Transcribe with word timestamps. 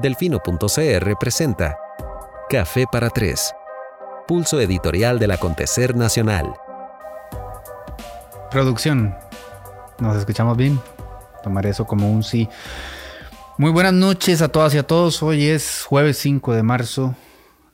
Delfino.cr 0.00 1.16
presenta 1.18 1.78
Café 2.50 2.84
para 2.92 3.08
Tres, 3.08 3.54
pulso 4.28 4.60
editorial 4.60 5.18
del 5.18 5.30
acontecer 5.30 5.96
nacional. 5.96 6.52
Producción, 8.50 9.14
¿nos 9.98 10.18
escuchamos 10.18 10.58
bien? 10.58 10.78
Tomaré 11.42 11.70
eso 11.70 11.86
como 11.86 12.12
un 12.12 12.22
sí. 12.22 12.46
Muy 13.56 13.70
buenas 13.70 13.94
noches 13.94 14.42
a 14.42 14.48
todas 14.48 14.74
y 14.74 14.78
a 14.78 14.86
todos. 14.86 15.22
Hoy 15.22 15.46
es 15.46 15.84
jueves 15.88 16.18
5 16.18 16.52
de 16.52 16.62
marzo 16.62 17.14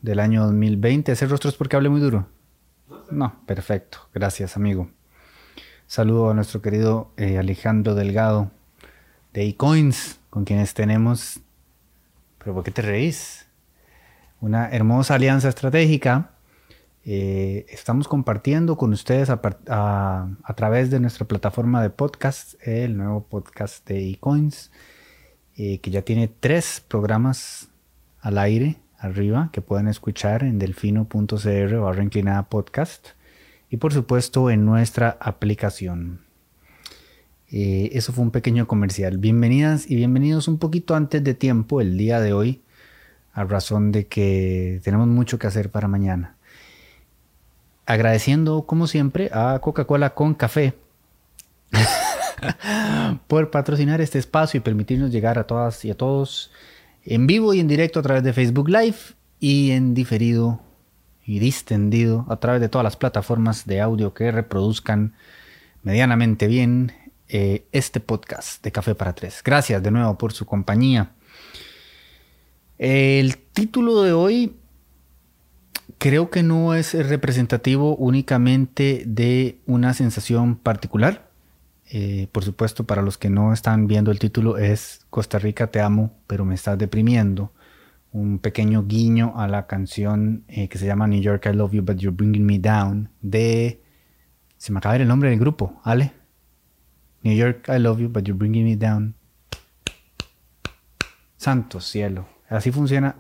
del 0.01 0.21
año 0.21 0.45
2020. 0.45 1.11
¿Hacer 1.11 1.29
rostros 1.29 1.57
porque 1.57 1.75
hable 1.75 1.89
muy 1.89 2.01
duro? 2.01 2.29
No, 3.11 3.35
perfecto. 3.47 3.99
Gracias, 4.15 4.57
amigo. 4.57 4.89
Saludo 5.89 6.31
a 6.31 6.35
nuestro 6.35 6.63
querido 6.63 7.11
eh, 7.17 7.37
Alejandro 7.37 7.97
Delgado 7.97 8.53
de 9.33 9.43
eCoins, 9.49 10.21
con 10.31 10.45
quienes 10.45 10.73
tenemos 10.73 11.41
pero 12.43 12.55
¿por 12.55 12.65
qué 12.65 12.71
te 12.71 12.83
reís? 12.83 13.47
Una 14.41 14.69
hermosa 14.71 15.15
alianza 15.15 15.49
estratégica. 15.49 16.31
Eh, 17.05 17.67
estamos 17.69 18.09
compartiendo 18.09 18.77
con 18.77 18.93
ustedes 18.93 19.31
a, 19.31 20.37
través 20.57 20.91
de 20.91 21.01
nuestra 21.01 21.27
plataforma 21.27 21.83
de 21.83 21.91
podcast, 21.91 22.55
el 22.67 22.97
nuevo 22.97 23.25
podcast 23.25 23.87
de 23.87 24.11
eCoins, 24.11 24.73
eh, 25.57 25.79
que 25.79 25.91
ya 25.91 26.03
tiene 26.03 26.29
tres 26.29 26.83
programas 26.87 27.69
al 28.21 28.39
aire 28.39 28.77
arriba 28.99 29.51
que 29.53 29.61
pueden 29.61 29.89
escuchar 29.89 30.45
en 30.45 30.59
delfino.cr 30.59 31.77
barra 31.79 32.03
inclinada 32.05 32.49
podcast 32.49 33.09
y 33.69 33.77
por 33.77 33.93
supuesto 33.93 34.51
en 34.51 34.65
nuestra 34.65 35.17
aplicación. 35.21 36.32
Eh, 37.55 37.91
eso 37.93 38.15
fue 38.15 38.25
un 38.25 38.31
pequeño 38.31 38.67
comercial. 38.67 39.19
Bienvenidas 39.19 39.91
y 39.91 39.95
bienvenidos 39.95 40.49
un 40.49 40.57
poquito 40.57 40.95
antes 40.95 41.23
de 41.23 41.35
tiempo 41.35 41.83
el 41.83 41.99
día 41.99 42.19
de 42.19 42.33
hoy, 42.33 42.63
a 43.35 43.45
razón 43.45 43.93
de 43.93 44.07
que 44.07 44.81
tenemos 44.83 45.07
mucho 45.07 45.39
que 45.39 45.47
hacer 45.47 45.71
para 45.71 45.87
mañana. 45.87 46.37
Agradeciendo, 47.85 48.63
como 48.63 48.87
siempre, 48.87 49.29
a 49.35 49.59
Coca-Cola 49.59 50.15
con 50.15 50.33
café 50.33 50.73
por 53.27 53.51
patrocinar 53.51 54.01
este 54.01 54.19
espacio 54.19 54.57
y 54.57 54.63
permitirnos 54.63 55.11
llegar 55.11 55.39
a 55.39 55.47
todas 55.47 55.85
y 55.85 55.91
a 55.91 55.95
todos 55.95 56.51
en 57.05 57.27
vivo 57.27 57.53
y 57.53 57.61
en 57.61 57.69
directo 57.69 58.01
a 58.01 58.03
través 58.03 58.23
de 58.23 58.33
Facebook 58.33 58.71
Live 58.71 58.97
y 59.41 59.73
en 59.73 59.93
diferido 59.93 60.63
y 61.27 61.39
distendido 61.39 62.25
a 62.31 62.37
través 62.37 62.63
de 62.63 62.71
todas 62.71 62.85
las 62.85 62.97
plataformas 62.97 63.67
de 63.67 63.83
audio 63.83 64.15
que 64.15 64.33
reproduzcan 64.33 65.13
medianamente 65.83 66.47
bien 66.47 66.93
eh, 67.35 67.67
este 67.73 67.99
podcast 67.99 68.63
de 68.63 68.73
Café 68.73 68.95
para 68.95 69.15
Tres. 69.15 69.41
Gracias 69.43 69.83
de 69.83 69.91
nuevo 69.91 70.19
por 70.19 70.35
su 70.35 70.45
compañía. 70.45 71.13
El 72.77 73.39
título 73.39 74.03
de 74.03 74.13
hoy 74.13 74.57
creo 75.97 76.29
que 76.29 76.43
no 76.43 76.75
es 76.75 76.93
representativo 77.09 77.97
únicamente 77.97 79.05
de 79.07 79.61
una 79.65 79.95
sensación 79.95 80.57
particular. 80.57 81.31
Eh, 81.91 82.29
por 82.33 82.45
supuesto, 82.45 82.85
para 82.85 83.01
los 83.01 83.17
que 83.17 83.31
no 83.31 83.55
están 83.55 83.87
viendo 83.87 84.11
el 84.11 84.19
título 84.19 84.59
es 84.59 85.07
Costa 85.09 85.39
Rica 85.39 85.69
te 85.69 85.81
amo, 85.81 86.13
pero 86.27 86.45
me 86.45 86.55
estás 86.55 86.77
deprimiendo. 86.77 87.55
Un 88.13 88.41
pequeño 88.41 88.85
guiño 88.87 89.33
a 89.37 89.49
la 89.49 89.67
canción 89.67 90.45
eh, 90.49 90.69
que 90.69 90.77
se 90.77 90.85
llama 90.85 91.07
New 91.07 91.23
York 91.23 91.47
I 91.51 91.57
Love 91.57 91.73
You 91.73 91.83
But 91.83 91.97
You're 91.97 92.15
Bringing 92.15 92.45
Me 92.45 92.59
Down 92.59 93.09
de... 93.23 93.83
Se 94.59 94.71
me 94.71 94.79
acaba 94.79 94.97
el 94.97 95.09
nombre 95.09 95.31
del 95.31 95.39
grupo, 95.39 95.81
Ale. 95.83 96.13
New 97.23 97.35
York, 97.35 97.69
I 97.69 97.79
love 97.79 98.01
you, 98.01 98.09
but 98.09 98.25
you're 98.25 98.37
bringing 98.37 98.65
me 98.65 98.77
down. 98.77 99.15
Santo 101.37 101.81
cielo. 101.81 102.27
Así 102.49 102.71
funciona, 102.71 103.17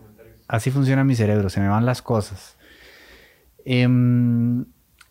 así 0.49 0.71
funciona 0.71 1.05
mi 1.05 1.15
cerebro, 1.15 1.49
se 1.51 1.61
me 1.61 1.69
van 1.69 1.87
las 1.87 2.03
cosas. 2.03 2.57
Em, 3.65 4.65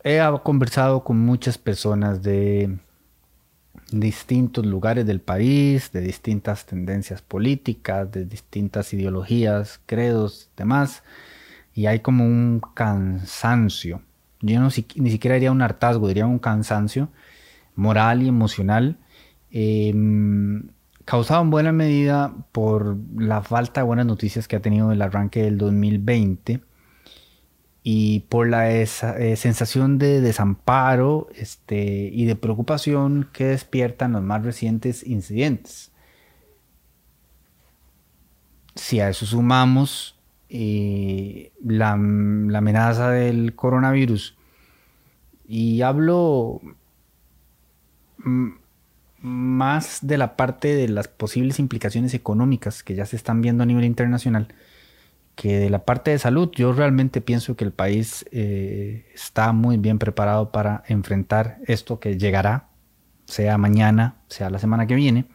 he 0.04 0.20
conversado 0.44 1.04
con 1.04 1.20
muchas 1.20 1.58
personas 1.58 2.22
de 2.22 2.80
distintos 3.92 4.66
lugares 4.66 5.06
del 5.06 5.22
país, 5.22 5.92
de 5.92 6.02
distintas 6.02 6.66
tendencias 6.66 7.22
políticas, 7.22 8.12
de 8.12 8.26
distintas 8.26 8.94
ideologías, 8.94 9.80
credos, 9.86 10.50
demás, 10.56 11.04
y 11.74 11.86
hay 11.86 12.00
como 12.00 12.26
un 12.26 12.62
cansancio. 12.74 14.02
Yo 14.42 14.60
no 14.60 14.70
ni 14.96 15.12
siquiera 15.12 15.36
diría 15.36 15.52
un 15.52 15.62
hartazgo, 15.62 16.08
diría 16.08 16.26
un 16.26 16.40
cansancio 16.40 17.10
moral 17.76 18.24
y 18.24 18.28
emocional, 18.28 18.98
em, 19.52 20.70
causado 21.06 21.42
en 21.42 21.50
buena 21.50 21.72
medida 21.72 22.34
por 22.52 22.98
la 23.18 23.42
falta 23.42 23.82
de 23.82 23.88
buenas 23.88 24.06
noticias 24.06 24.48
que 24.48 24.56
ha 24.56 24.62
tenido 24.62 24.92
el 24.92 25.02
arranque 25.02 25.44
del 25.44 25.58
2020 25.58 26.62
y 27.84 28.22
por 28.30 28.48
la 28.48 28.72
eh, 28.72 28.86
sensación 28.86 29.98
de 29.98 30.22
desamparo 30.22 31.30
este, 31.36 32.10
y 32.14 32.26
de 32.26 32.36
preocupación 32.36 33.30
que 33.34 33.46
despiertan 33.46 34.14
los 34.14 34.22
más 34.22 34.44
recientes 34.44 35.06
incidentes. 35.06 35.92
Si 38.76 39.00
a 39.00 39.10
eso 39.10 39.26
sumamos 39.26 40.20
eh, 40.50 41.52
la, 41.64 41.98
la 41.98 42.58
amenaza 42.60 43.10
del 43.10 43.56
coronavirus, 43.56 44.38
y 45.48 45.82
hablo 45.82 46.62
más 49.22 50.00
de 50.02 50.18
la 50.18 50.36
parte 50.36 50.76
de 50.76 50.88
las 50.90 51.08
posibles 51.08 51.60
implicaciones 51.60 52.14
económicas 52.14 52.84
que 52.84 52.96
ya 52.96 53.06
se 53.06 53.16
están 53.16 53.42
viendo 53.42 53.64
a 53.64 53.66
nivel 53.66 53.86
internacional 53.86 54.54
que 55.36 55.58
de 55.60 55.70
la 55.70 55.86
parte 55.86 56.12
de 56.12 56.20
salud. 56.20 56.52
Yo 56.54 56.74
realmente 56.74 57.22
pienso 57.22 57.56
que 57.56 57.64
el 57.64 57.72
país 57.72 58.26
eh, 58.32 59.06
está 59.14 59.54
muy 59.54 59.78
bien 59.78 60.00
preparado 60.00 60.52
para 60.52 60.84
enfrentar 60.88 61.58
esto 61.68 62.00
que 62.00 62.18
llegará, 62.18 62.68
sea 63.26 63.58
mañana, 63.58 64.18
sea 64.28 64.50
la 64.50 64.60
semana 64.60 64.88
que 64.88 64.96
viene. 64.96 65.26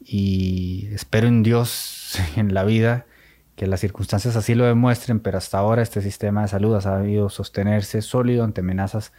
Y 0.00 0.88
espero 0.92 1.26
en 1.26 1.42
Dios, 1.42 2.18
en 2.36 2.54
la 2.54 2.64
vida, 2.64 3.06
que 3.54 3.66
las 3.66 3.80
circunstancias 3.80 4.36
así 4.36 4.54
lo 4.54 4.66
demuestren, 4.66 5.20
pero 5.20 5.38
hasta 5.38 5.58
ahora 5.58 5.82
este 5.82 6.02
sistema 6.02 6.42
de 6.42 6.48
salud 6.48 6.74
ha 6.74 6.80
sabido 6.80 7.30
sostenerse 7.30 8.02
sólido 8.02 8.44
ante 8.44 8.60
amenazas 8.60 9.12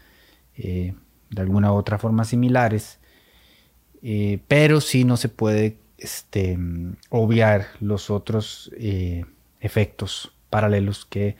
eh, 0.56 0.94
de 1.30 1.42
alguna 1.42 1.72
u 1.72 1.76
otra 1.76 1.98
forma 1.98 2.26
similares, 2.26 3.00
eh, 4.02 4.40
pero 4.48 4.82
sí 4.82 5.04
no 5.04 5.18
se 5.18 5.30
puede 5.30 5.78
este, 5.98 6.58
obviar 7.10 7.68
los 7.80 8.10
otros 8.10 8.72
eh, 8.78 9.26
efectos 9.60 10.34
paralelos 10.50 11.06
que 11.06 11.36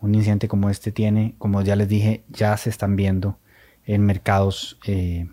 un 0.00 0.14
incidente 0.14 0.48
como 0.48 0.70
este 0.70 0.92
tiene, 0.92 1.34
como 1.38 1.62
ya 1.62 1.76
les 1.76 1.88
dije, 1.88 2.22
ya 2.28 2.56
se 2.56 2.70
están 2.70 2.96
viendo 2.96 3.38
en 3.84 4.06
mercados 4.06 4.78
eh, 4.86 5.28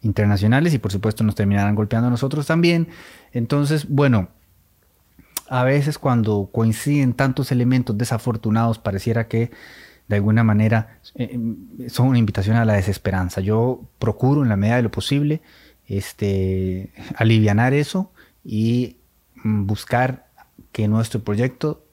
internacionales 0.00 0.72
y 0.72 0.78
por 0.78 0.92
supuesto 0.92 1.24
nos 1.24 1.34
terminarán 1.34 1.74
golpeando 1.74 2.08
a 2.08 2.10
nosotros 2.10 2.46
también. 2.46 2.88
Entonces, 3.32 3.88
bueno, 3.88 4.28
a 5.48 5.64
veces 5.64 5.98
cuando 5.98 6.48
coinciden 6.52 7.12
tantos 7.12 7.52
elementos 7.52 7.96
desafortunados 7.98 8.78
pareciera 8.78 9.28
que 9.28 9.50
de 10.08 10.16
alguna 10.16 10.44
manera 10.44 11.00
eh, 11.14 11.38
son 11.88 12.08
una 12.08 12.18
invitación 12.18 12.56
a 12.56 12.64
la 12.64 12.74
desesperanza. 12.74 13.40
Yo 13.40 13.82
procuro 13.98 14.42
en 14.42 14.48
la 14.48 14.56
medida 14.56 14.76
de 14.76 14.82
lo 14.82 14.90
posible 14.90 15.42
este, 15.86 16.92
alivianar 17.16 17.74
eso 17.74 18.12
y 18.44 18.96
mm, 19.42 19.66
buscar 19.66 20.26
que 20.72 20.88
nuestro 20.88 21.22
proyecto 21.22 21.84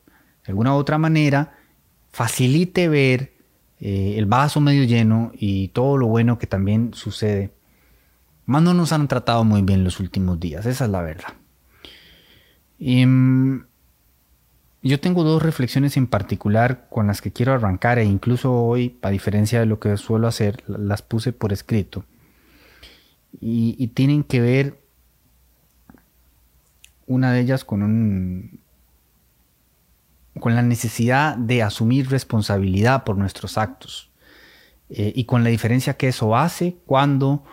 de 0.46 0.52
alguna 0.52 0.74
u 0.76 0.78
otra 0.78 0.98
manera 0.98 1.54
facilite 2.12 2.90
ver 2.90 3.34
eh, 3.80 4.16
el 4.18 4.26
vaso 4.26 4.60
medio 4.62 4.84
lleno 4.84 5.32
y 5.36 5.70
todo 5.70 5.98
lo 5.98 6.08
bueno 6.08 6.38
que 6.38 6.48
también 6.48 6.94
sucede. 6.94 7.52
Más 8.46 8.62
no 8.62 8.74
nos 8.74 8.92
han 8.92 9.08
tratado 9.08 9.44
muy 9.44 9.62
bien 9.62 9.84
los 9.84 10.00
últimos 10.00 10.40
días, 10.40 10.66
esa 10.66 10.86
es 10.86 10.92
la 10.92 11.02
verdad. 11.02 11.34
Mm, 12.80 13.62
yo 14.84 15.00
tengo 15.00 15.24
dos 15.24 15.42
reflexiones 15.42 15.96
en 15.96 16.08
particular 16.08 16.88
con 16.90 17.08
las 17.08 17.22
que 17.22 17.32
quiero 17.32 17.54
arrancar 17.54 18.00
e 18.00 18.04
incluso 18.04 18.54
hoy, 18.54 19.00
a 19.02 19.10
diferencia 19.10 19.62
de 19.62 19.66
lo 19.66 19.80
que 19.80 19.96
suelo 19.96 20.28
hacer, 20.28 20.62
las 20.68 21.02
puse 21.02 21.32
por 21.32 21.54
escrito. 21.54 22.04
Y, 23.40 23.88
tienen 23.88 24.24
que 24.24 24.42
ver 24.42 24.80
una 27.08 27.32
de 27.32 27.40
ellas 27.40 27.66
con 27.66 27.82
un 27.82 28.60
con 30.40 30.56
la 30.56 30.62
necesidad 30.62 31.38
de 31.38 31.62
asumir 31.64 32.10
responsabilidad 32.10 33.04
por 33.04 33.18
nuestros 33.18 33.58
actos 33.58 34.10
eh, 34.90 35.14
y 35.16 35.26
con 35.26 35.44
la 35.44 35.50
diferencia 35.50 35.96
que 35.96 36.08
eso 36.08 36.36
hace 36.36 36.78
cuando 36.86 37.44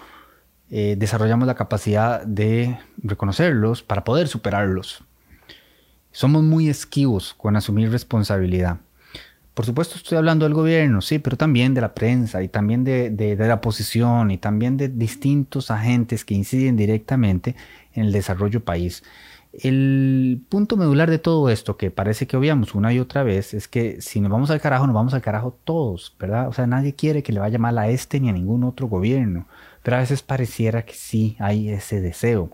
eh, 0.70 0.96
desarrollamos 0.98 1.46
la 1.46 1.54
capacidad 1.54 2.24
de 2.24 2.78
reconocerlos 3.02 3.82
para 3.82 4.02
poder 4.04 4.28
superarlos. 4.28 5.04
Somos 6.12 6.42
muy 6.42 6.68
esquivos 6.68 7.34
con 7.34 7.56
asumir 7.56 7.90
responsabilidad. 7.90 8.78
Por 9.54 9.66
supuesto 9.66 9.96
estoy 9.96 10.16
hablando 10.16 10.44
del 10.44 10.54
gobierno, 10.54 11.02
sí, 11.02 11.18
pero 11.18 11.36
también 11.36 11.74
de 11.74 11.80
la 11.80 11.94
prensa 11.94 12.42
y 12.42 12.48
también 12.48 12.82
de, 12.82 13.36
la 13.38 13.54
oposición 13.54 14.30
y 14.30 14.38
también 14.38 14.76
de 14.76 14.88
distintos 14.88 15.70
agentes 15.70 16.24
que 16.24 16.34
inciden 16.34 16.76
directamente 16.76 17.56
en 17.92 18.06
el 18.06 18.12
desarrollo 18.12 18.64
país. 18.64 19.02
El 19.52 20.42
punto 20.48 20.76
medular 20.76 21.10
de 21.10 21.18
todo 21.18 21.50
esto, 21.50 21.76
que 21.76 21.90
parece 21.90 22.26
que 22.26 22.36
obviamos 22.36 22.74
una 22.74 22.92
y 22.92 23.00
otra 23.00 23.24
vez, 23.24 23.52
es 23.52 23.68
que 23.68 24.00
si 24.00 24.20
nos 24.20 24.30
vamos 24.30 24.50
al 24.50 24.60
carajo, 24.60 24.86
nos 24.86 24.94
vamos 24.94 25.14
al 25.14 25.22
carajo 25.22 25.58
todos, 25.64 26.16
¿verdad? 26.18 26.48
O 26.48 26.52
sea, 26.52 26.66
nadie 26.66 26.94
quiere 26.94 27.22
que 27.22 27.32
le 27.32 27.40
vaya 27.40 27.58
mal 27.58 27.76
a 27.78 27.88
este 27.88 28.20
ni 28.20 28.28
a 28.28 28.32
ningún 28.32 28.64
otro 28.64 28.86
gobierno, 28.86 29.46
pero 29.82 29.96
a 29.96 30.00
veces 30.00 30.22
pareciera 30.22 30.84
que 30.86 30.94
sí 30.94 31.36
hay 31.40 31.68
ese 31.68 32.00
deseo. 32.00 32.50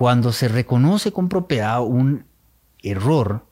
Cuando 0.00 0.32
se 0.32 0.48
reconoce 0.48 1.12
con 1.12 1.28
propiedad 1.28 1.82
un 1.82 2.24
error, 2.82 3.44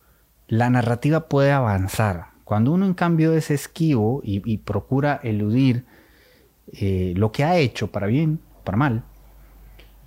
la 0.47 0.71
narrativa 0.71 1.29
puede 1.29 1.53
avanzar. 1.53 2.29
Cuando 2.45 2.73
uno 2.73 2.87
en 2.87 2.95
cambio 2.95 3.35
es 3.35 3.51
esquivo 3.51 4.23
y, 4.25 4.57
procura 4.57 5.21
eludir 5.23 5.85
eh, 6.73 7.13
lo 7.17 7.33
que 7.33 7.45
ha 7.45 7.59
hecho 7.59 7.93
para 7.93 8.07
bien, 8.07 8.41
para 8.65 8.79
mal, 8.79 9.05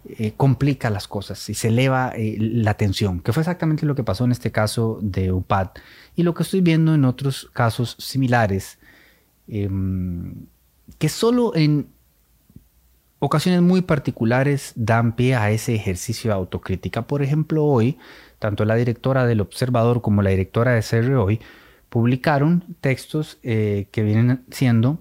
eh, 0.05 0.33
complica 0.35 0.89
las 0.89 1.07
cosas 1.07 1.47
y 1.47 1.53
se 1.53 1.67
eleva 1.67 2.11
eh, 2.15 2.37
la 2.39 2.73
tensión, 2.73 3.19
que 3.19 3.33
fue 3.33 3.41
exactamente 3.41 3.85
lo 3.85 3.93
que 3.93 4.03
pasó 4.03 4.25
en 4.25 4.31
este 4.31 4.51
caso 4.51 4.97
de 4.99 5.31
UPAD 5.31 5.67
y 6.15 6.23
lo 6.23 6.33
que 6.33 6.41
estoy 6.41 6.61
viendo 6.61 6.95
en 6.95 7.05
otros 7.05 7.51
casos 7.53 7.95
similares, 7.99 8.79
em, 9.47 10.47
que 10.97 11.07
solo 11.07 11.55
en 11.55 11.89
ocasiones 13.21 13.61
muy 13.61 13.83
particulares 13.83 14.73
dan 14.75 15.15
pie 15.15 15.35
a 15.35 15.51
ese 15.51 15.75
ejercicio 15.75 16.31
de 16.31 16.35
autocrítica. 16.35 17.03
Por 17.03 17.21
ejemplo, 17.21 17.63
hoy, 17.63 17.99
tanto 18.39 18.65
la 18.65 18.75
directora 18.75 19.27
del 19.27 19.41
Observador 19.41 20.01
como 20.01 20.23
la 20.23 20.31
directora 20.31 20.71
de 20.71 20.81
CR 20.81 21.13
Hoy 21.13 21.39
publicaron 21.89 22.75
textos 22.81 23.37
eh, 23.43 23.87
que 23.91 24.01
vienen 24.01 24.43
siendo 24.49 24.99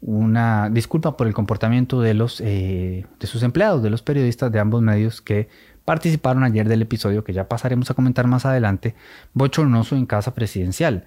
una 0.00 0.70
disculpa 0.70 1.16
por 1.16 1.26
el 1.26 1.34
comportamiento 1.34 2.00
de, 2.00 2.14
los, 2.14 2.40
eh, 2.40 3.06
de 3.20 3.26
sus 3.26 3.42
empleados, 3.42 3.82
de 3.82 3.90
los 3.90 4.02
periodistas 4.02 4.50
de 4.50 4.58
ambos 4.58 4.80
medios 4.80 5.20
que 5.20 5.48
participaron 5.84 6.44
ayer 6.44 6.66
del 6.66 6.80
episodio 6.80 7.22
que 7.22 7.34
ya 7.34 7.48
pasaremos 7.48 7.90
a 7.90 7.94
comentar 7.94 8.26
más 8.26 8.46
adelante, 8.46 8.94
bochornoso 9.34 9.94
en 9.94 10.06
casa 10.06 10.34
presidencial. 10.34 11.06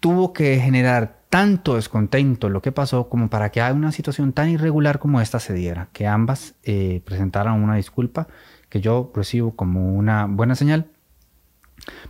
Tuvo 0.00 0.32
que 0.32 0.58
generar 0.58 1.21
tanto 1.32 1.76
descontento 1.76 2.50
lo 2.50 2.60
que 2.60 2.72
pasó 2.72 3.08
como 3.08 3.30
para 3.30 3.48
que 3.48 3.62
una 3.62 3.90
situación 3.90 4.34
tan 4.34 4.50
irregular 4.50 4.98
como 4.98 5.18
esta 5.18 5.40
se 5.40 5.54
diera, 5.54 5.88
que 5.94 6.06
ambas 6.06 6.56
eh, 6.62 7.00
presentaran 7.06 7.62
una 7.62 7.76
disculpa 7.76 8.28
que 8.68 8.82
yo 8.82 9.10
recibo 9.14 9.56
como 9.56 9.94
una 9.94 10.26
buena 10.26 10.54
señal 10.54 10.90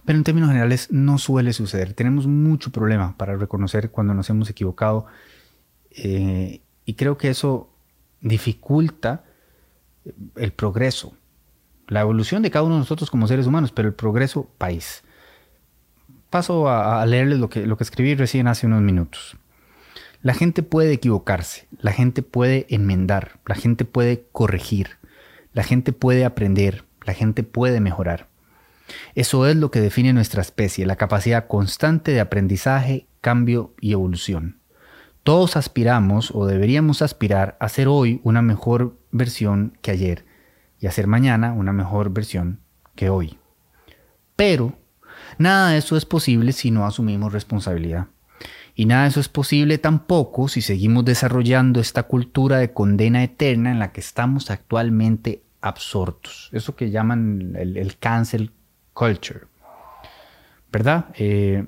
pero 0.05 0.19
en 0.19 0.25
términos 0.25 0.49
generales 0.49 0.89
no 0.91 1.19
suele 1.19 1.53
suceder. 1.53 1.95
Tenemos 1.95 2.27
mucho 2.27 2.73
problema 2.73 3.17
para 3.17 3.37
reconocer 3.37 3.93
cuando 3.93 4.13
nos 4.13 4.29
hemos 4.29 4.51
equivocado 4.51 5.07
eh, 5.93 6.61
y 6.85 6.95
creo 6.95 7.17
que 7.17 7.31
eso 7.31 7.71
dificulta 8.21 9.25
el 10.35 10.53
progreso, 10.53 11.15
la 11.87 12.01
evolución 12.01 12.43
de 12.43 12.51
cada 12.51 12.65
uno 12.65 12.75
de 12.75 12.81
nosotros 12.81 13.09
como 13.09 13.29
seres 13.29 13.47
humanos, 13.47 13.71
pero 13.71 13.87
el 13.87 13.95
progreso 13.95 14.51
país. 14.59 15.05
Paso 16.33 16.67
a, 16.67 17.05
leerles 17.05 17.39
lo 17.39 17.51
que, 17.51 17.67
lo 17.67 17.77
que 17.77 17.85
escribí 17.85 18.15
recién 18.15 18.49
hace 18.49 18.67
unos 18.67 18.81
minutos. 18.81 19.37
La 20.23 20.33
gente 20.33 20.63
puede 20.63 20.95
equivocarse, 20.95 21.69
la 21.79 21.93
gente 21.93 22.23
puede 22.23 22.65
enmendar, 22.71 23.39
la 23.45 23.55
gente 23.55 23.85
puede 23.85 24.25
corregir, 24.33 24.97
la 25.53 25.63
gente 25.63 25.93
puede 25.93 26.25
aprender, 26.25 26.87
la 27.05 27.13
gente 27.13 27.43
puede 27.43 27.81
mejorar. 27.81 28.29
Eso 29.15 29.47
es 29.47 29.57
lo 29.57 29.71
que 29.71 29.83
define 29.83 30.15
nuestra 30.15 30.41
especie, 30.41 30.87
la 30.87 30.97
capacidad 30.97 31.49
constante 31.49 32.13
de 32.13 32.21
aprendizaje, 32.21 33.07
cambio 33.21 33.75
y 33.79 33.93
evolución. 33.93 34.59
Todos 35.25 35.59
aspiramos 35.59 36.31
o 36.35 36.47
deberíamos 36.47 37.03
aspirar 37.03 37.59
a 37.61 37.69
ser 37.69 37.89
hoy 37.89 38.23
una 38.25 38.41
mejor 38.41 38.97
versión 39.11 39.77
que 39.83 39.91
ayer 39.91 40.25
y 40.81 40.87
a 40.87 40.93
ser 40.93 41.09
mañana 41.09 41.53
una 41.53 41.75
mejor 41.75 42.09
versión 42.09 42.61
que 42.95 43.11
hoy. 43.11 43.39
Pero 44.35 44.79
nada 45.39 45.71
de 45.71 45.79
eso 45.79 45.97
es 45.97 46.05
posible 46.05 46.53
si 46.53 46.71
no 46.71 46.87
asumimos 46.87 47.33
responsabilidad. 47.33 48.07
Y 48.75 48.87
nada 48.87 49.03
de 49.03 49.09
eso 49.11 49.21
es 49.21 49.29
posible 49.29 49.79
tampoco 49.79 50.49
si 50.49 50.63
seguimos 50.63 51.05
desarrollando 51.05 51.81
esta 51.81 52.05
cultura 52.05 52.59
de 52.59 52.73
condena 52.73 53.23
eterna 53.23 53.71
en 53.71 53.79
la 53.79 53.93
que 53.93 54.01
estamos 54.01 54.51
actualmente 54.51 55.43
absortos. 55.61 56.49
Eso 56.53 56.75
que 56.75 56.91
llaman 56.91 57.55
el, 57.57 57.77
el 57.77 57.99
cancel 57.99 58.53
culture. 58.95 59.41
¿Verdad? 60.71 61.07
Eh, 61.15 61.67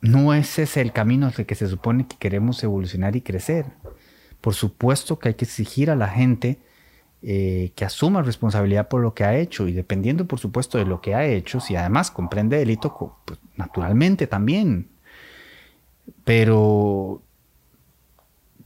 no 0.00 0.34
ese 0.34 0.62
es 0.62 0.76
el 0.76 0.92
camino 0.92 1.30
el 1.36 1.46
que 1.46 1.54
se 1.54 1.66
supone 1.66 2.06
que 2.06 2.16
queremos 2.16 2.62
evolucionar 2.62 3.16
y 3.16 3.22
crecer. 3.22 3.66
Por 4.40 4.54
supuesto 4.54 5.18
que 5.18 5.30
hay 5.30 5.34
que 5.34 5.44
exigir 5.44 5.90
a 5.90 5.96
la 5.96 6.08
gente 6.08 6.60
eh, 7.28 7.72
que 7.74 7.84
asuma 7.84 8.22
responsabilidad 8.22 8.86
por 8.86 9.02
lo 9.02 9.12
que 9.12 9.24
ha 9.24 9.36
hecho 9.36 9.66
y 9.66 9.72
dependiendo, 9.72 10.26
por 10.26 10.38
supuesto, 10.38 10.78
de 10.78 10.84
lo 10.84 11.00
que 11.00 11.16
ha 11.16 11.24
hecho, 11.24 11.58
si 11.58 11.74
además 11.74 12.12
comprende 12.12 12.56
delito, 12.56 13.18
pues, 13.24 13.40
naturalmente 13.56 14.28
también. 14.28 14.90
Pero 16.22 17.20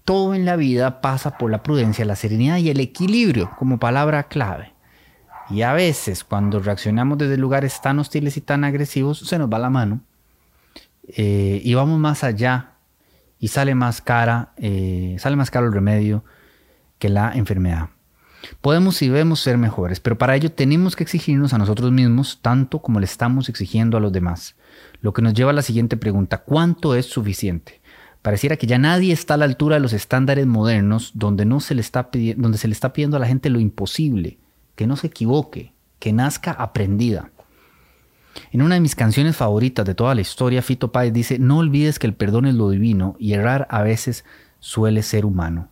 todo 0.04 0.34
en 0.34 0.44
la 0.44 0.56
vida 0.56 1.00
pasa 1.00 1.38
por 1.38 1.50
la 1.50 1.62
prudencia, 1.62 2.04
la 2.04 2.16
serenidad 2.16 2.58
y 2.58 2.68
el 2.68 2.80
equilibrio 2.80 3.50
como 3.58 3.78
palabra 3.78 4.24
clave. 4.24 4.74
Y 5.48 5.62
a 5.62 5.72
veces 5.72 6.22
cuando 6.22 6.60
reaccionamos 6.60 7.16
desde 7.16 7.38
lugares 7.38 7.80
tan 7.80 7.98
hostiles 7.98 8.36
y 8.36 8.42
tan 8.42 8.64
agresivos, 8.64 9.20
se 9.20 9.38
nos 9.38 9.50
va 9.50 9.58
la 9.58 9.70
mano 9.70 10.02
eh, 11.08 11.62
y 11.64 11.72
vamos 11.72 11.98
más 11.98 12.24
allá 12.24 12.72
y 13.38 13.48
sale 13.48 13.74
más 13.74 14.02
cara, 14.02 14.52
eh, 14.58 15.16
sale 15.18 15.36
más 15.36 15.50
caro 15.50 15.64
el 15.64 15.72
remedio 15.72 16.24
que 16.98 17.08
la 17.08 17.32
enfermedad. 17.32 17.88
Podemos 18.60 19.00
y 19.02 19.08
debemos 19.08 19.40
ser 19.40 19.58
mejores, 19.58 20.00
pero 20.00 20.18
para 20.18 20.34
ello 20.36 20.50
tenemos 20.50 20.96
que 20.96 21.04
exigirnos 21.04 21.52
a 21.52 21.58
nosotros 21.58 21.92
mismos 21.92 22.38
tanto 22.42 22.80
como 22.80 23.00
le 23.00 23.04
estamos 23.04 23.48
exigiendo 23.48 23.96
a 23.96 24.00
los 24.00 24.12
demás. 24.12 24.56
Lo 25.00 25.12
que 25.12 25.22
nos 25.22 25.34
lleva 25.34 25.50
a 25.50 25.54
la 25.54 25.62
siguiente 25.62 25.96
pregunta, 25.96 26.38
¿cuánto 26.38 26.94
es 26.94 27.06
suficiente? 27.06 27.80
Pareciera 28.22 28.56
que 28.56 28.66
ya 28.66 28.78
nadie 28.78 29.12
está 29.12 29.34
a 29.34 29.36
la 29.38 29.46
altura 29.46 29.76
de 29.76 29.80
los 29.80 29.92
estándares 29.92 30.46
modernos 30.46 31.12
donde, 31.14 31.46
no 31.46 31.60
se, 31.60 31.74
le 31.74 31.80
está 31.80 32.10
donde 32.36 32.58
se 32.58 32.68
le 32.68 32.72
está 32.72 32.92
pidiendo 32.92 33.16
a 33.16 33.20
la 33.20 33.26
gente 33.26 33.48
lo 33.48 33.60
imposible 33.60 34.38
que 34.76 34.86
no 34.86 34.96
se 34.96 35.08
equivoque, 35.08 35.72
que 35.98 36.12
nazca 36.12 36.52
aprendida. 36.52 37.30
En 38.52 38.62
una 38.62 38.76
de 38.76 38.80
mis 38.80 38.94
canciones 38.94 39.36
favoritas 39.36 39.84
de 39.84 39.94
toda 39.94 40.14
la 40.14 40.20
historia, 40.20 40.62
Fito 40.62 40.92
Páez 40.92 41.12
dice, 41.12 41.38
no 41.38 41.58
olvides 41.58 41.98
que 41.98 42.06
el 42.06 42.14
perdón 42.14 42.46
es 42.46 42.54
lo 42.54 42.70
divino 42.70 43.16
y 43.18 43.32
errar 43.32 43.66
a 43.70 43.82
veces 43.82 44.24
suele 44.58 45.02
ser 45.02 45.24
humano. 45.24 45.68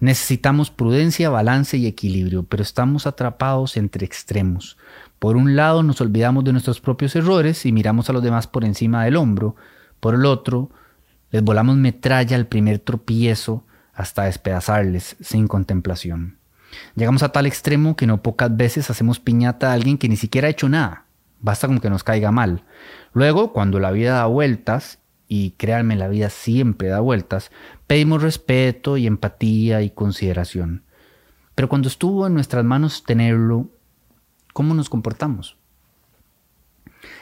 Necesitamos 0.00 0.70
prudencia, 0.70 1.28
balance 1.28 1.76
y 1.76 1.86
equilibrio, 1.86 2.44
pero 2.44 2.62
estamos 2.62 3.06
atrapados 3.06 3.76
entre 3.76 4.06
extremos. 4.06 4.76
Por 5.18 5.36
un 5.36 5.56
lado 5.56 5.82
nos 5.82 6.00
olvidamos 6.00 6.44
de 6.44 6.52
nuestros 6.52 6.80
propios 6.80 7.16
errores 7.16 7.66
y 7.66 7.72
miramos 7.72 8.08
a 8.08 8.12
los 8.12 8.22
demás 8.22 8.46
por 8.46 8.64
encima 8.64 9.04
del 9.04 9.16
hombro, 9.16 9.56
por 10.00 10.14
el 10.14 10.24
otro 10.24 10.70
les 11.30 11.42
volamos 11.42 11.76
metralla 11.76 12.36
al 12.36 12.46
primer 12.46 12.78
tropiezo 12.78 13.64
hasta 13.92 14.24
despedazarles 14.24 15.16
sin 15.20 15.48
contemplación. 15.48 16.38
Llegamos 16.94 17.22
a 17.22 17.30
tal 17.30 17.46
extremo 17.46 17.96
que 17.96 18.06
no 18.06 18.22
pocas 18.22 18.56
veces 18.56 18.90
hacemos 18.90 19.20
piñata 19.20 19.70
a 19.70 19.72
alguien 19.74 19.98
que 19.98 20.08
ni 20.08 20.16
siquiera 20.16 20.48
ha 20.48 20.50
hecho 20.50 20.68
nada. 20.68 21.04
Basta 21.40 21.66
con 21.66 21.80
que 21.80 21.90
nos 21.90 22.04
caiga 22.04 22.30
mal. 22.30 22.64
Luego, 23.12 23.52
cuando 23.52 23.78
la 23.80 23.90
vida 23.90 24.14
da 24.14 24.26
vueltas, 24.26 24.98
y 25.28 25.50
créanme, 25.52 25.94
la 25.94 26.08
vida 26.08 26.30
siempre 26.30 26.88
da 26.88 27.00
vueltas, 27.00 27.50
pedimos 27.86 28.22
respeto 28.22 28.96
y 28.96 29.06
empatía 29.06 29.82
y 29.82 29.90
consideración. 29.90 30.82
Pero 31.54 31.68
cuando 31.68 31.88
estuvo 31.88 32.26
en 32.26 32.34
nuestras 32.34 32.64
manos 32.64 33.04
tenerlo, 33.04 33.68
¿cómo 34.52 34.74
nos 34.74 34.88
comportamos? 34.88 35.56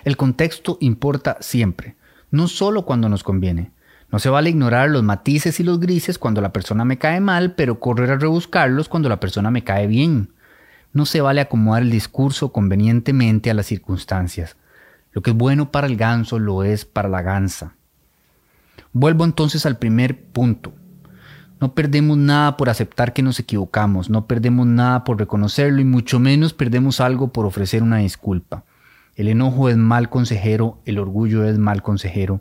El 0.04 0.16
contexto 0.16 0.78
importa 0.80 1.36
siempre, 1.40 1.96
no 2.30 2.46
solo 2.48 2.84
cuando 2.84 3.08
nos 3.08 3.24
conviene. 3.24 3.72
No 4.10 4.20
se 4.20 4.28
vale 4.28 4.50
ignorar 4.50 4.88
los 4.90 5.02
matices 5.02 5.58
y 5.58 5.64
los 5.64 5.80
grises 5.80 6.18
cuando 6.18 6.40
la 6.40 6.52
persona 6.52 6.84
me 6.84 6.98
cae 6.98 7.20
mal, 7.20 7.54
pero 7.54 7.80
correr 7.80 8.10
a 8.12 8.16
rebuscarlos 8.18 8.88
cuando 8.88 9.08
la 9.08 9.18
persona 9.18 9.50
me 9.50 9.64
cae 9.64 9.88
bien. 9.88 10.32
No 10.92 11.06
se 11.06 11.20
vale 11.20 11.40
acomodar 11.40 11.82
el 11.82 11.90
discurso 11.90 12.52
convenientemente 12.52 13.50
a 13.50 13.54
las 13.54 13.66
circunstancias. 13.66 14.56
Lo 15.12 15.22
que 15.22 15.30
es 15.30 15.36
bueno 15.36 15.72
para 15.72 15.88
el 15.88 15.96
ganso 15.96 16.38
lo 16.38 16.62
es 16.62 16.84
para 16.84 17.08
la 17.08 17.22
gansa. 17.22 17.74
Vuelvo 18.98 19.26
entonces 19.26 19.66
al 19.66 19.76
primer 19.76 20.18
punto. 20.18 20.72
No 21.60 21.74
perdemos 21.74 22.16
nada 22.16 22.56
por 22.56 22.70
aceptar 22.70 23.12
que 23.12 23.20
nos 23.20 23.38
equivocamos, 23.38 24.08
no 24.08 24.26
perdemos 24.26 24.66
nada 24.66 25.04
por 25.04 25.18
reconocerlo 25.18 25.82
y 25.82 25.84
mucho 25.84 26.18
menos 26.18 26.54
perdemos 26.54 27.02
algo 27.02 27.30
por 27.30 27.44
ofrecer 27.44 27.82
una 27.82 27.98
disculpa. 27.98 28.64
El 29.14 29.28
enojo 29.28 29.68
es 29.68 29.76
mal 29.76 30.08
consejero, 30.08 30.80
el 30.86 30.98
orgullo 30.98 31.44
es 31.44 31.58
mal 31.58 31.82
consejero, 31.82 32.40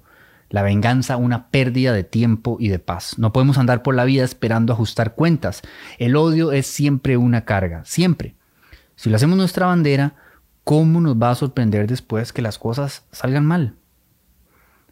la 0.49 0.61
venganza 0.61 1.17
una 1.17 1.49
pérdida 1.49 1.91
de 1.91 2.05
tiempo 2.05 2.55
y 2.57 2.69
de 2.69 2.79
paz. 2.79 3.19
No 3.19 3.33
podemos 3.33 3.57
andar 3.57 3.83
por 3.83 3.93
la 3.93 4.05
vida 4.05 4.23
esperando 4.23 4.71
ajustar 4.71 5.13
cuentas. 5.13 5.61
El 5.99 6.15
odio 6.15 6.53
es 6.53 6.67
siempre 6.67 7.17
una 7.17 7.43
carga, 7.43 7.83
siempre. 7.83 8.37
Si 8.95 9.09
lo 9.09 9.17
hacemos 9.17 9.35
nuestra 9.35 9.65
bandera, 9.65 10.15
¿cómo 10.63 11.01
nos 11.01 11.21
va 11.21 11.31
a 11.31 11.35
sorprender 11.35 11.85
después 11.85 12.31
que 12.31 12.41
las 12.41 12.57
cosas 12.57 13.03
salgan 13.11 13.45
mal? 13.45 13.75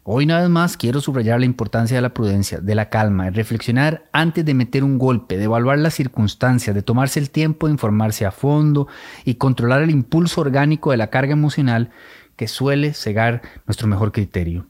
Hoy 0.06 0.26
una 0.26 0.38
vez 0.38 0.50
más 0.50 0.76
quiero 0.76 1.00
subrayar 1.00 1.40
la 1.40 1.46
importancia 1.46 1.96
de 1.96 2.02
la 2.02 2.12
prudencia, 2.12 2.58
de 2.58 2.74
la 2.74 2.90
calma, 2.90 3.24
de 3.24 3.30
reflexionar 3.30 4.04
antes 4.12 4.44
de 4.44 4.52
meter 4.52 4.84
un 4.84 4.98
golpe, 4.98 5.38
de 5.38 5.44
evaluar 5.44 5.78
las 5.78 5.94
circunstancias, 5.94 6.74
de 6.74 6.82
tomarse 6.82 7.18
el 7.18 7.30
tiempo 7.30 7.66
de 7.66 7.72
informarse 7.72 8.26
a 8.26 8.30
fondo 8.30 8.86
y 9.24 9.36
controlar 9.36 9.80
el 9.80 9.88
impulso 9.88 10.42
orgánico 10.42 10.90
de 10.90 10.98
la 10.98 11.08
carga 11.08 11.32
emocional 11.32 11.88
que 12.36 12.48
suele 12.48 12.92
cegar 12.92 13.40
nuestro 13.66 13.88
mejor 13.88 14.12
criterio. 14.12 14.66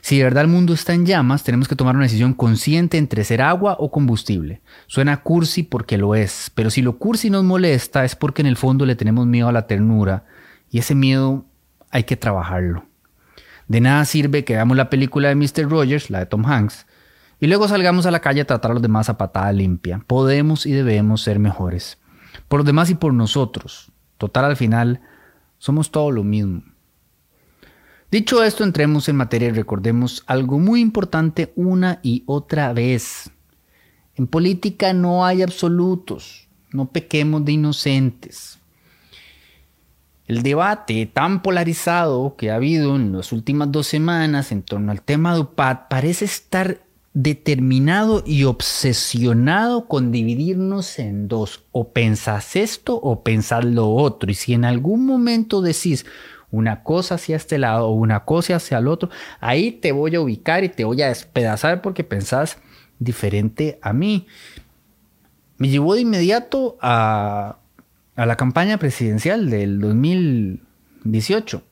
Si 0.00 0.18
de 0.18 0.22
verdad 0.22 0.44
el 0.44 0.50
mundo 0.50 0.74
está 0.74 0.94
en 0.94 1.06
llamas, 1.06 1.42
tenemos 1.42 1.66
que 1.66 1.74
tomar 1.74 1.96
una 1.96 2.04
decisión 2.04 2.32
consciente 2.32 2.98
entre 2.98 3.24
ser 3.24 3.42
agua 3.42 3.74
o 3.80 3.90
combustible. 3.90 4.60
Suena 4.86 5.24
cursi 5.24 5.64
porque 5.64 5.98
lo 5.98 6.14
es, 6.14 6.52
pero 6.54 6.70
si 6.70 6.82
lo 6.82 6.98
cursi 6.98 7.30
nos 7.30 7.42
molesta 7.42 8.04
es 8.04 8.14
porque 8.14 8.42
en 8.42 8.46
el 8.46 8.56
fondo 8.56 8.86
le 8.86 8.94
tenemos 8.94 9.26
miedo 9.26 9.48
a 9.48 9.52
la 9.52 9.66
ternura 9.66 10.24
y 10.70 10.78
ese 10.78 10.94
miedo 10.94 11.46
hay 11.90 12.04
que 12.04 12.16
trabajarlo. 12.16 12.84
De 13.68 13.80
nada 13.80 14.04
sirve 14.04 14.44
que 14.44 14.54
veamos 14.54 14.76
la 14.76 14.90
película 14.90 15.28
de 15.28 15.34
Mr. 15.34 15.68
Rogers, 15.68 16.10
la 16.10 16.20
de 16.20 16.26
Tom 16.26 16.44
Hanks, 16.46 16.86
y 17.40 17.46
luego 17.46 17.68
salgamos 17.68 18.06
a 18.06 18.10
la 18.10 18.20
calle 18.20 18.40
a 18.40 18.46
tratar 18.46 18.72
a 18.72 18.74
los 18.74 18.82
demás 18.82 19.08
a 19.08 19.18
patada 19.18 19.52
limpia. 19.52 20.02
Podemos 20.06 20.66
y 20.66 20.72
debemos 20.72 21.22
ser 21.22 21.38
mejores. 21.38 21.98
Por 22.48 22.60
los 22.60 22.66
demás 22.66 22.90
y 22.90 22.94
por 22.94 23.12
nosotros. 23.12 23.92
Total, 24.16 24.46
al 24.46 24.56
final, 24.56 25.00
somos 25.58 25.90
todo 25.90 26.10
lo 26.10 26.24
mismo. 26.24 26.62
Dicho 28.10 28.42
esto, 28.42 28.64
entremos 28.64 29.08
en 29.08 29.16
materia 29.16 29.48
y 29.48 29.52
recordemos 29.52 30.24
algo 30.26 30.58
muy 30.58 30.80
importante 30.80 31.52
una 31.54 32.00
y 32.02 32.24
otra 32.26 32.72
vez. 32.72 33.30
En 34.16 34.26
política 34.26 34.94
no 34.94 35.24
hay 35.24 35.42
absolutos. 35.42 36.48
No 36.72 36.90
pequemos 36.90 37.44
de 37.44 37.52
inocentes. 37.52 38.57
El 40.28 40.42
debate 40.42 41.06
tan 41.06 41.40
polarizado 41.40 42.36
que 42.36 42.50
ha 42.50 42.56
habido 42.56 42.96
en 42.96 43.12
las 43.12 43.32
últimas 43.32 43.72
dos 43.72 43.86
semanas 43.86 44.52
en 44.52 44.62
torno 44.62 44.92
al 44.92 45.00
tema 45.00 45.32
de 45.32 45.40
UPAD 45.40 45.88
parece 45.88 46.26
estar 46.26 46.82
determinado 47.14 48.22
y 48.26 48.44
obsesionado 48.44 49.88
con 49.88 50.12
dividirnos 50.12 50.98
en 50.98 51.28
dos. 51.28 51.64
O 51.72 51.94
pensás 51.94 52.56
esto 52.56 52.94
o 52.94 53.24
pensás 53.24 53.64
lo 53.64 53.88
otro. 53.88 54.30
Y 54.30 54.34
si 54.34 54.52
en 54.52 54.66
algún 54.66 55.06
momento 55.06 55.62
decís 55.62 56.04
una 56.50 56.82
cosa 56.82 57.14
hacia 57.14 57.36
este 57.36 57.56
lado 57.56 57.88
o 57.88 57.92
una 57.92 58.26
cosa 58.26 58.56
hacia 58.56 58.76
el 58.76 58.88
otro, 58.88 59.08
ahí 59.40 59.72
te 59.72 59.92
voy 59.92 60.14
a 60.14 60.20
ubicar 60.20 60.62
y 60.62 60.68
te 60.68 60.84
voy 60.84 61.00
a 61.00 61.08
despedazar 61.08 61.80
porque 61.80 62.04
pensás 62.04 62.58
diferente 62.98 63.78
a 63.80 63.94
mí. 63.94 64.26
Me 65.56 65.70
llevó 65.70 65.94
de 65.94 66.02
inmediato 66.02 66.76
a 66.82 67.60
a 68.18 68.26
la 68.26 68.36
campaña 68.36 68.78
presidencial 68.78 69.48
del 69.48 69.78
2018. 69.78 71.62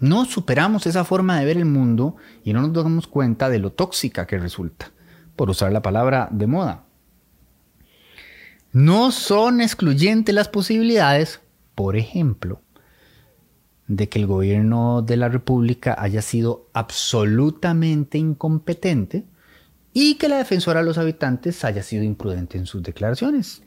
No 0.00 0.24
superamos 0.24 0.84
esa 0.88 1.04
forma 1.04 1.38
de 1.38 1.44
ver 1.44 1.58
el 1.58 1.64
mundo 1.64 2.16
y 2.42 2.52
no 2.52 2.60
nos 2.60 2.72
damos 2.72 3.06
cuenta 3.06 3.48
de 3.48 3.60
lo 3.60 3.70
tóxica 3.70 4.26
que 4.26 4.36
resulta, 4.36 4.90
por 5.36 5.48
usar 5.48 5.72
la 5.72 5.80
palabra 5.80 6.28
de 6.32 6.48
moda. 6.48 6.86
No 8.72 9.12
son 9.12 9.60
excluyentes 9.60 10.34
las 10.34 10.48
posibilidades, 10.48 11.38
por 11.76 11.94
ejemplo, 11.94 12.60
de 13.86 14.08
que 14.08 14.18
el 14.18 14.26
gobierno 14.26 15.02
de 15.02 15.18
la 15.18 15.28
República 15.28 15.94
haya 15.96 16.20
sido 16.20 16.68
absolutamente 16.72 18.18
incompetente 18.18 19.24
y 19.92 20.16
que 20.16 20.28
la 20.28 20.38
defensora 20.38 20.80
de 20.80 20.86
los 20.86 20.98
habitantes 20.98 21.64
haya 21.64 21.84
sido 21.84 22.02
imprudente 22.02 22.58
en 22.58 22.66
sus 22.66 22.82
declaraciones 22.82 23.62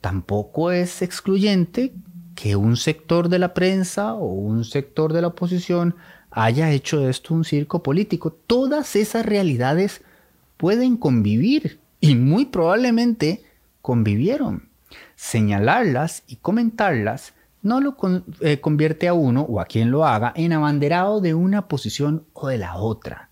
tampoco 0.00 0.70
es 0.70 1.02
excluyente 1.02 1.92
que 2.34 2.56
un 2.56 2.76
sector 2.76 3.28
de 3.28 3.38
la 3.38 3.52
prensa 3.54 4.14
o 4.14 4.26
un 4.26 4.64
sector 4.64 5.12
de 5.12 5.22
la 5.22 5.28
oposición 5.28 5.96
haya 6.30 6.70
hecho 6.70 7.00
de 7.00 7.10
esto 7.10 7.34
un 7.34 7.44
circo 7.44 7.82
político. 7.82 8.32
Todas 8.32 8.94
esas 8.96 9.26
realidades 9.26 10.02
pueden 10.56 10.96
convivir 10.96 11.80
y 12.00 12.14
muy 12.14 12.46
probablemente 12.46 13.42
convivieron. 13.82 14.68
Señalarlas 15.16 16.22
y 16.26 16.36
comentarlas 16.36 17.34
no 17.62 17.80
lo 17.80 17.96
eh, 18.40 18.60
convierte 18.60 19.08
a 19.08 19.14
uno 19.14 19.42
o 19.42 19.60
a 19.60 19.64
quien 19.64 19.90
lo 19.90 20.06
haga 20.06 20.32
en 20.36 20.52
abanderado 20.52 21.20
de 21.20 21.34
una 21.34 21.66
posición 21.66 22.24
o 22.32 22.48
de 22.48 22.58
la 22.58 22.76
otra. 22.76 23.30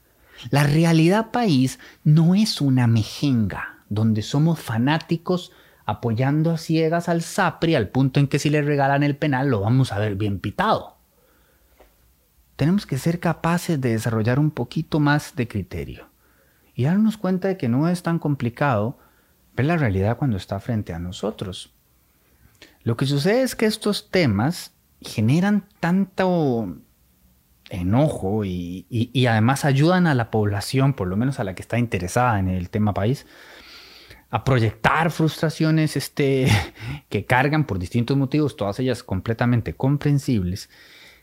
La 0.51 0.65
realidad 0.65 1.31
país 1.31 1.79
no 2.05 2.35
es 2.35 2.61
una 2.61 2.87
mejenga 2.87 3.85
donde 3.89 4.23
somos 4.23 4.59
fanáticos 4.59 5.53
apoyando 5.87 6.51
a 6.51 6.59
ciegas 6.59 7.09
al 7.09 7.23
SAPRI 7.23 7.77
al 7.77 7.89
punto 7.89 8.21
en 8.21 8.27
que 8.27 8.41
si 8.41 8.51
le 8.51 8.61
regalan 8.61 9.05
el 9.05 9.17
penal 9.17 9.49
lo 9.49 9.61
vamos 9.61 9.93
a 9.93 9.99
ver 9.99 10.17
bien 10.17 10.41
pitado. 10.41 10.97
Tenemos 12.57 12.87
que 12.87 12.99
ser 12.99 13.21
capaces 13.21 13.81
de 13.81 13.91
desarrollar 13.91 14.39
un 14.39 14.51
poquito 14.51 14.99
más 14.99 15.37
de 15.37 15.47
criterio 15.47 16.09
y 16.75 16.85
darnos 16.85 17.17
cuenta 17.17 17.49
de 17.49 17.57
que 17.57 17.69
no 17.69 17.89
es 17.89 18.03
tan 18.03 18.19
complicado 18.19 18.99
ver 19.55 19.67
la 19.67 19.77
realidad 19.77 20.19
cuando 20.19 20.37
está 20.37 20.59
frente 20.59 20.93
a 20.93 20.99
nosotros. 20.99 21.73
Lo 22.83 22.97
que 22.97 23.07
sucede 23.07 23.43
es 23.43 23.55
que 23.55 23.67
estos 23.67 24.11
temas 24.11 24.73
generan 25.01 25.65
tanto 25.81 26.77
enojo 27.71 28.45
y, 28.45 28.87
y, 28.89 29.27
además 29.27 29.65
ayudan 29.65 30.07
a 30.07 30.15
la 30.15 30.31
población, 30.31 30.95
por 30.95 31.09
lo 31.09 31.17
menos 31.17 31.41
a 31.41 31.45
la 31.45 31.55
que 31.55 31.63
está 31.63 31.79
interesada 31.79 32.39
en 32.39 32.49
el 32.49 32.71
tema 32.71 32.95
país, 32.95 33.27
a 34.31 34.45
proyectar 34.45 35.11
frustraciones 35.11 35.97
este, 35.97 36.49
que 37.09 37.25
cargan 37.25 37.65
por 37.65 37.79
distintos 37.79 38.17
motivos, 38.17 38.57
todas 38.57 38.79
ellas 38.81 39.03
completamente 39.03 39.75
comprensibles, 39.75 40.69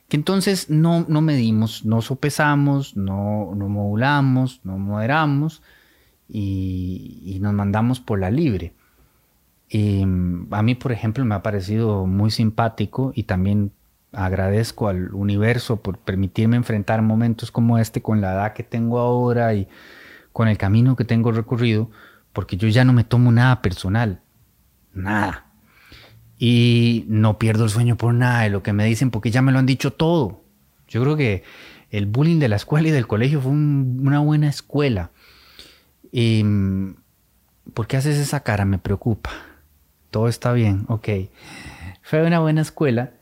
que 0.07 0.17
entonces 0.17 0.69
no, 0.69 1.05
no 1.07 1.21
medimos, 1.21 1.85
no 1.85 2.01
sopesamos, 2.01 2.95
no, 2.95 3.53
no 3.55 3.69
modulamos, 3.69 4.61
no 4.63 4.77
moderamos 4.77 5.61
y, 6.29 7.39
nos 7.41 7.53
mandamos 7.53 7.99
por 7.99 8.19
la 8.19 8.31
libre. 8.31 8.73
Y 9.69 10.03
a 10.03 10.61
mí, 10.61 10.75
por 10.75 10.91
ejemplo, 10.91 11.25
me 11.25 11.35
ha 11.35 11.41
parecido 11.41 12.05
muy 12.05 12.31
simpático 12.31 13.11
y 13.15 13.23
también 13.23 13.71
agradezco 14.11 14.87
al 14.87 15.13
universo 15.15 15.77
por 15.77 15.97
permitirme 15.97 16.57
enfrentar 16.57 17.01
momentos 17.01 17.51
como 17.51 17.79
este 17.79 18.01
con 18.01 18.21
la 18.21 18.33
edad 18.33 18.53
que 18.53 18.63
tengo 18.63 18.99
ahora 18.99 19.53
y 19.55 19.67
con 20.31 20.47
el 20.47 20.57
camino 20.57 20.95
que 20.95 21.05
tengo 21.05 21.31
recorrido 21.31 21.89
porque 22.33 22.57
yo 22.57 22.67
ya 22.67 22.83
no 22.83 22.93
me 22.93 23.03
tomo 23.03 23.31
nada 23.31 23.61
personal, 23.61 24.21
nada. 24.93 25.45
Y 26.37 27.05
no 27.07 27.37
pierdo 27.37 27.65
el 27.65 27.69
sueño 27.69 27.95
por 27.95 28.13
nada 28.13 28.41
de 28.41 28.49
lo 28.49 28.63
que 28.63 28.73
me 28.73 28.85
dicen 28.85 29.11
porque 29.11 29.31
ya 29.31 29.41
me 29.41 29.51
lo 29.51 29.59
han 29.59 29.65
dicho 29.65 29.93
todo. 29.93 30.43
Yo 30.87 31.01
creo 31.01 31.15
que 31.15 31.43
el 31.89 32.07
bullying 32.07 32.39
de 32.39 32.49
la 32.49 32.55
escuela 32.55 32.87
y 32.87 32.91
del 32.91 33.07
colegio 33.07 33.39
fue 33.39 33.51
una 33.51 34.19
buena 34.19 34.49
escuela. 34.49 35.11
Y, 36.11 36.43
¿Por 37.73 37.87
qué 37.87 37.97
haces 37.97 38.17
esa 38.17 38.41
cara? 38.41 38.65
Me 38.65 38.79
preocupa. 38.79 39.29
Todo 40.11 40.27
está 40.27 40.51
bien, 40.53 40.85
ok. 40.89 41.07
Fue 42.01 42.25
una 42.25 42.39
buena 42.39 42.61
escuela, 42.61 43.13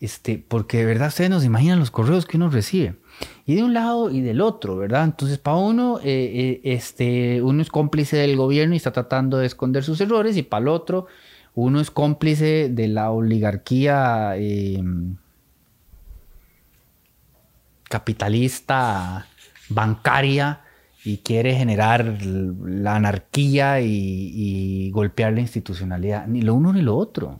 este, 0.00 0.44
porque 0.46 0.78
de 0.78 0.84
verdad 0.84 1.08
ustedes 1.08 1.30
nos 1.30 1.44
imaginan 1.44 1.78
los 1.78 1.90
correos 1.90 2.26
que 2.26 2.36
uno 2.36 2.50
recibe 2.50 2.96
y 3.46 3.54
de 3.54 3.62
un 3.62 3.74
lado 3.74 4.10
y 4.10 4.20
del 4.20 4.40
otro, 4.40 4.76
¿verdad? 4.76 5.04
Entonces, 5.04 5.38
para 5.38 5.56
uno, 5.56 6.00
eh, 6.00 6.02
eh, 6.04 6.60
este, 6.64 7.40
uno 7.42 7.62
es 7.62 7.70
cómplice 7.70 8.16
del 8.16 8.36
gobierno 8.36 8.74
y 8.74 8.76
está 8.76 8.92
tratando 8.92 9.38
de 9.38 9.46
esconder 9.46 9.84
sus 9.84 10.00
errores, 10.00 10.36
y 10.36 10.42
para 10.42 10.62
el 10.62 10.68
otro, 10.68 11.06
uno 11.54 11.80
es 11.80 11.90
cómplice 11.92 12.68
de 12.68 12.88
la 12.88 13.12
oligarquía 13.12 14.34
em, 14.36 15.16
capitalista 17.84 19.26
bancaria 19.68 20.62
y 21.04 21.18
quiere 21.18 21.54
generar 21.54 22.18
la 22.24 22.96
anarquía 22.96 23.80
y, 23.80 24.32
y, 24.34 24.90
golpear 24.90 25.32
la 25.32 25.40
institucionalidad. 25.40 26.26
Ni 26.26 26.42
lo 26.42 26.54
uno 26.54 26.72
ni 26.72 26.82
lo 26.82 26.96
otro. 26.96 27.38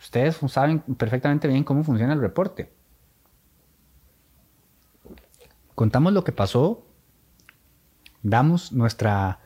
Ustedes 0.00 0.38
saben 0.48 0.80
perfectamente 0.80 1.48
bien 1.48 1.64
cómo 1.64 1.82
funciona 1.82 2.12
el 2.12 2.20
reporte 2.20 2.70
contamos 5.82 6.12
lo 6.12 6.22
que 6.22 6.30
pasó, 6.30 6.86
damos 8.22 8.70
nuestra 8.70 9.40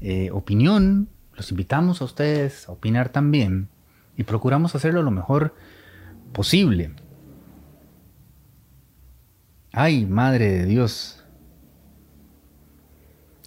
eh, 0.00 0.32
opinión, 0.32 1.08
los 1.34 1.52
invitamos 1.52 2.02
a 2.02 2.06
ustedes 2.06 2.68
a 2.68 2.72
opinar 2.72 3.10
también 3.10 3.68
y 4.16 4.24
procuramos 4.24 4.74
hacerlo 4.74 5.04
lo 5.04 5.12
mejor 5.12 5.54
posible. 6.32 6.92
Ay, 9.70 10.06
Madre 10.06 10.48
de 10.48 10.66
Dios. 10.66 11.24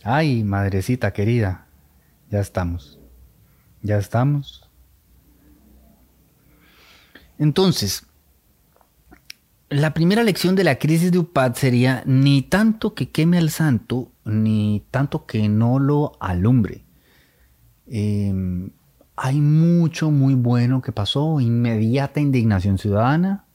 Ay, 0.02 0.46
Madrecita 0.46 1.12
querida. 1.12 1.68
Ya 2.30 2.40
estamos. 2.40 3.02
Ya 3.82 3.98
estamos. 3.98 4.70
Entonces, 7.38 8.08
la 9.74 9.94
primera 9.94 10.24
lección 10.24 10.56
de 10.56 10.64
la 10.64 10.78
crisis 10.78 11.12
de 11.12 11.18
UPAD 11.18 11.56
sería 11.56 12.04
ni 12.06 12.44
tanto 12.44 12.94
que 12.94 13.10
queme 13.10 13.40
al 13.40 13.50
santo, 13.50 14.12
ni 14.24 14.86
tanto 14.92 15.26
que 15.26 15.50
no 15.50 15.80
lo 15.80 16.12
alumbre. 16.20 16.86
Em, 17.88 18.70
hay 19.16 19.42
mucho 19.42 20.12
muy 20.12 20.36
bueno 20.36 20.82
que 20.82 20.92
pasó, 20.92 21.40
inmediata 21.40 22.20
indignación 22.20 22.78
ciudadana, 22.78 23.46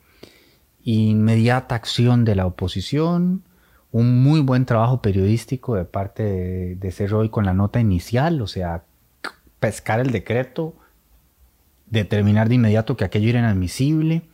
inmediata 0.82 1.76
acción 1.76 2.24
de 2.24 2.34
la 2.34 2.46
oposición, 2.46 3.44
un 3.92 4.22
muy 4.22 4.40
buen 4.40 4.66
trabajo 4.66 5.00
periodístico 5.00 5.76
de 5.76 5.84
parte 5.84 6.22
de, 6.22 6.76
de 6.76 7.30
con 7.30 7.46
la 7.46 7.54
nota 7.54 7.80
inicial, 7.80 8.42
o 8.42 8.46
sea, 8.48 8.84
pescar 9.60 10.00
el 10.00 10.10
decreto, 10.10 10.74
determinar 11.86 12.48
de 12.48 12.56
inmediato 12.56 12.96
que 12.96 13.04
aquello 13.04 13.30
era 13.30 13.38
inadmisible, 13.38 14.28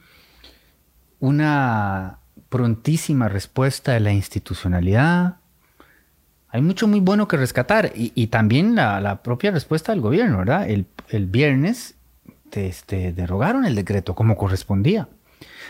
una 1.20 2.18
prontísima 2.48 3.28
respuesta 3.28 3.92
de 3.92 4.00
la 4.00 4.12
institucionalidad. 4.12 5.36
Hay 6.48 6.62
mucho 6.62 6.86
muy 6.86 7.00
bueno 7.00 7.26
que 7.26 7.36
rescatar 7.36 7.92
y, 7.94 8.26
también 8.28 8.76
la, 8.76 9.22
propia 9.22 9.50
respuesta 9.50 9.92
del 9.92 10.00
gobierno, 10.00 10.38
¿verdad? 10.38 10.68
El, 10.68 10.86
viernes 11.26 11.96
este, 12.52 13.12
derogaron 13.12 13.64
el 13.64 13.74
decreto 13.74 14.14
como 14.14 14.36
correspondía. 14.36 15.08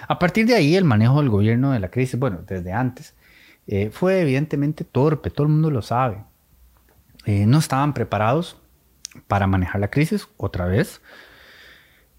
A 0.08 0.18
partir 0.18 0.46
de 0.46 0.54
ahí, 0.54 0.76
el 0.76 0.84
manejo 0.84 1.20
del 1.20 1.30
gobierno 1.30 1.72
de 1.72 1.80
la 1.80 1.90
crisis, 1.90 2.18
bueno, 2.18 2.40
desde 2.46 2.72
antes, 2.72 3.14
eh, 3.66 3.90
fue 3.90 4.20
evidentemente 4.20 4.84
torpe, 4.84 5.30
todo 5.30 5.46
el 5.46 5.52
mundo 5.52 5.70
lo 5.70 5.80
sabe. 5.80 6.22
Eh, 7.24 7.46
no 7.46 7.58
estaban 7.58 7.94
preparados 7.94 8.58
para 9.26 9.46
manejar 9.46 9.80
la 9.80 9.88
crisis, 9.88 10.28
otra 10.36 10.66
vez. 10.66 11.00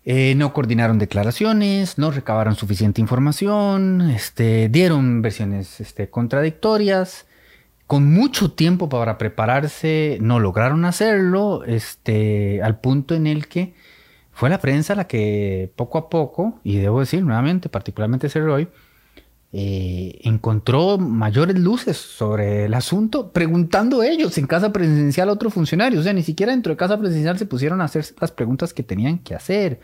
Eh, 0.07 0.35
no 0.35 0.53
coordinaron 0.53 0.99
declaraciones, 0.99 1.97
no 1.97 2.11
recabaron 2.11 2.55
suficiente 2.55 3.01
información, 3.01 4.11
este, 4.11 4.69
dieron 4.69 5.23
versiones 5.23 5.81
este, 5.81 6.09
contradictorias. 6.09 7.25
Con 7.87 8.11
mucho 8.11 8.51
tiempo 8.51 8.87
para 8.89 9.17
prepararse, 9.17 10.17
no 10.21 10.39
lograron 10.39 10.85
hacerlo, 10.85 11.63
este, 11.65 12.61
al 12.63 12.79
punto 12.79 13.15
en 13.15 13.27
el 13.27 13.47
que 13.47 13.73
fue 14.31 14.49
la 14.49 14.59
prensa 14.59 14.95
la 14.95 15.07
que 15.07 15.71
poco 15.75 15.97
a 15.97 16.09
poco, 16.09 16.59
y 16.63 16.77
debo 16.77 16.99
decir 16.99 17.23
nuevamente, 17.23 17.69
particularmente 17.69 18.29
Cerroy, 18.29 18.67
eh, 19.57 20.19
encontró 20.23 20.97
mayores 20.97 21.57
luces 21.57 21.95
sobre 21.95 22.65
el 22.65 22.73
asunto, 22.73 23.31
preguntando 23.31 24.03
ellos 24.03 24.37
en 24.37 24.47
casa 24.47 24.73
presidencial 24.73 25.29
a 25.29 25.31
otro 25.31 25.49
funcionario. 25.49 26.01
O 26.01 26.03
sea, 26.03 26.11
ni 26.11 26.23
siquiera 26.23 26.51
dentro 26.51 26.73
de 26.73 26.77
casa 26.77 26.99
presidencial 26.99 27.37
se 27.37 27.45
pusieron 27.45 27.79
a 27.79 27.85
hacer 27.85 28.05
las 28.19 28.33
preguntas 28.33 28.73
que 28.73 28.83
tenían 28.83 29.17
que 29.17 29.33
hacer. 29.33 29.79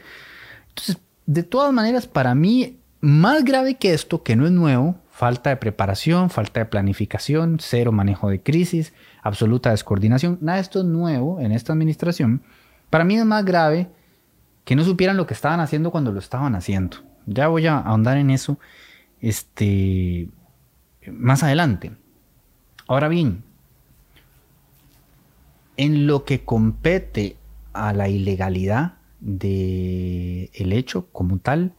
Entonces, 0.68 0.98
de 1.26 1.44
todas 1.44 1.72
maneras, 1.72 2.06
para 2.06 2.36
mí, 2.36 2.80
más 3.00 3.46
grave 3.46 3.76
que 3.76 3.94
esto, 3.94 4.24
que 4.24 4.36
no 4.36 4.46
es 4.46 4.52
nuevo, 4.52 4.98
falta 5.10 5.52
de 5.52 5.56
preparación, 5.56 6.30
falta 6.30 6.60
de 6.60 6.66
planificación, 6.66 7.60
cero 7.62 7.94
manejo 7.94 8.30
de 8.30 8.44
crisis, 8.44 8.92
absoluta 9.24 9.72
descoordinación, 9.72 10.38
nada 10.42 10.58
de 10.58 10.64
esto 10.64 10.80
es 10.80 10.86
nuevo 10.86 11.40
en 11.40 11.54
esta 11.54 11.72
administración. 11.72 12.44
Para 12.90 13.06
mí 13.06 13.16
es 13.16 13.24
más 13.24 13.46
grave 13.46 13.88
que 14.66 14.76
no 14.76 14.84
supieran 14.84 15.16
lo 15.16 15.28
que 15.28 15.34
estaban 15.34 15.62
haciendo 15.62 15.92
cuando 15.92 16.12
lo 16.12 16.20
estaban 16.20 16.56
haciendo. 16.56 16.98
Ya 17.26 17.48
voy 17.48 17.68
a 17.68 17.78
ahondar 17.78 18.18
en 18.18 18.32
eso 18.32 18.60
este, 19.22 20.28
más 21.12 21.44
adelante. 21.44 21.92
Ahora 22.88 23.08
bien, 23.08 23.44
en 25.78 26.08
lo 26.08 26.26
que 26.26 26.44
compete 26.44 27.38
a 27.74 27.94
la 27.94 28.10
ilegalidad 28.10 28.96
del 29.20 30.50
el 30.54 30.74
hecho 30.74 31.08
como 31.12 31.38
tal, 31.38 31.74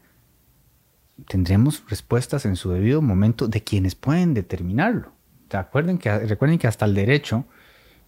tendremos 1.28 1.82
respuestas 1.88 2.46
en 2.46 2.56
su 2.56 2.70
debido 2.70 3.02
momento 3.02 3.48
de 3.48 3.62
quienes 3.62 3.94
pueden 3.94 4.34
determinarlo. 4.34 5.12
Recuerden 5.50 5.98
que, 5.98 6.18
recuerden 6.20 6.58
que 6.58 6.66
hasta 6.66 6.86
el 6.86 6.94
derecho, 6.94 7.44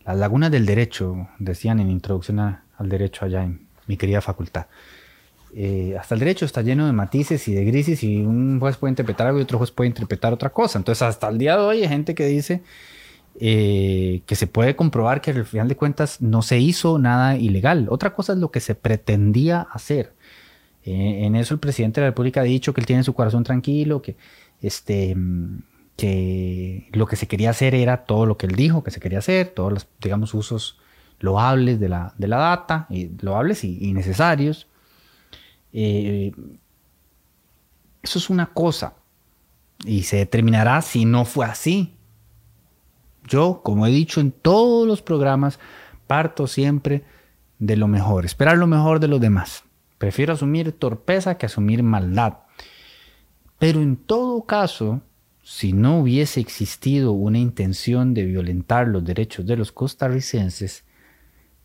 las 0.05 0.17
lagunas 0.17 0.51
del 0.51 0.67
derecho, 0.67 1.29
decían 1.39 1.81
en 1.81 1.91
introducción 1.91 2.39
al 2.41 2.89
derecho 2.89 3.25
allá 3.25 3.45
en 3.45 3.67
mi 3.87 3.97
querida 3.97 4.21
facultad, 4.21 4.67
eh, 5.57 5.97
hasta 5.99 6.15
el 6.17 6.19
derecho 6.19 6.45
está 6.45 6.63
lleno 6.63 6.85
de 6.87 6.93
matices 6.93 7.47
y 7.47 7.55
de 7.55 7.65
grises 7.65 8.03
y 8.03 8.17
un 8.23 8.59
juez 8.59 8.77
puede 8.77 8.91
interpretar 8.91 9.29
algo 9.29 9.39
y 9.39 9.43
otro 9.43 9.59
juez 9.59 9.71
puede 9.71 9.87
interpretar 9.87 10.33
otra 10.33 10.51
cosa. 10.51 10.79
Entonces, 10.79 11.03
hasta 11.03 11.29
el 11.29 11.39
día 11.39 11.57
de 11.57 11.63
hoy 11.63 11.83
hay 11.83 11.89
gente 11.89 12.17
que 12.17 12.27
dice 12.27 12.63
eh, 13.39 14.23
que 14.27 14.35
se 14.35 14.49
puede 14.49 14.75
comprobar 14.75 15.21
que 15.21 15.31
al 15.31 15.45
final 15.45 15.69
de 15.69 15.77
cuentas 15.77 16.21
no 16.21 16.43
se 16.43 16.59
hizo 16.59 16.99
nada 16.99 17.37
ilegal. 17.37 17.87
Otra 17.89 18.15
cosa 18.15 18.33
es 18.33 18.41
lo 18.41 18.51
que 18.51 18.59
se 18.59 18.75
pretendía 18.75 19.61
hacer. 19.71 20.15
Eh, 20.83 21.25
en 21.25 21.37
eso 21.37 21.55
el 21.55 21.61
presidente 21.61 22.01
de 22.01 22.07
la 22.07 22.11
República 22.11 22.41
ha 22.41 22.45
dicho 22.45 22.75
que 22.75 22.81
él 22.81 22.87
tiene 22.87 23.05
su 23.05 23.15
corazón 23.15 23.45
tranquilo, 23.45 24.03
que, 24.03 24.17
este, 24.61 25.17
que 25.97 26.89
lo 26.93 27.07
que 27.07 27.15
se 27.15 27.29
quería 27.29 27.51
hacer 27.51 27.77
era 27.77 28.05
todo 28.05 28.27
lo 28.27 28.37
que 28.37 28.47
él 28.47 28.57
dijo 28.57 28.83
que 28.83 28.91
se 28.91 28.99
quería 28.99 29.19
hacer, 29.21 29.49
todos 29.51 29.73
los, 29.73 29.87
digamos, 30.01 30.35
usos 30.35 30.81
loables 31.21 31.79
de 31.79 31.89
la, 31.89 32.13
de 32.19 32.27
la 32.27 32.39
data, 32.39 32.87
y 32.91 33.11
loables 33.21 33.63
y 33.63 33.93
necesarios. 33.93 34.67
Eh, 35.75 36.33
eso 38.03 38.19
es 38.19 38.31
una 38.31 38.47
cosa 38.47 38.95
y 39.85 40.05
se 40.05 40.17
determinará 40.17 40.81
si 40.83 41.05
no 41.05 41.25
fue 41.25 41.47
así. 41.47 41.97
Yo, 43.27 43.61
como 43.63 43.87
he 43.87 43.91
dicho 43.91 44.21
en 44.21 44.31
todos 44.31 44.87
los 44.87 45.03
programas, 45.03 45.59
parto 46.07 46.47
siempre 46.47 47.05
de 47.59 47.77
lo 47.77 47.89
mejor, 47.89 48.25
esperar 48.25 48.57
lo 48.57 48.67
mejor 48.67 49.01
de 49.01 49.09
los 49.09 49.21
demás. 49.21 49.65
Prefiero 49.99 50.35
asumir 50.35 50.73
torpeza 50.73 51.37
que 51.39 51.47
asumir 51.47 51.83
maldad. 51.83 52.39
Pero 53.59 53.81
en 53.81 53.97
todo 53.97 54.43
caso, 54.45 55.01
si 55.43 55.73
no 55.73 55.99
hubiese 55.99 56.41
existido 56.41 57.13
una 57.13 57.39
intención 57.39 58.15
de 58.15 58.25
violentar 58.25 58.89
los 58.89 59.05
derechos 59.05 59.47
de 59.47 59.57
los 59.57 59.73
costarricenses, 59.73 60.85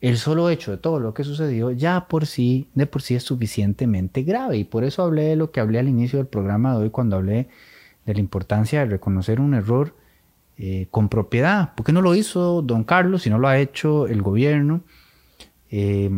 el 0.02 0.18
solo 0.18 0.50
hecho 0.50 0.72
de 0.72 0.78
todo 0.78 1.00
lo 1.00 1.14
que 1.14 1.24
sucedió 1.24 1.72
ya 1.72 2.08
por 2.08 2.26
sí, 2.26 2.70
de 2.74 2.86
por 2.86 3.02
sí 3.02 3.16
es 3.16 3.24
suficientemente 3.24 4.24
grave. 4.24 4.58
Y 4.58 4.64
por 4.64 4.84
eso 4.84 5.04
hablé 5.04 5.24
de 5.24 5.36
lo 5.36 5.52
que 5.52 5.60
hablé 5.60 5.80
al 5.80 5.90
inicio 5.90 6.18
del 6.18 6.28
programa 6.28 6.74
de 6.74 6.84
hoy 6.84 6.90
cuando 6.90 7.18
hablé 7.18 7.50
de 8.06 8.14
la 8.14 8.20
importancia 8.20 8.80
de 8.80 8.86
reconocer 8.86 9.40
un 9.40 9.54
error 9.54 9.96
eh, 10.58 10.88
con 10.92 11.10
propiedad. 11.10 11.76
¿Por 11.76 11.86
qué 11.86 11.92
no 11.92 12.02
lo 12.02 12.16
hizo 12.16 12.62
don 12.62 12.84
Carlos 12.84 13.24
si 13.24 13.30
no 13.30 13.40
lo 13.40 13.48
ha 13.48 13.60
hecho 13.60 14.08
el 14.08 14.22
gobierno? 14.22 14.82
Eh, 15.70 16.10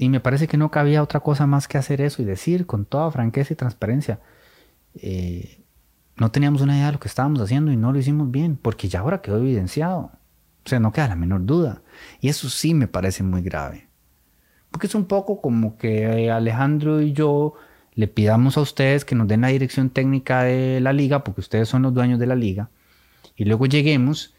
y 0.00 0.08
me 0.08 0.20
parece 0.20 0.48
que 0.48 0.56
no 0.56 0.70
cabía 0.70 1.02
otra 1.02 1.20
cosa 1.20 1.46
más 1.46 1.68
que 1.68 1.76
hacer 1.76 2.00
eso 2.00 2.22
y 2.22 2.24
decir 2.24 2.66
con 2.66 2.86
toda 2.86 3.10
franqueza 3.10 3.52
y 3.52 3.56
transparencia, 3.56 4.18
eh, 4.94 5.62
no 6.16 6.30
teníamos 6.30 6.62
una 6.62 6.74
idea 6.74 6.86
de 6.86 6.92
lo 6.92 7.00
que 7.00 7.08
estábamos 7.08 7.40
haciendo 7.40 7.70
y 7.70 7.76
no 7.76 7.92
lo 7.92 7.98
hicimos 7.98 8.30
bien, 8.30 8.56
porque 8.56 8.88
ya 8.88 9.00
ahora 9.00 9.20
quedó 9.20 9.36
evidenciado. 9.36 10.10
Sea, 10.70 10.80
no 10.80 10.92
queda 10.92 11.08
la 11.08 11.16
menor 11.16 11.44
duda. 11.44 11.82
Y 12.20 12.28
eso 12.28 12.48
sí 12.48 12.74
me 12.74 12.86
parece 12.86 13.22
muy 13.22 13.42
grave. 13.42 13.88
Porque 14.70 14.86
es 14.86 14.94
un 14.94 15.06
poco 15.06 15.40
como 15.40 15.76
que 15.76 16.30
Alejandro 16.30 17.00
y 17.00 17.12
yo 17.12 17.54
le 17.94 18.08
pidamos 18.08 18.56
a 18.56 18.60
ustedes 18.60 19.04
que 19.04 19.14
nos 19.14 19.28
den 19.28 19.40
la 19.40 19.48
dirección 19.48 19.90
técnica 19.90 20.44
de 20.44 20.80
la 20.80 20.92
liga, 20.92 21.24
porque 21.24 21.40
ustedes 21.40 21.68
son 21.68 21.82
los 21.82 21.92
dueños 21.92 22.18
de 22.18 22.26
la 22.26 22.34
liga, 22.34 22.70
y 23.36 23.44
luego 23.44 23.66
lleguemos 23.66 24.34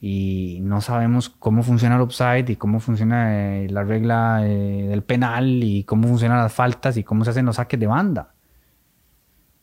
y 0.00 0.58
no 0.62 0.80
sabemos 0.80 1.30
cómo 1.30 1.62
funciona 1.62 1.96
el 1.96 2.02
upside 2.02 2.50
y 2.50 2.56
cómo 2.56 2.80
funciona 2.80 3.62
eh, 3.62 3.68
la 3.70 3.84
regla 3.84 4.40
eh, 4.44 4.86
del 4.88 5.02
penal 5.02 5.62
y 5.62 5.84
cómo 5.84 6.08
funcionan 6.08 6.38
las 6.38 6.52
faltas 6.52 6.96
y 6.96 7.04
cómo 7.04 7.24
se 7.24 7.30
hacen 7.30 7.46
los 7.46 7.56
saques 7.56 7.80
de 7.80 7.86
banda. 7.86 8.34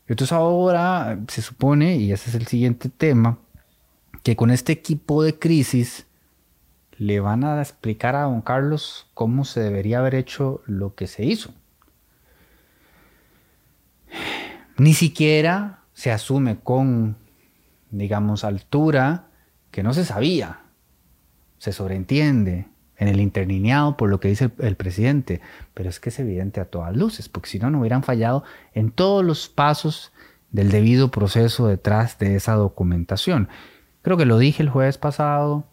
Entonces 0.07 0.31
ahora 0.31 1.19
se 1.27 1.41
supone, 1.41 1.97
y 1.97 2.11
ese 2.11 2.29
es 2.29 2.35
el 2.35 2.47
siguiente 2.47 2.89
tema, 2.89 3.37
que 4.23 4.35
con 4.35 4.51
este 4.51 4.71
equipo 4.71 5.21
de 5.21 5.37
crisis 5.37 6.07
le 6.97 7.19
van 7.19 7.43
a 7.43 7.59
explicar 7.59 8.15
a 8.15 8.23
don 8.23 8.41
Carlos 8.41 9.07
cómo 9.13 9.45
se 9.45 9.59
debería 9.61 9.99
haber 9.99 10.15
hecho 10.15 10.61
lo 10.65 10.95
que 10.95 11.07
se 11.07 11.25
hizo. 11.25 11.53
Ni 14.77 14.93
siquiera 14.93 15.83
se 15.93 16.11
asume 16.11 16.59
con, 16.59 17.17
digamos, 17.91 18.43
altura 18.43 19.27
que 19.71 19.83
no 19.83 19.93
se 19.93 20.05
sabía. 20.05 20.61
Se 21.57 21.71
sobreentiende 21.71 22.67
en 22.97 23.07
el 23.07 23.19
interlineado 23.19 23.97
por 23.97 24.09
lo 24.09 24.19
que 24.19 24.29
dice 24.29 24.51
el, 24.59 24.75
presidente, 24.75 25.41
pero 25.73 25.89
es 25.89 25.99
que 25.99 26.09
es 26.09 26.19
evidente 26.19 26.61
a 26.61 26.65
todas 26.65 26.95
luces, 26.95 27.29
porque 27.29 27.49
si 27.49 27.59
no, 27.59 27.69
no 27.69 27.79
hubieran 27.79 28.03
fallado 28.03 28.43
en 28.73 28.91
todos 28.91 29.23
los 29.23 29.49
pasos 29.49 30.11
del 30.51 30.69
debido 30.69 31.11
proceso 31.11 31.67
detrás 31.67 32.19
de 32.19 32.35
esa 32.35 32.53
documentación. 32.53 33.49
Creo 34.01 34.17
que 34.17 34.25
lo 34.25 34.37
dije 34.37 34.63
el 34.63 34.69
jueves 34.69 34.97
pasado. 34.97 35.65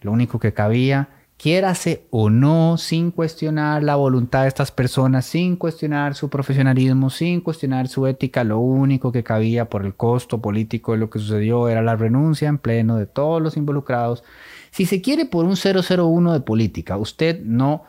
Lo 0.00 0.12
único 0.12 0.38
que 0.38 0.52
cabía, 0.52 1.08
quiérase 1.40 2.06
o 2.10 2.28
no, 2.28 2.76
sin 2.76 3.10
cuestionar 3.10 3.82
la 3.82 3.96
voluntad 3.96 4.42
de 4.42 4.48
estas 4.48 4.70
personas, 4.70 5.24
sin 5.24 5.56
cuestionar 5.56 6.14
su 6.14 6.28
profesionalismo, 6.28 7.08
sin 7.08 7.40
cuestionar 7.40 7.88
su 7.88 8.06
ética, 8.06 8.44
lo 8.44 8.58
único 8.58 9.10
que 9.10 9.22
cabía 9.22 9.70
por 9.70 9.86
el 9.86 9.94
costo 9.94 10.42
político 10.42 10.92
de 10.92 10.98
lo 10.98 11.08
que 11.08 11.18
sucedió 11.18 11.68
era 11.70 11.80
la 11.80 11.96
renuncia 11.96 12.48
en 12.48 12.58
pleno 12.58 12.96
de 12.96 13.06
todos 13.06 13.40
los 13.40 13.56
involucrados. 13.56 14.22
Si 14.70 14.84
se 14.84 15.00
quiere 15.00 15.24
por 15.24 15.46
un 15.46 15.56
001 15.56 16.32
de 16.34 16.40
política, 16.40 16.98
usted 16.98 17.40
no 17.42 17.84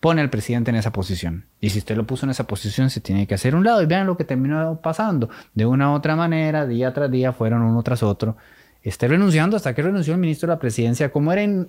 pone 0.00 0.20
al 0.20 0.28
presidente 0.28 0.70
en 0.70 0.76
esa 0.76 0.92
posición. 0.92 1.46
Y 1.60 1.70
si 1.70 1.78
usted 1.78 1.96
lo 1.96 2.06
puso 2.06 2.26
en 2.26 2.30
esa 2.30 2.46
posición, 2.46 2.90
se 2.90 3.00
tiene 3.00 3.26
que 3.26 3.34
hacer 3.34 3.54
un 3.54 3.64
lado. 3.64 3.82
Y 3.82 3.86
vean 3.86 4.06
lo 4.06 4.16
que 4.16 4.24
terminó 4.24 4.80
pasando. 4.82 5.28
De 5.54 5.66
una 5.66 5.90
u 5.90 5.94
otra 5.94 6.16
manera, 6.16 6.66
día 6.66 6.92
tras 6.92 7.10
día, 7.10 7.32
fueron 7.32 7.62
uno 7.62 7.82
tras 7.82 8.02
otro 8.02 8.36
esté 8.82 9.08
renunciando 9.08 9.56
hasta 9.56 9.74
que 9.74 9.82
renunció 9.82 10.14
el 10.14 10.20
ministro 10.20 10.46
de 10.46 10.54
la 10.54 10.60
presidencia, 10.60 11.12
como 11.12 11.32
era, 11.32 11.66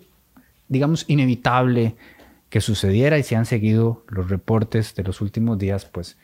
digamos, 0.67 1.05
inevitable 1.07 1.95
que 2.49 2.61
sucediera 2.61 3.17
y 3.17 3.23
si 3.23 3.35
han 3.35 3.45
seguido 3.45 4.05
los 4.09 4.29
reportes 4.29 4.93
de 4.95 5.03
los 5.03 5.21
últimos 5.21 5.57
días, 5.57 5.85
pues 5.85 6.17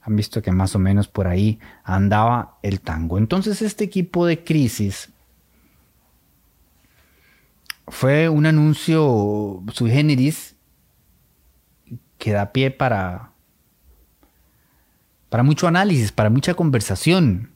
han 0.00 0.16
visto 0.16 0.40
que 0.40 0.52
más 0.52 0.74
o 0.74 0.78
menos 0.78 1.08
por 1.08 1.26
ahí 1.26 1.58
andaba 1.84 2.58
el 2.62 2.80
tango. 2.80 3.18
Entonces 3.18 3.60
este 3.60 3.84
equipo 3.84 4.24
de 4.24 4.42
crisis 4.44 5.10
fue 7.88 8.28
un 8.28 8.46
anuncio 8.46 9.62
sui 9.72 9.90
generis 9.90 10.56
que 12.18 12.32
da 12.32 12.52
pie 12.52 12.70
para, 12.70 13.32
para 15.28 15.42
mucho 15.42 15.66
análisis, 15.66 16.12
para 16.12 16.30
mucha 16.30 16.54
conversación. 16.54 17.50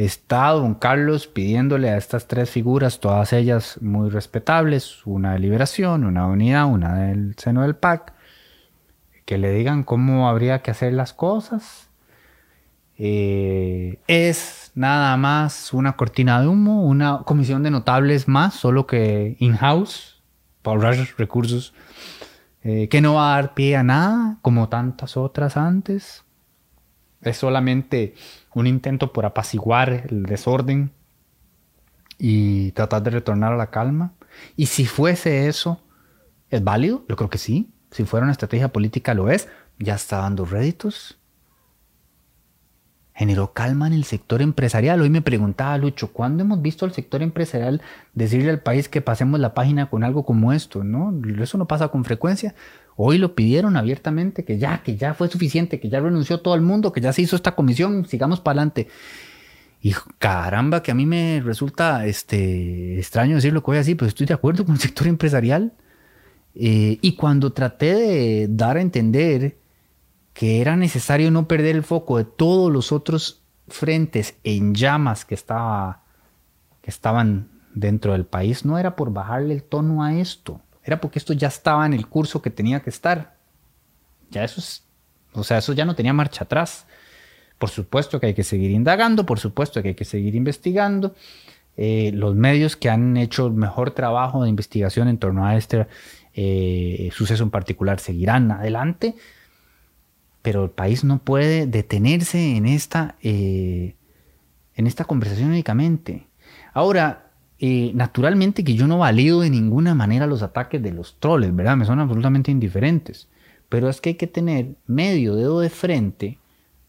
Está 0.00 0.48
don 0.52 0.76
Carlos 0.76 1.26
pidiéndole 1.26 1.90
a 1.90 1.98
estas 1.98 2.26
tres 2.26 2.48
figuras, 2.48 3.00
todas 3.00 3.34
ellas 3.34 3.76
muy 3.82 4.08
respetables, 4.08 5.04
una 5.04 5.34
de 5.34 5.40
liberación, 5.40 6.04
una 6.06 6.24
de 6.24 6.32
unidad, 6.32 6.64
una 6.64 6.94
del 6.94 7.34
seno 7.36 7.60
del 7.60 7.76
PAC, 7.76 8.14
que 9.26 9.36
le 9.36 9.52
digan 9.52 9.84
cómo 9.84 10.26
habría 10.26 10.62
que 10.62 10.70
hacer 10.70 10.94
las 10.94 11.12
cosas. 11.12 11.90
Eh, 12.96 13.98
es 14.06 14.72
nada 14.74 15.14
más 15.18 15.74
una 15.74 15.96
cortina 15.96 16.40
de 16.40 16.48
humo, 16.48 16.82
una 16.86 17.18
comisión 17.26 17.62
de 17.62 17.70
notables 17.70 18.26
más, 18.26 18.54
solo 18.54 18.86
que 18.86 19.36
in-house, 19.38 20.22
para 20.62 20.76
ahorrar 20.76 20.96
recursos, 21.18 21.74
eh, 22.62 22.88
que 22.88 23.02
no 23.02 23.16
va 23.16 23.34
a 23.34 23.36
dar 23.36 23.52
pie 23.52 23.76
a 23.76 23.82
nada, 23.82 24.38
como 24.40 24.70
tantas 24.70 25.18
otras 25.18 25.58
antes. 25.58 26.24
Es 27.22 27.36
solamente 27.36 28.14
un 28.54 28.66
intento 28.66 29.12
por 29.12 29.26
apaciguar 29.26 30.06
el 30.08 30.24
desorden 30.24 30.90
y 32.18 32.72
tratar 32.72 33.02
de 33.02 33.10
retornar 33.10 33.52
a 33.52 33.56
la 33.56 33.70
calma. 33.70 34.12
Y 34.56 34.66
si 34.66 34.86
fuese 34.86 35.48
eso, 35.48 35.80
¿es 36.50 36.62
válido? 36.62 37.04
Yo 37.08 37.16
creo 37.16 37.30
que 37.30 37.38
sí. 37.38 37.70
Si 37.90 38.04
fuera 38.04 38.24
una 38.24 38.32
estrategia 38.32 38.68
política, 38.68 39.14
lo 39.14 39.30
es. 39.30 39.48
Ya 39.78 39.94
está 39.94 40.18
dando 40.18 40.44
réditos. 40.44 41.18
Generó 43.14 43.52
calma 43.52 43.86
en 43.86 43.92
el 43.92 44.04
sector 44.04 44.40
empresarial. 44.40 45.00
Hoy 45.00 45.10
me 45.10 45.20
preguntaba 45.20 45.76
Lucho, 45.76 46.12
¿cuándo 46.12 46.42
hemos 46.42 46.62
visto 46.62 46.86
al 46.86 46.92
sector 46.92 47.22
empresarial 47.22 47.82
decirle 48.14 48.50
al 48.50 48.60
país 48.60 48.88
que 48.88 49.02
pasemos 49.02 49.40
la 49.40 49.52
página 49.52 49.90
con 49.90 50.04
algo 50.04 50.24
como 50.24 50.52
esto? 50.52 50.84
¿no? 50.84 51.12
Eso 51.42 51.58
no 51.58 51.66
pasa 51.66 51.88
con 51.88 52.04
frecuencia. 52.04 52.54
Hoy 53.02 53.16
lo 53.16 53.34
pidieron 53.34 53.78
abiertamente, 53.78 54.44
que 54.44 54.58
ya, 54.58 54.82
que 54.82 54.98
ya 54.98 55.14
fue 55.14 55.28
suficiente, 55.28 55.80
que 55.80 55.88
ya 55.88 56.00
renunció 56.00 56.40
todo 56.40 56.54
el 56.54 56.60
mundo, 56.60 56.92
que 56.92 57.00
ya 57.00 57.14
se 57.14 57.22
hizo 57.22 57.34
esta 57.34 57.54
comisión, 57.54 58.04
sigamos 58.06 58.40
para 58.40 58.60
adelante. 58.60 58.88
Y 59.80 59.94
caramba, 60.18 60.82
que 60.82 60.90
a 60.90 60.94
mí 60.94 61.06
me 61.06 61.40
resulta 61.40 62.04
este, 62.04 62.98
extraño 62.98 63.36
decir 63.36 63.54
lo 63.54 63.62
que 63.62 63.68
voy 63.68 63.76
a 63.76 63.78
decir, 63.78 63.96
pero 63.96 64.06
estoy 64.10 64.26
de 64.26 64.34
acuerdo 64.34 64.66
con 64.66 64.74
el 64.74 64.80
sector 64.82 65.06
empresarial. 65.06 65.72
Eh, 66.54 66.98
y 67.00 67.14
cuando 67.16 67.54
traté 67.54 67.94
de 67.94 68.48
dar 68.50 68.76
a 68.76 68.82
entender 68.82 69.56
que 70.34 70.60
era 70.60 70.76
necesario 70.76 71.30
no 71.30 71.48
perder 71.48 71.76
el 71.76 71.84
foco 71.84 72.18
de 72.18 72.24
todos 72.24 72.70
los 72.70 72.92
otros 72.92 73.42
frentes 73.68 74.34
en 74.44 74.74
llamas 74.74 75.24
que, 75.24 75.34
estaba, 75.34 76.02
que 76.82 76.90
estaban 76.90 77.48
dentro 77.72 78.12
del 78.12 78.26
país, 78.26 78.66
no 78.66 78.76
era 78.76 78.94
por 78.94 79.10
bajarle 79.10 79.54
el 79.54 79.62
tono 79.62 80.04
a 80.04 80.18
esto 80.18 80.60
era 80.84 81.00
porque 81.00 81.18
esto 81.18 81.32
ya 81.32 81.48
estaba 81.48 81.86
en 81.86 81.92
el 81.92 82.06
curso 82.06 82.42
que 82.42 82.50
tenía 82.50 82.80
que 82.80 82.90
estar. 82.90 83.36
Ya 84.30 84.44
eso 84.44 84.60
es, 84.60 84.84
o 85.32 85.44
sea, 85.44 85.58
eso 85.58 85.72
ya 85.72 85.84
no 85.84 85.94
tenía 85.94 86.12
marcha 86.12 86.44
atrás. 86.44 86.86
Por 87.58 87.68
supuesto 87.68 88.20
que 88.20 88.26
hay 88.26 88.34
que 88.34 88.44
seguir 88.44 88.70
indagando, 88.70 89.26
por 89.26 89.38
supuesto 89.38 89.82
que 89.82 89.88
hay 89.88 89.94
que 89.94 90.04
seguir 90.04 90.34
investigando. 90.34 91.14
Eh, 91.76 92.10
los 92.14 92.34
medios 92.34 92.76
que 92.76 92.90
han 92.90 93.16
hecho 93.16 93.46
el 93.46 93.52
mejor 93.52 93.92
trabajo 93.92 94.42
de 94.42 94.48
investigación 94.48 95.08
en 95.08 95.18
torno 95.18 95.46
a 95.46 95.56
este 95.56 95.86
eh, 96.34 97.10
suceso 97.12 97.42
en 97.42 97.50
particular 97.50 98.00
seguirán 98.00 98.50
adelante, 98.50 99.14
pero 100.42 100.64
el 100.64 100.70
país 100.70 101.04
no 101.04 101.18
puede 101.18 101.66
detenerse 101.66 102.56
en 102.56 102.66
esta, 102.66 103.16
eh, 103.22 103.94
en 104.74 104.86
esta 104.86 105.04
conversación 105.04 105.50
únicamente. 105.50 106.26
Ahora, 106.72 107.29
eh, 107.62 107.92
naturalmente 107.94 108.64
que 108.64 108.74
yo 108.74 108.86
no 108.86 108.96
valido 108.96 109.42
de 109.42 109.50
ninguna 109.50 109.94
manera 109.94 110.26
los 110.26 110.42
ataques 110.42 110.82
de 110.82 110.92
los 110.92 111.20
troles, 111.20 111.54
¿verdad? 111.54 111.76
Me 111.76 111.84
son 111.84 112.00
absolutamente 112.00 112.50
indiferentes. 112.50 113.28
Pero 113.68 113.90
es 113.90 114.00
que 114.00 114.10
hay 114.10 114.14
que 114.14 114.26
tener 114.26 114.70
medio 114.86 115.36
dedo 115.36 115.60
de 115.60 115.68
frente 115.68 116.38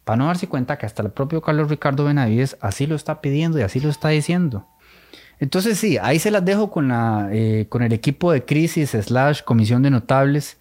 para 0.05 0.15
no 0.15 0.27
darse 0.27 0.47
cuenta 0.47 0.77
que 0.77 0.85
hasta 0.85 1.03
el 1.03 1.11
propio 1.11 1.41
Carlos 1.41 1.69
Ricardo 1.69 2.05
Benavides 2.05 2.57
así 2.61 2.87
lo 2.87 2.95
está 2.95 3.19
pidiendo 3.19 3.59
y 3.59 3.63
así 3.63 3.81
lo 3.81 3.89
está 3.89 4.09
diciendo. 4.09 4.65
Entonces 5.41 5.77
sí, 5.77 5.97
ahí 6.01 6.19
se 6.19 6.31
las 6.31 6.45
dejo 6.45 6.71
con, 6.71 6.87
la, 6.87 7.27
eh, 7.33 7.65
con 7.67 7.83
el 7.83 7.91
equipo 7.91 8.31
de 8.31 8.45
crisis 8.45 8.91
slash 8.91 9.41
comisión 9.43 9.81
de 9.81 9.89
notables, 9.89 10.57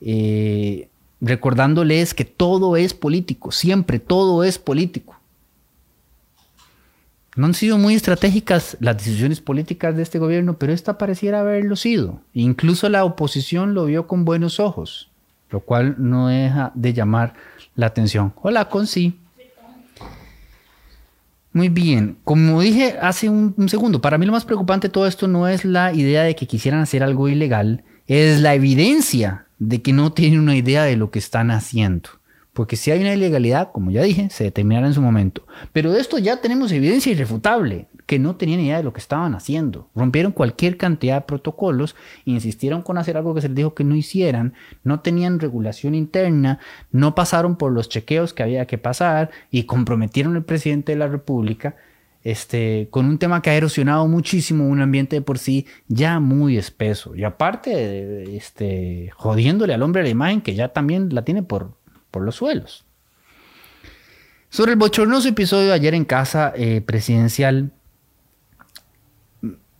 eh, 0.00 0.88
recordándoles 1.20 2.14
que 2.14 2.24
todo 2.24 2.76
es 2.76 2.94
político, 2.94 3.52
siempre 3.52 3.98
todo 3.98 4.44
es 4.44 4.58
político. 4.58 5.20
No 7.34 7.46
han 7.46 7.54
sido 7.54 7.78
muy 7.78 7.94
estratégicas 7.94 8.76
las 8.80 8.98
decisiones 8.98 9.40
políticas 9.40 9.96
de 9.96 10.02
este 10.02 10.18
gobierno, 10.18 10.58
pero 10.58 10.72
esta 10.72 10.98
pareciera 10.98 11.40
haberlo 11.40 11.76
sido. 11.76 12.20
Incluso 12.34 12.90
la 12.90 13.04
oposición 13.04 13.72
lo 13.72 13.86
vio 13.86 14.06
con 14.06 14.26
buenos 14.26 14.60
ojos, 14.60 15.10
lo 15.50 15.60
cual 15.60 15.94
no 15.96 16.28
deja 16.28 16.72
de 16.74 16.92
llamar 16.92 17.32
la 17.74 17.86
atención. 17.86 18.34
Hola, 18.42 18.68
Conci. 18.68 19.18
Muy 21.54 21.70
bien, 21.70 22.16
como 22.24 22.60
dije 22.60 22.96
hace 23.00 23.28
un, 23.28 23.54
segundo, 23.68 24.00
para 24.00 24.16
mí 24.18 24.24
lo 24.24 24.32
más 24.32 24.44
preocupante 24.44 24.88
de 24.88 24.92
todo 24.92 25.06
esto 25.06 25.28
no 25.28 25.48
es 25.48 25.66
la 25.66 25.92
idea 25.92 26.22
de 26.22 26.34
que 26.34 26.46
quisieran 26.46 26.80
hacer 26.80 27.02
algo 27.02 27.28
ilegal, 27.28 27.84
es 28.06 28.40
la 28.40 28.54
evidencia 28.54 29.46
de 29.58 29.82
que 29.82 29.92
no 29.92 30.12
tienen 30.12 30.40
una 30.40 30.56
idea 30.56 30.84
de 30.84 30.96
lo 30.96 31.10
que 31.10 31.18
están 31.18 31.50
haciendo. 31.50 32.08
Porque 32.52 32.76
si 32.76 32.90
hay 32.90 33.00
una 33.00 33.14
ilegalidad, 33.14 33.72
como 33.72 33.90
ya 33.90 34.02
dije, 34.02 34.28
se 34.30 34.44
determinará 34.44 34.86
en 34.86 34.94
su 34.94 35.00
momento. 35.00 35.46
Pero 35.72 35.90
de 35.90 36.00
esto 36.00 36.18
ya 36.18 36.40
tenemos 36.40 36.70
evidencia 36.72 37.10
irrefutable, 37.10 37.86
que 38.04 38.18
no 38.18 38.36
tenían 38.36 38.60
idea 38.60 38.76
de 38.76 38.82
lo 38.82 38.92
que 38.92 39.00
estaban 39.00 39.34
haciendo. 39.34 39.88
Rompieron 39.94 40.32
cualquier 40.32 40.76
cantidad 40.76 41.16
de 41.16 41.26
protocolos, 41.26 41.96
insistieron 42.26 42.82
con 42.82 42.98
hacer 42.98 43.16
algo 43.16 43.34
que 43.34 43.40
se 43.40 43.48
les 43.48 43.56
dijo 43.56 43.74
que 43.74 43.84
no 43.84 43.94
hicieran, 43.94 44.52
no 44.84 45.00
tenían 45.00 45.40
regulación 45.40 45.94
interna, 45.94 46.58
no 46.90 47.14
pasaron 47.14 47.56
por 47.56 47.72
los 47.72 47.88
chequeos 47.88 48.34
que 48.34 48.42
había 48.42 48.66
que 48.66 48.76
pasar 48.76 49.30
y 49.50 49.64
comprometieron 49.64 50.36
al 50.36 50.44
presidente 50.44 50.92
de 50.92 50.98
la 50.98 51.08
República 51.08 51.76
este, 52.24 52.88
con 52.90 53.06
un 53.06 53.18
tema 53.18 53.42
que 53.42 53.50
ha 53.50 53.54
erosionado 53.54 54.06
muchísimo 54.06 54.68
un 54.68 54.80
ambiente 54.80 55.16
de 55.16 55.22
por 55.22 55.38
sí 55.38 55.66
ya 55.88 56.20
muy 56.20 56.56
espeso. 56.56 57.16
Y 57.16 57.24
aparte, 57.24 58.36
este, 58.36 59.10
jodiéndole 59.14 59.74
al 59.74 59.82
hombre 59.82 60.02
la 60.02 60.08
imagen 60.08 60.40
que 60.40 60.54
ya 60.54 60.68
también 60.68 61.14
la 61.14 61.24
tiene 61.24 61.42
por, 61.42 61.72
por 62.12 62.22
los 62.22 62.36
suelos. 62.36 62.84
Sobre 64.50 64.72
el 64.72 64.78
bochornoso 64.78 65.28
episodio 65.28 65.68
de 65.68 65.72
ayer 65.72 65.94
en 65.94 66.04
casa 66.04 66.52
eh, 66.54 66.82
presidencial, 66.82 67.72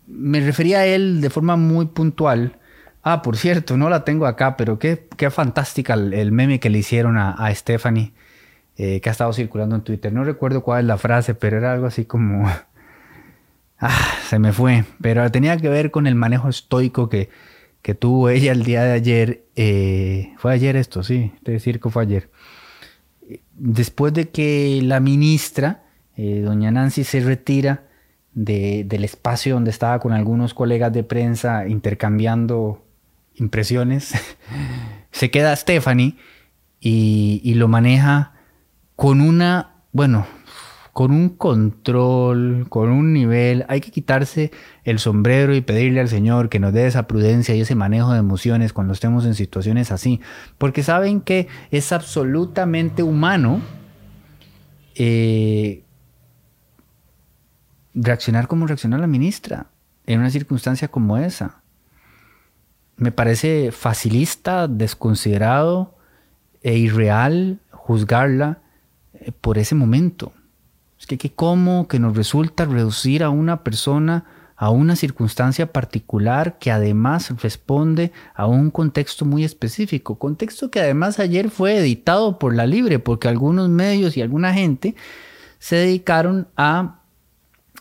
me 0.07 0.41
refería 0.41 0.79
a 0.81 0.87
él 0.87 1.21
de 1.21 1.31
forma 1.31 1.57
muy 1.57 1.87
puntual. 1.87 2.59
Ah, 3.03 3.23
por 3.23 3.37
cierto, 3.37 3.77
no 3.77 3.89
la 3.91 4.05
tengo 4.05 4.27
acá, 4.27 4.57
pero 4.57 4.79
qué, 4.79 5.09
qué 5.17 5.31
fantástica 5.31 5.95
el, 5.95 6.33
meme 6.33 6.59
que 6.59 6.71
le 6.71 6.79
hicieron 6.79 7.19
a, 7.19 7.55
Stephanie, 7.55 8.15
eh, 8.77 9.01
que 9.01 9.11
ha 9.11 9.13
estado 9.13 9.33
circulando 9.33 9.77
en 9.77 9.83
Twitter. 9.83 10.13
No 10.13 10.25
recuerdo 10.25 10.63
cuál 10.63 10.81
es 10.81 10.87
la 10.87 10.99
frase, 10.99 11.35
pero 11.35 11.59
era 11.59 11.73
algo 11.73 11.87
así 11.87 12.05
como... 12.05 12.51
Ah, 13.85 14.15
se 14.29 14.39
me 14.39 14.53
fue. 14.53 14.85
Pero 15.01 15.29
tenía 15.33 15.57
que 15.57 15.69
ver 15.69 15.91
con 15.91 16.07
el 16.07 16.15
manejo 16.15 16.49
estoico 16.49 17.09
que, 17.09 17.31
que 17.83 17.95
tuvo 17.95 18.29
ella 18.29 18.53
el 18.53 18.63
día 18.63 18.85
de 18.85 18.93
ayer, 18.93 19.45
eh, 19.57 20.33
fue 20.39 20.53
ayer 20.53 20.77
esto, 20.77 21.03
sí, 21.03 21.33
de 21.43 21.53
decir 21.53 21.81
que 21.81 21.91
fue 21.91 22.05
ayer. 22.05 22.31
Después 23.55 24.15
de 24.15 24.31
que 24.31 24.81
la 24.83 25.01
ministra, 25.01 25.85
eh, 26.17 26.43
doña 26.45 26.71
Nancy, 26.71 27.05
se 27.05 27.21
retira 27.21 27.89
del 28.35 29.05
espacio 29.05 29.55
donde 29.55 29.71
estaba 29.71 29.99
con 29.99 30.13
algunos 30.13 30.55
colegas 30.55 30.91
de 30.93 31.05
prensa 31.05 31.69
intercambiando 31.69 32.83
impresiones, 33.35 34.15
se 35.11 35.31
queda 35.31 35.55
Stephanie 35.55 36.17
y, 36.81 37.43
y 37.45 37.55
lo 37.55 37.69
maneja 37.69 38.33
con 38.97 39.21
una, 39.21 39.83
bueno, 39.93 40.27
con 40.93 41.11
un 41.11 41.31
control, 41.31 42.67
con 42.69 42.91
un 42.91 43.13
nivel. 43.13 43.65
Hay 43.69 43.81
que 43.81 43.91
quitarse 43.91 44.51
el 44.85 44.99
sombrero 44.99 45.55
y 45.55 45.63
pedirle 45.63 46.01
al 46.01 46.09
Señor 46.09 46.49
que 46.49 46.61
nos 46.61 46.73
dé 46.73 46.87
esa 46.87 47.07
prudencia 47.07 47.55
y 47.55 47.63
ese 47.63 47.75
manejo 47.75 48.13
de 48.13 48.19
emociones 48.19 48.73
cuando 48.73 48.93
estemos 48.93 49.25
en 49.25 49.35
situaciones 49.35 49.91
así. 49.91 50.21
Porque 50.59 50.83
saben 50.83 51.21
que 51.23 51.49
es 51.71 51.93
absolutamente 51.93 53.03
humano 53.03 53.61
eh, 54.95 55.83
reaccionar 57.95 58.47
como 58.47 58.67
reaccionó 58.67 58.99
la 58.99 59.07
ministra 59.07 59.67
en 60.07 60.21
una 60.21 60.31
circunstancia 60.31 60.89
como 60.89 61.17
esa. 61.17 61.63
Me 62.97 63.13
parece 63.13 63.73
facilista, 63.73 64.69
desconsiderado 64.69 65.97
e 66.63 66.77
irreal 66.77 67.61
juzgarla 67.71 68.61
eh, 69.15 69.33
por 69.33 69.57
ese 69.57 69.75
momento. 69.75 70.33
Es 71.03 71.07
que, 71.09 71.19
que 71.19 71.33
cómo 71.33 71.89
que 71.89 71.99
nos 71.99 72.17
resulta 72.17 72.65
reducir 72.65 73.25
a 73.25 73.31
una 73.31 73.65
persona 73.65 74.25
a 74.55 74.71
una 74.71 74.95
circunstancia 74.95 75.73
particular 75.73 76.61
que 76.61 76.71
además 76.71 77.33
responde 77.43 78.13
a 78.37 78.47
un 78.47 78.71
contexto 78.71 79.25
muy 79.25 79.43
específico, 79.43 80.21
contexto 80.21 80.71
que 80.71 80.79
además 80.79 81.19
ayer 81.19 81.51
fue 81.51 81.79
editado 81.79 82.39
por 82.39 82.55
la 82.55 82.65
Libre, 82.65 83.01
porque 83.01 83.27
algunos 83.27 83.69
medios 83.69 84.17
y 84.17 84.23
alguna 84.23 84.55
gente 84.55 84.95
se 85.59 85.75
dedicaron 85.75 86.47
a 86.57 87.01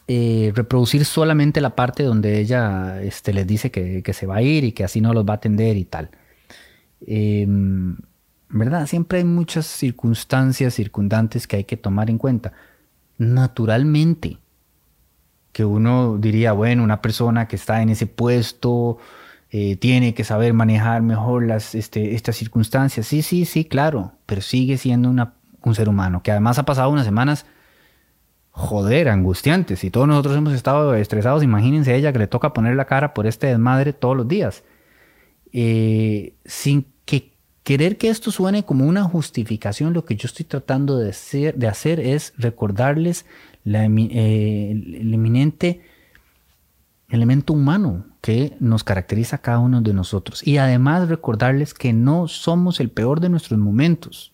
eh, 0.08 0.52
reproducir 0.56 1.06
solamente 1.06 1.62
la 1.62 1.76
parte 1.76 2.02
donde 2.02 2.40
ella 2.40 3.00
este, 3.04 3.32
les 3.32 3.46
dice 3.46 3.70
que, 3.70 4.02
se 4.12 4.26
va 4.26 4.38
a 4.38 4.42
ir 4.42 4.64
y 4.64 4.72
que 4.72 4.84
así 4.84 5.02
no 5.02 5.14
los 5.14 5.24
va 5.24 5.34
a 5.34 5.36
atender 5.36 5.78
y 5.78 5.86
tal. 5.86 6.10
Em, 7.06 7.96
¿Verdad? 8.50 8.88
Siempre 8.88 9.20
hay 9.20 9.26
muchas 9.26 9.68
circunstancias 9.68 10.74
circundantes 10.74 11.46
que 11.46 11.58
hay 11.58 11.64
que 11.66 11.78
tomar 11.78 12.10
en 12.10 12.18
cuenta. 12.18 12.54
Naturalmente, 13.18 14.38
que 15.52 15.66
uno 15.66 16.18
diría, 16.18 16.54
bueno, 16.54 16.84
una 16.84 17.02
persona 17.02 17.48
que 17.48 17.56
está 17.56 17.82
en 17.82 17.90
ese 17.90 18.08
puesto 18.08 18.98
eh, 19.50 19.76
tiene 19.76 20.14
que 20.14 20.24
saber 20.24 20.54
manejar 20.54 21.02
mejor 21.02 21.46
las, 21.46 21.76
este, 21.76 22.16
estas 22.16 22.38
circunstancias. 22.38 23.06
Sí, 23.06 23.22
sí, 23.22 23.46
sí, 23.46 23.66
claro, 23.66 24.14
pero 24.26 24.42
sigue 24.42 24.78
siendo 24.78 25.10
un 25.10 25.76
ser 25.76 25.90
humano, 25.90 26.24
que 26.24 26.32
además 26.32 26.58
ha 26.58 26.64
pasado 26.64 26.90
unas 26.90 27.06
semanas, 27.06 27.46
joder, 28.52 29.10
angustiantes. 29.10 29.84
Y 29.84 29.92
todos 29.92 30.08
nosotros 30.08 30.38
hemos 30.38 30.54
estado 30.54 30.96
estresados, 30.96 31.44
imagínense 31.44 31.96
ella 31.96 32.14
que 32.14 32.20
le 32.20 32.28
toca 32.28 32.54
poner 32.54 32.76
la 32.76 32.86
cara 32.86 33.14
por 33.14 33.28
este 33.28 33.48
desmadre 33.48 33.92
todos 33.94 34.16
los 34.16 34.28
días. 34.28 34.64
Eh, 35.54 36.34
sin 36.46 36.86
querer 37.64 37.98
que 37.98 38.10
esto 38.10 38.32
suene 38.32 38.64
como 38.64 38.86
una 38.86 39.04
justificación, 39.04 39.94
lo 39.94 40.06
que 40.06 40.16
yo 40.16 40.28
estoy 40.28 40.46
tratando 40.46 40.98
de 40.98 41.10
hacer, 41.10 42.00
es 42.00 42.34
recordarles 42.38 43.26
eh, 43.66 44.72
el 44.72 45.14
eminente 45.14 45.82
elemento 47.10 47.54
humano 47.54 48.06
que 48.22 48.56
nos 48.60 48.84
caracteriza 48.84 49.38
a 49.38 49.42
cada 49.42 49.60
uno 49.60 49.82
de 49.82 49.94
nosotros. 49.94 50.46
Y 50.46 50.58
además 50.58 51.10
recordarles 51.10 51.74
que 51.74 51.94
no 51.94 52.28
somos 52.28 52.80
el 52.80 52.90
peor 52.90 53.20
de 53.20 53.30
nuestros 53.30 53.60
momentos. 53.60 54.32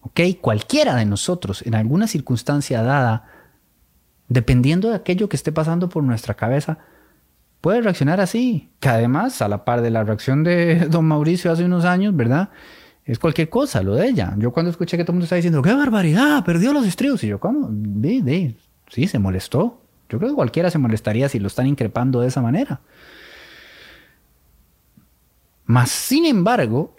¿Ok? 0.00 0.20
Cualquiera 0.40 0.96
de 0.96 1.06
nosotros, 1.06 1.62
en 1.62 1.74
alguna 1.74 2.06
circunstancia 2.06 2.82
dada, 2.82 3.24
dependiendo 4.28 4.90
de 4.90 4.96
aquello 4.96 5.28
que 5.28 5.36
esté 5.36 5.50
pasando 5.50 5.88
por 5.88 6.02
nuestra 6.02 6.34
cabeza, 6.34 6.78
puede 7.64 7.80
reaccionar 7.80 8.20
así. 8.20 8.68
Que 8.78 8.90
además, 8.90 9.40
a 9.40 9.48
la 9.48 9.64
par 9.64 9.80
de 9.80 9.88
la 9.88 10.04
reacción 10.04 10.44
de 10.44 10.80
don 10.90 11.06
Mauricio 11.06 11.50
hace 11.50 11.64
unos 11.64 11.86
años, 11.86 12.14
¿verdad? 12.14 12.50
Es 13.06 13.18
cualquier 13.18 13.48
cosa 13.48 13.82
lo 13.82 13.94
de 13.94 14.06
ella. 14.06 14.34
Yo 14.36 14.52
cuando 14.52 14.70
escuché 14.70 14.98
que 14.98 15.04
todo 15.04 15.12
el 15.12 15.14
mundo 15.14 15.24
estaba 15.24 15.38
diciendo, 15.38 15.62
¡qué 15.62 15.72
barbaridad! 15.72 16.44
Perdió 16.44 16.74
los 16.74 16.86
estribos. 16.86 17.24
Y 17.24 17.28
yo, 17.28 17.40
¿cómo? 17.40 17.70
Sí, 18.02 18.54
sí, 18.90 19.06
se 19.06 19.18
molestó. 19.18 19.80
Yo 20.10 20.18
creo 20.18 20.32
que 20.32 20.34
cualquiera 20.36 20.70
se 20.70 20.76
molestaría 20.76 21.26
si 21.30 21.38
lo 21.38 21.46
están 21.46 21.66
increpando 21.66 22.20
de 22.20 22.28
esa 22.28 22.42
manera. 22.42 22.82
Más 25.64 25.88
sin 25.88 26.26
embargo, 26.26 26.94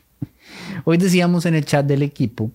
hoy 0.84 0.98
decíamos 0.98 1.46
en 1.46 1.54
el 1.54 1.64
chat 1.64 1.86
del 1.86 2.02
equipo, 2.02 2.50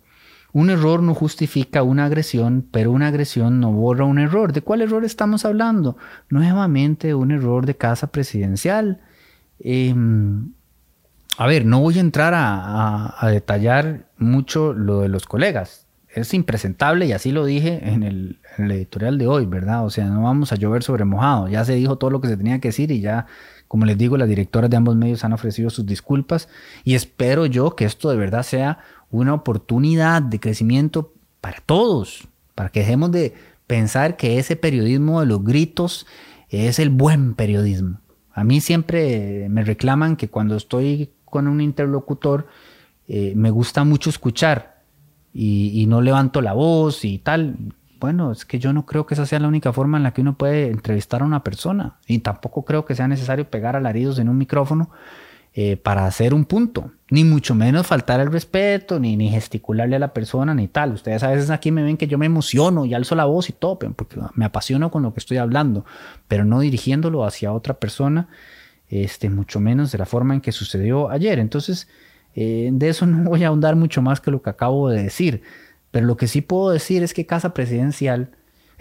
un 0.54 0.70
error 0.70 1.02
no 1.02 1.14
justifica 1.14 1.84
una 1.84 2.06
agresión, 2.06 2.68
pero 2.72 2.92
una 2.92 3.08
agresión 3.08 3.60
no 3.60 3.72
borra 3.72 4.06
un 4.06 4.20
error. 4.20 4.54
¿De 4.54 4.62
cuál 4.62 4.82
error 4.82 5.06
estamos 5.06 5.46
hablando? 5.46 5.98
Nuevamente 6.30 7.14
un 7.14 7.32
error 7.32 7.66
de 7.66 7.76
casa 7.76 8.08
presidencial. 8.08 9.02
Em, 9.60 10.52
a 11.38 11.48
ver, 11.48 11.66
no 11.66 11.80
voy 11.80 11.98
a 11.98 12.02
entrar 12.02 12.34
a, 12.36 13.28
detallar 13.30 14.08
mucho 14.18 14.74
lo 14.74 15.02
de 15.02 15.08
los 15.08 15.26
colegas. 15.26 15.88
Es 16.10 16.34
impresentable 16.34 17.06
y 17.06 17.14
así 17.14 17.32
lo 17.32 17.46
dije 17.46 17.80
en 17.90 18.04
el, 18.04 18.40
en 18.58 18.66
el, 18.66 18.72
editorial 18.72 19.18
de 19.18 19.28
hoy, 19.28 19.46
¿verdad? 19.46 19.86
O 19.86 19.90
sea, 19.90 20.08
no 20.08 20.24
vamos 20.24 20.52
a 20.52 20.58
llover 20.58 20.84
sobre 20.84 21.06
mojado. 21.06 21.48
Ya 21.48 21.64
se 21.64 21.76
dijo 21.76 21.98
todo 21.98 22.10
lo 22.10 22.20
que 22.20 22.28
se 22.28 22.36
tenía 22.36 22.60
que 22.60 22.68
decir 22.68 22.92
y 22.92 23.00
ya 23.00 23.28
como 23.72 23.86
les 23.86 23.98
digo, 23.98 24.18
las 24.18 24.28
directoras 24.28 24.70
de 24.70 24.76
ambos 24.76 24.98
medios 24.98 25.24
han 25.24 25.32
ofrecido 25.32 25.70
sus 25.70 25.86
disculpas 25.86 26.50
y 26.84 26.96
espero 26.96 27.46
yo 27.46 27.74
que 27.74 27.86
esto 27.86 28.10
de 28.10 28.18
verdad 28.18 28.44
sea 28.44 28.80
una 29.12 29.34
oportunidad 29.34 30.22
de 30.22 30.40
crecimiento 30.40 31.14
para 31.40 31.60
todos, 31.66 32.28
para 32.56 32.70
que 32.70 32.82
dejemos 32.82 33.12
de 33.12 33.34
pensar 33.68 34.18
que 34.18 34.40
ese 34.40 34.56
periodismo 34.56 35.20
de 35.20 35.28
los 35.28 35.44
gritos 35.44 36.08
es 36.50 36.80
el 36.80 36.90
buen 36.90 37.36
periodismo. 37.36 38.00
A 38.34 38.44
mí 38.44 38.62
siempre 38.62 39.48
me 39.50 39.64
reclaman 39.64 40.16
que 40.16 40.30
cuando 40.30 40.56
estoy 40.56 41.12
con 41.26 41.48
un 41.48 41.62
interlocutor 41.62 42.48
eh, 43.08 43.34
me 43.36 43.52
gusta 43.52 43.84
mucho 43.84 44.10
escuchar 44.10 44.82
y, 45.34 45.82
y 45.82 45.86
no 45.86 46.02
levanto 46.02 46.42
la 46.42 46.54
voz 46.54 47.06
y 47.06 47.18
tal 47.20 47.74
bueno, 48.02 48.32
es 48.32 48.46
que 48.46 48.58
yo 48.58 48.74
no 48.74 48.88
creo 48.88 49.06
que 49.06 49.14
esa 49.14 49.28
sea 49.28 49.40
la 49.40 49.48
única 49.48 49.72
forma 49.72 49.96
en 49.98 50.04
la 50.04 50.12
que 50.12 50.22
uno 50.22 50.36
puede 50.36 50.72
entrevistar 50.72 51.22
a 51.22 51.26
una 51.26 51.44
persona. 51.44 52.00
Y 52.08 52.18
tampoco 52.20 52.66
creo 52.66 52.84
que 52.84 52.96
sea 52.96 53.08
necesario 53.08 53.48
pegar 53.48 53.76
alaridos 53.76 54.18
en 54.18 54.28
un 54.28 54.40
micrófono 54.40 54.90
eh, 55.54 55.76
para 55.76 56.06
hacer 56.06 56.34
un 56.34 56.46
punto. 56.46 56.92
Ni 57.10 57.26
mucho 57.26 57.56
menos 57.56 57.86
faltar 57.86 58.22
el 58.22 58.32
respeto, 58.32 59.00
ni, 59.02 59.18
ni 59.18 59.30
gesticularle 59.30 59.98
a 59.98 60.00
la 60.00 60.14
persona, 60.14 60.54
ni 60.54 60.70
tal. 60.70 60.94
Ustedes 60.94 61.24
a 61.24 61.32
veces 61.32 61.50
aquí 61.50 61.72
me 61.72 61.84
ven 61.84 61.98
que 61.98 62.08
yo 62.08 62.18
me 62.18 62.26
emociono 62.26 62.86
y 62.86 62.94
alzo 62.94 63.16
la 63.16 63.26
voz 63.26 63.50
y 63.50 63.54
todo, 63.54 63.78
porque 63.78 64.18
me 64.36 64.46
apasiono 64.46 64.92
con 64.92 65.04
lo 65.04 65.14
que 65.14 65.20
estoy 65.20 65.38
hablando, 65.38 65.86
pero 66.30 66.46
no 66.46 66.62
dirigiéndolo 66.62 67.26
hacia 67.26 67.52
otra 67.52 67.74
persona, 67.74 68.30
este, 68.88 69.30
mucho 69.30 69.60
menos 69.60 69.92
de 69.92 69.98
la 69.98 70.06
forma 70.06 70.34
en 70.34 70.42
que 70.42 70.54
sucedió 70.54 71.10
ayer. 71.10 71.38
Entonces, 71.38 71.90
eh, 72.34 72.70
de 72.72 72.88
eso 72.88 73.06
no 73.08 73.30
voy 73.30 73.44
a 73.44 73.48
ahondar 73.48 73.76
mucho 73.76 74.02
más 74.02 74.22
que 74.22 74.32
lo 74.32 74.42
que 74.42 74.50
acabo 74.50 74.90
de 74.90 75.04
decir. 75.04 75.42
Pero 75.92 76.06
lo 76.06 76.16
que 76.16 76.28
sí 76.28 76.42
puedo 76.42 76.72
decir 76.72 77.04
es 77.04 77.14
que 77.14 77.26
Casa 77.26 77.54
Presidencial, 77.54 78.32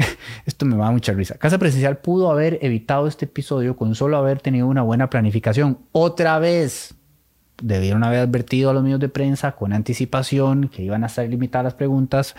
esto 0.46 0.66
me 0.66 0.76
va 0.76 0.88
a 0.88 0.90
mucha 0.90 1.12
risa, 1.12 1.36
Casa 1.36 1.58
Presidencial 1.58 1.98
pudo 1.98 2.30
haber 2.30 2.58
evitado 2.62 3.06
este 3.06 3.26
episodio 3.26 3.76
con 3.76 3.94
solo 3.94 4.16
haber 4.16 4.40
tenido 4.40 4.66
una 4.66 4.82
buena 4.82 5.10
planificación. 5.10 5.78
Otra 5.92 6.38
vez, 6.38 6.94
debieron 7.62 8.04
haber 8.04 8.20
advertido 8.20 8.70
a 8.70 8.72
los 8.72 8.82
medios 8.82 9.00
de 9.00 9.08
prensa 9.08 9.52
con 9.52 9.72
anticipación 9.72 10.68
que 10.68 10.82
iban 10.82 11.04
a 11.04 11.06
estar 11.06 11.28
limitadas 11.28 11.64
las 11.64 11.74
preguntas, 11.74 12.34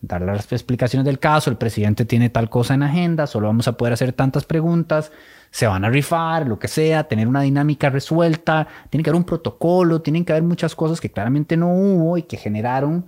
dar 0.00 0.22
las 0.22 0.52
explicaciones 0.52 1.06
del 1.06 1.18
caso, 1.18 1.50
el 1.50 1.56
presidente 1.56 2.04
tiene 2.04 2.28
tal 2.28 2.50
cosa 2.50 2.74
en 2.74 2.82
agenda, 2.82 3.26
solo 3.26 3.46
vamos 3.46 3.68
a 3.68 3.76
poder 3.76 3.94
hacer 3.94 4.12
tantas 4.12 4.44
preguntas, 4.44 5.12
se 5.50 5.66
van 5.66 5.84
a 5.84 5.90
rifar, 5.90 6.46
lo 6.46 6.58
que 6.58 6.68
sea, 6.68 7.04
tener 7.04 7.28
una 7.28 7.42
dinámica 7.42 7.88
resuelta, 7.88 8.66
tiene 8.90 9.02
que 9.02 9.10
haber 9.10 9.18
un 9.18 9.24
protocolo, 9.24 10.02
tienen 10.02 10.24
que 10.24 10.32
haber 10.32 10.42
muchas 10.42 10.74
cosas 10.74 11.00
que 11.00 11.10
claramente 11.10 11.56
no 11.56 11.68
hubo 11.72 12.18
y 12.18 12.24
que 12.24 12.36
generaron 12.36 13.06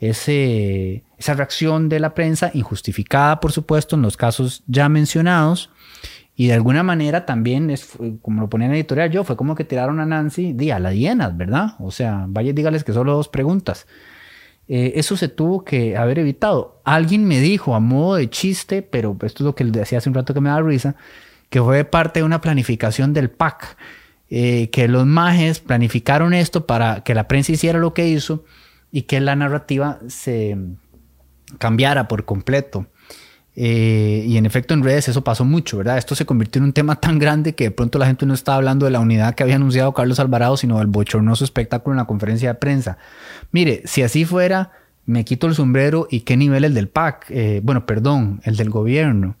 esa 0.00 1.34
reacción 1.34 1.88
de 1.88 2.00
la 2.00 2.14
prensa, 2.14 2.50
injustificada 2.54 3.40
por 3.40 3.52
supuesto 3.52 3.96
en 3.96 4.02
los 4.02 4.16
casos 4.16 4.62
ya 4.66 4.88
mencionados, 4.88 5.70
y 6.36 6.46
de 6.46 6.54
alguna 6.54 6.84
manera 6.84 7.26
también, 7.26 7.68
es, 7.68 7.98
como 8.22 8.40
lo 8.40 8.48
ponía 8.48 8.66
en 8.66 8.72
la 8.72 8.78
editorial 8.78 9.10
yo, 9.10 9.24
fue 9.24 9.36
como 9.36 9.56
que 9.56 9.64
tiraron 9.64 9.98
a 9.98 10.06
Nancy, 10.06 10.52
di, 10.52 10.70
a 10.70 10.78
la 10.78 10.90
dienas, 10.90 11.36
¿verdad? 11.36 11.74
O 11.80 11.90
sea, 11.90 12.26
vaya 12.28 12.52
dígales 12.52 12.84
que 12.84 12.92
solo 12.92 13.14
dos 13.14 13.28
preguntas. 13.28 13.88
Eh, 14.68 14.92
eso 14.94 15.16
se 15.16 15.26
tuvo 15.26 15.64
que 15.64 15.96
haber 15.96 16.20
evitado. 16.20 16.80
Alguien 16.84 17.26
me 17.26 17.40
dijo 17.40 17.74
a 17.74 17.80
modo 17.80 18.14
de 18.14 18.30
chiste, 18.30 18.82
pero 18.82 19.16
esto 19.22 19.42
es 19.42 19.46
lo 19.46 19.56
que 19.56 19.64
decía 19.64 19.98
hace 19.98 20.08
un 20.08 20.14
rato 20.14 20.32
que 20.32 20.40
me 20.40 20.50
da 20.50 20.60
risa, 20.60 20.94
que 21.50 21.60
fue 21.60 21.84
parte 21.84 22.20
de 22.20 22.24
una 22.24 22.40
planificación 22.40 23.12
del 23.12 23.30
PAC, 23.30 23.76
eh, 24.30 24.70
que 24.70 24.86
los 24.86 25.06
majes 25.06 25.58
planificaron 25.58 26.34
esto 26.34 26.66
para 26.66 27.02
que 27.02 27.16
la 27.16 27.26
prensa 27.26 27.50
hiciera 27.50 27.80
lo 27.80 27.94
que 27.94 28.06
hizo 28.06 28.44
y 28.92 29.02
que 29.02 29.20
la 29.20 29.36
narrativa 29.36 29.98
se 30.08 30.56
cambiara 31.58 32.08
por 32.08 32.24
completo. 32.24 32.86
Eh, 33.60 34.24
y 34.24 34.36
en 34.36 34.46
efecto 34.46 34.72
en 34.72 34.84
redes 34.84 35.08
eso 35.08 35.24
pasó 35.24 35.44
mucho, 35.44 35.78
¿verdad? 35.78 35.98
Esto 35.98 36.14
se 36.14 36.24
convirtió 36.24 36.60
en 36.60 36.66
un 36.66 36.72
tema 36.72 36.94
tan 37.00 37.18
grande 37.18 37.56
que 37.56 37.64
de 37.64 37.70
pronto 37.72 37.98
la 37.98 38.06
gente 38.06 38.24
no 38.24 38.34
estaba 38.34 38.56
hablando 38.56 38.86
de 38.86 38.92
la 38.92 39.00
unidad 39.00 39.34
que 39.34 39.42
había 39.42 39.56
anunciado 39.56 39.92
Carlos 39.94 40.20
Alvarado, 40.20 40.56
sino 40.56 40.78
del 40.78 40.86
bochornoso 40.86 41.44
espectáculo 41.44 41.94
en 41.94 41.98
la 41.98 42.04
conferencia 42.04 42.50
de 42.50 42.54
prensa. 42.54 42.98
Mire, 43.50 43.82
si 43.84 44.02
así 44.02 44.24
fuera, 44.24 44.70
me 45.06 45.24
quito 45.24 45.48
el 45.48 45.56
sombrero 45.56 46.06
y 46.08 46.20
qué 46.20 46.36
nivel 46.36 46.64
el 46.64 46.74
del 46.74 46.88
PAC, 46.88 47.26
eh, 47.30 47.60
bueno, 47.64 47.84
perdón, 47.84 48.40
el 48.44 48.56
del 48.56 48.70
gobierno. 48.70 49.36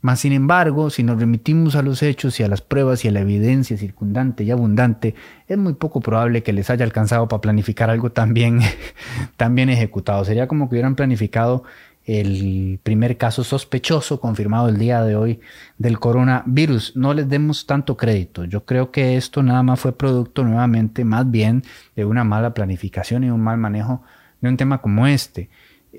Mas, 0.00 0.20
sin 0.20 0.32
embargo, 0.32 0.90
si 0.90 1.02
nos 1.02 1.18
remitimos 1.18 1.74
a 1.74 1.82
los 1.82 2.02
hechos 2.02 2.38
y 2.38 2.44
a 2.44 2.48
las 2.48 2.62
pruebas 2.62 3.04
y 3.04 3.08
a 3.08 3.10
la 3.10 3.20
evidencia 3.20 3.76
circundante 3.76 4.44
y 4.44 4.50
abundante, 4.52 5.14
es 5.48 5.58
muy 5.58 5.74
poco 5.74 6.00
probable 6.00 6.42
que 6.44 6.52
les 6.52 6.70
haya 6.70 6.84
alcanzado 6.84 7.26
para 7.26 7.40
planificar 7.40 7.90
algo 7.90 8.12
tan 8.12 8.32
bien, 8.32 8.60
tan 9.36 9.54
bien 9.54 9.70
ejecutado. 9.70 10.24
Sería 10.24 10.46
como 10.46 10.68
que 10.68 10.76
hubieran 10.76 10.94
planificado 10.94 11.64
el 12.08 12.80
primer 12.82 13.18
caso 13.18 13.44
sospechoso 13.44 14.18
confirmado 14.18 14.70
el 14.70 14.78
día 14.78 15.02
de 15.02 15.14
hoy 15.14 15.40
del 15.76 15.98
coronavirus. 15.98 16.96
No 16.96 17.12
les 17.12 17.28
demos 17.28 17.66
tanto 17.66 17.98
crédito. 17.98 18.44
Yo 18.44 18.64
creo 18.64 18.90
que 18.90 19.16
esto 19.16 19.42
nada 19.42 19.62
más 19.62 19.78
fue 19.78 19.92
producto 19.92 20.42
nuevamente 20.42 21.04
más 21.04 21.30
bien 21.30 21.64
de 21.96 22.06
una 22.06 22.24
mala 22.24 22.54
planificación 22.54 23.24
y 23.24 23.30
un 23.30 23.42
mal 23.42 23.58
manejo 23.58 24.02
de 24.40 24.48
un 24.48 24.56
tema 24.56 24.80
como 24.80 25.06
este. 25.06 25.50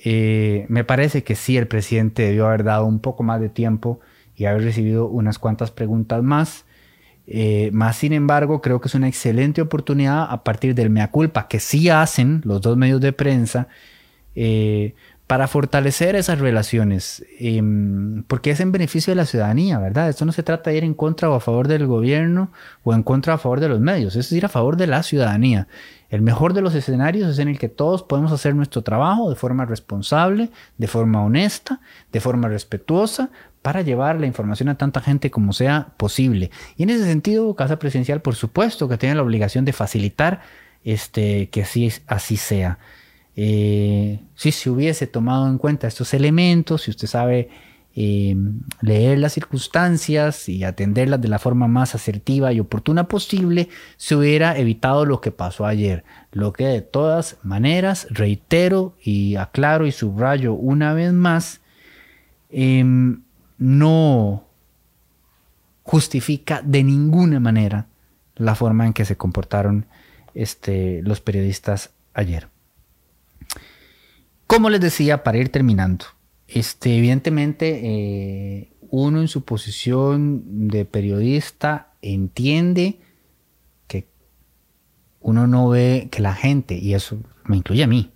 Eh, 0.03 0.65
me 0.69 0.83
parece 0.83 1.23
que 1.23 1.35
sí, 1.35 1.57
el 1.57 1.67
presidente 1.67 2.23
debió 2.23 2.47
haber 2.47 2.63
dado 2.63 2.85
un 2.85 2.99
poco 2.99 3.23
más 3.23 3.41
de 3.41 3.49
tiempo 3.49 3.99
y 4.35 4.45
haber 4.45 4.63
recibido 4.63 5.07
unas 5.07 5.39
cuantas 5.39 5.71
preguntas 5.71 6.23
más. 6.23 6.65
Eh, 7.27 7.69
más 7.73 7.97
sin 7.97 8.13
embargo, 8.13 8.61
creo 8.61 8.81
que 8.81 8.87
es 8.87 8.95
una 8.95 9.07
excelente 9.07 9.61
oportunidad 9.61 10.25
a 10.29 10.43
partir 10.43 10.73
del 10.73 10.89
mea 10.89 11.11
culpa 11.11 11.47
que 11.47 11.59
sí 11.59 11.89
hacen 11.89 12.41
los 12.43 12.61
dos 12.61 12.77
medios 12.77 13.01
de 13.01 13.13
prensa, 13.13 13.67
eh, 14.35 14.95
para 15.27 15.47
fortalecer 15.47 16.15
esas 16.15 16.39
relaciones, 16.39 17.23
em, 17.39 18.23
porque 18.23 18.49
es 18.49 18.59
en 18.61 18.71
beneficio 18.71 19.11
de 19.11 19.15
la 19.15 19.25
ciudadanía, 19.25 19.77
¿verdad? 19.77 20.09
Esto 20.09 20.25
no 20.25 20.31
se 20.31 20.41
trata 20.41 20.71
de 20.71 20.77
ir 20.77 20.83
en 20.83 20.95
contra 20.95 21.29
o 21.29 21.35
a 21.35 21.39
favor 21.39 21.67
del 21.67 21.85
gobierno 21.85 22.51
o 22.83 22.95
en 22.95 23.03
contra 23.03 23.33
o 23.33 23.35
a 23.35 23.37
favor 23.37 23.59
de 23.59 23.69
los 23.69 23.79
medios, 23.79 24.15
es 24.15 24.31
ir 24.31 24.45
a 24.45 24.49
favor 24.49 24.75
de 24.75 24.87
la 24.87 25.03
ciudadanía. 25.03 25.67
El 26.09 26.21
mejor 26.21 26.53
de 26.53 26.61
los 26.61 26.73
escenarios 26.73 27.29
es 27.29 27.39
en 27.39 27.47
el 27.47 27.59
que 27.59 27.69
todos 27.69 28.01
podemos 28.03 28.31
hacer 28.31 28.55
nuestro 28.55 28.81
trabajo 28.81 29.29
de 29.29 29.35
forma 29.35 29.65
responsable, 29.65 30.49
de 30.77 30.87
forma 30.87 31.23
honesta, 31.23 31.81
de 32.11 32.19
forma 32.19 32.47
respetuosa, 32.47 33.29
para 33.61 33.81
llevar 33.81 34.19
la 34.19 34.25
información 34.25 34.69
a 34.69 34.77
tanta 34.77 35.01
gente 35.01 35.29
como 35.29 35.53
sea 35.53 35.93
posible. 35.97 36.49
Y 36.77 36.83
en 36.83 36.89
ese 36.89 37.05
sentido, 37.05 37.55
Casa 37.55 37.77
Presidencial, 37.77 38.21
por 38.21 38.35
supuesto, 38.35 38.89
que 38.89 38.97
tiene 38.97 39.15
la 39.15 39.21
obligación 39.21 39.65
de 39.65 39.73
facilitar 39.73 40.41
este, 40.83 41.49
que 41.49 41.61
así, 41.61 41.91
así 42.07 42.37
sea. 42.37 42.79
Eh, 43.35 44.19
si 44.35 44.51
se 44.51 44.69
hubiese 44.69 45.07
tomado 45.07 45.47
en 45.47 45.57
cuenta 45.57 45.87
estos 45.87 46.13
elementos, 46.13 46.83
si 46.83 46.91
usted 46.91 47.07
sabe 47.07 47.49
eh, 48.01 48.33
leer 48.79 49.19
las 49.19 49.33
circunstancias 49.33 50.47
y 50.47 50.63
atenderlas 50.63 51.19
de 51.19 51.27
la 51.27 51.37
forma 51.37 51.67
más 51.67 51.95
asertiva 51.95 52.53
y 52.53 52.61
oportuna 52.61 53.09
posible, 53.09 53.67
se 53.97 54.15
hubiera 54.15 54.57
evitado 54.57 55.03
lo 55.03 55.19
que 55.19 55.31
pasó 55.31 55.65
ayer. 55.65 56.05
Lo 56.31 56.53
que 56.53 56.63
de 56.63 56.81
todas 56.81 57.35
maneras, 57.43 58.07
reitero 58.09 58.95
y 59.03 59.35
aclaro 59.35 59.85
y 59.85 59.91
subrayo 59.91 60.53
una 60.53 60.93
vez 60.93 61.11
más, 61.11 61.59
em, 62.49 63.23
no 63.57 64.45
justifica 65.83 66.61
de 66.63 66.85
ninguna 66.85 67.41
manera 67.41 67.87
la 68.37 68.55
forma 68.55 68.85
en 68.85 68.93
que 68.93 69.03
se 69.03 69.17
comportaron 69.17 69.87
este, 70.35 71.01
los 71.03 71.19
periodistas 71.19 71.89
ayer. 72.13 72.47
Como 74.47 74.69
les 74.69 74.79
decía, 74.79 75.21
para 75.21 75.37
ir 75.37 75.49
terminando, 75.49 76.05
este, 76.53 76.97
evidentemente 76.97 77.79
eh, 77.83 78.71
uno 78.89 79.21
en 79.21 79.27
su 79.27 79.43
posición 79.43 80.67
de 80.67 80.85
periodista 80.85 81.93
entiende 82.01 82.99
que 83.87 84.07
uno 85.19 85.47
no 85.47 85.69
ve 85.69 86.09
que 86.11 86.21
la 86.21 86.33
gente, 86.33 86.75
y 86.75 86.93
eso 86.93 87.19
me 87.45 87.57
incluye 87.57 87.83
a 87.83 87.87
mí, 87.87 88.11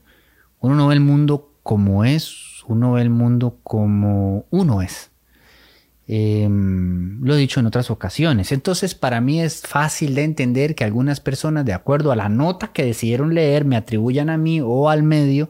uno 0.59 0.75
no 0.75 0.87
ve 0.87 0.95
el 0.95 1.01
mundo 1.01 1.57
como 1.61 2.05
es, 2.05 2.63
uno 2.67 2.93
ve 2.93 3.01
el 3.01 3.09
mundo 3.09 3.59
como 3.63 4.45
uno 4.49 4.81
es. 4.81 5.11
Em, 6.05 7.23
lo 7.23 7.33
he 7.33 7.37
dicho 7.37 7.59
en 7.59 7.65
otras 7.65 7.89
ocasiones. 7.89 8.51
Entonces, 8.51 8.93
para 8.93 9.21
mí 9.21 9.41
es 9.41 9.61
fácil 9.61 10.15
de 10.15 10.23
entender 10.23 10.75
que 10.75 10.83
algunas 10.83 11.21
personas, 11.21 11.65
de 11.65 11.73
acuerdo 11.73 12.11
a 12.11 12.15
la 12.15 12.29
nota 12.29 12.73
que 12.73 12.83
decidieron 12.83 13.33
leer, 13.33 13.63
me 13.63 13.77
atribuyan 13.77 14.29
a 14.29 14.37
mí 14.37 14.59
o 14.61 14.89
al 14.89 15.03
medio 15.03 15.49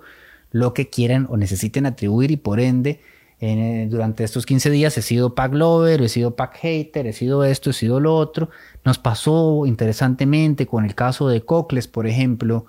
lo 0.53 0.73
que 0.73 0.89
quieran 0.89 1.27
o 1.29 1.35
necesiten 1.35 1.85
atribuir 1.85 2.31
y 2.31 2.37
por 2.37 2.61
ende, 2.61 3.01
eh, 3.41 3.87
durante 3.89 4.23
estos 4.23 4.45
15 4.45 4.69
días 4.69 4.97
he 4.97 5.01
sido 5.01 5.35
pack 5.35 5.53
lover, 5.53 6.01
he 6.01 6.07
sido 6.07 6.35
pack 6.37 6.55
hater, 6.59 7.07
he 7.07 7.11
sido 7.11 7.43
esto, 7.43 7.71
he 7.71 7.73
sido 7.73 7.99
lo 7.99 8.15
otro. 8.15 8.49
Nos 8.85 8.99
pasó 8.99 9.65
interesantemente 9.65 10.65
con 10.65 10.85
el 10.85 10.95
caso 10.95 11.27
de 11.27 11.43
Cocles, 11.43 11.89
por 11.89 12.07
ejemplo, 12.07 12.67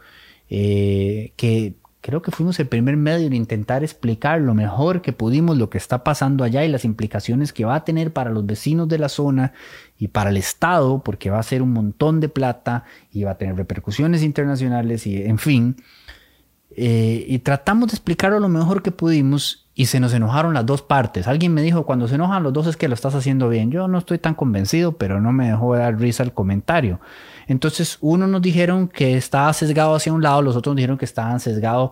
eh, 0.48 1.32
que 1.36 1.74
creo 2.00 2.22
que 2.22 2.30
fuimos 2.30 2.58
el 2.58 2.68
primer 2.68 2.96
medio 2.96 3.26
en 3.26 3.34
intentar 3.34 3.84
explicar 3.84 4.40
lo 4.40 4.54
mejor 4.54 5.00
que 5.00 5.12
pudimos 5.12 5.56
lo 5.56 5.70
que 5.70 5.78
está 5.78 6.02
pasando 6.02 6.42
allá 6.42 6.64
y 6.64 6.68
las 6.68 6.84
implicaciones 6.84 7.52
que 7.52 7.64
va 7.64 7.76
a 7.76 7.84
tener 7.84 8.12
para 8.12 8.30
los 8.30 8.44
vecinos 8.44 8.88
de 8.88 8.98
la 8.98 9.08
zona 9.08 9.52
y 9.98 10.08
para 10.08 10.30
el 10.30 10.38
Estado, 10.38 11.02
porque 11.04 11.30
va 11.30 11.38
a 11.38 11.42
ser 11.42 11.62
un 11.62 11.72
montón 11.72 12.18
de 12.20 12.28
plata 12.28 12.84
y 13.12 13.24
va 13.24 13.32
a 13.32 13.38
tener 13.38 13.56
repercusiones 13.56 14.22
internacionales 14.22 15.06
y 15.06 15.22
en 15.22 15.38
fin. 15.38 15.76
Eh, 16.76 17.24
y 17.28 17.38
tratamos 17.38 17.88
de 17.88 17.94
explicarlo 17.94 18.40
lo 18.40 18.48
mejor 18.48 18.82
que 18.82 18.90
pudimos 18.90 19.66
y 19.74 19.86
se 19.86 20.00
nos 20.00 20.12
enojaron 20.12 20.54
las 20.54 20.66
dos 20.66 20.82
partes. 20.82 21.26
Alguien 21.26 21.52
me 21.52 21.62
dijo, 21.62 21.84
cuando 21.84 22.08
se 22.08 22.14
enojan 22.14 22.42
los 22.42 22.52
dos 22.52 22.66
es 22.66 22.76
que 22.76 22.88
lo 22.88 22.94
estás 22.94 23.14
haciendo 23.14 23.48
bien. 23.48 23.70
Yo 23.70 23.88
no 23.88 23.98
estoy 23.98 24.18
tan 24.18 24.34
convencido, 24.34 24.92
pero 24.92 25.20
no 25.20 25.32
me 25.32 25.48
dejó 25.48 25.76
dar 25.76 25.98
risa 25.98 26.22
el 26.22 26.32
comentario. 26.32 27.00
Entonces, 27.46 27.98
uno 28.00 28.26
nos 28.26 28.42
dijeron 28.42 28.88
que 28.88 29.16
estaba 29.16 29.52
sesgado 29.52 29.94
hacia 29.94 30.12
un 30.12 30.22
lado, 30.22 30.42
los 30.42 30.56
otros 30.56 30.72
nos 30.72 30.76
dijeron 30.78 30.98
que 30.98 31.04
estaban 31.04 31.40
sesgados 31.40 31.90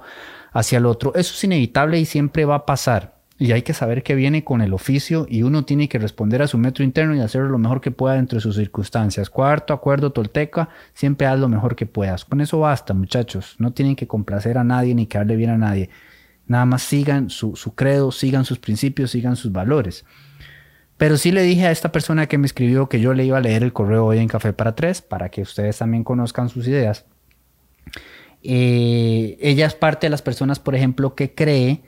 hacia 0.53 0.79
el 0.79 0.87
otro. 0.87 1.12
Eso 1.14 1.35
es 1.35 1.45
inevitable 1.45 1.99
y 1.99 2.05
siempre 2.05 2.45
va 2.45 2.57
a 2.57 2.66
pasar. 2.66 3.21
Y 3.42 3.50
hay 3.50 3.62
que 3.62 3.74
saber 3.74 4.05
que 4.05 4.14
viene 4.14 4.44
con 4.44 4.61
el 4.61 4.72
oficio 4.72 5.26
y 5.28 5.42
uno 5.42 5.64
tiene 5.64 5.88
que 5.88 5.98
responder 5.98 6.42
a 6.42 6.46
su 6.46 6.59
metro 6.59 6.85
interno 6.85 7.16
y 7.16 7.18
hacer 7.18 7.42
lo 7.42 7.59
mejor 7.59 7.81
que 7.81 7.90
pueda 7.90 8.14
dentro 8.14 8.37
de 8.37 8.40
sus 8.40 8.55
circunstancias. 8.55 9.31
Cuarto 9.31 9.74
acuerdo 9.74 10.12
tolteca, 10.12 10.68
siempre 10.94 11.26
haz 11.26 11.40
lo 11.40 11.48
mejor 11.48 11.74
que 11.74 11.85
puedas. 11.85 12.24
Con 12.24 12.40
eso 12.40 12.61
basta, 12.61 12.94
muchachos. 12.94 13.57
No 13.59 13.72
tienen 13.72 13.96
que 13.96 14.07
complacer 14.07 14.59
a 14.59 14.62
nadie 14.62 14.94
ni 14.94 15.07
quedarle 15.07 15.35
bien 15.35 15.50
a 15.50 15.59
nadie. 15.59 15.90
Nada 16.46 16.66
más 16.66 16.85
sigan 16.85 17.31
su, 17.31 17.57
su 17.57 17.74
credo, 17.74 18.12
sigan 18.12 18.44
sus 18.44 18.61
principios, 18.61 19.11
sigan 19.11 19.35
sus 19.35 19.50
valores. 19.50 20.05
Pero 20.96 21.16
sí 21.16 21.33
le 21.33 21.42
dije 21.42 21.66
a 21.66 21.72
esta 21.72 21.90
persona 21.90 22.28
que 22.28 22.38
me 22.38 22.46
escribió 22.46 22.88
que 22.88 23.00
yo 23.00 23.12
le 23.12 23.24
iba 23.24 23.38
a 23.38 23.40
leer 23.40 23.64
el 23.64 23.72
correo 23.72 24.07
hoy 24.07 24.18
en 24.18 24.28
Café 24.28 24.52
para 24.52 24.76
Tres 24.76 25.02
para 25.02 25.31
que 25.31 25.42
ustedes 25.42 25.78
también 25.78 26.05
conozcan 26.05 26.48
sus 26.48 26.68
ideas. 26.68 27.07
Eh, 28.44 29.37
ella 29.40 29.66
es 29.66 29.74
parte 29.74 30.07
de 30.07 30.11
las 30.11 30.22
personas, 30.22 30.61
por 30.61 30.76
ejemplo, 30.76 31.16
que 31.16 31.35
cree 31.35 31.83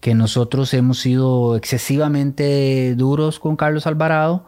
que 0.00 0.14
nosotros 0.14 0.72
hemos 0.74 0.98
sido 0.98 1.56
excesivamente 1.56 2.94
duros 2.96 3.38
con 3.38 3.56
Carlos 3.56 3.86
Alvarado 3.86 4.46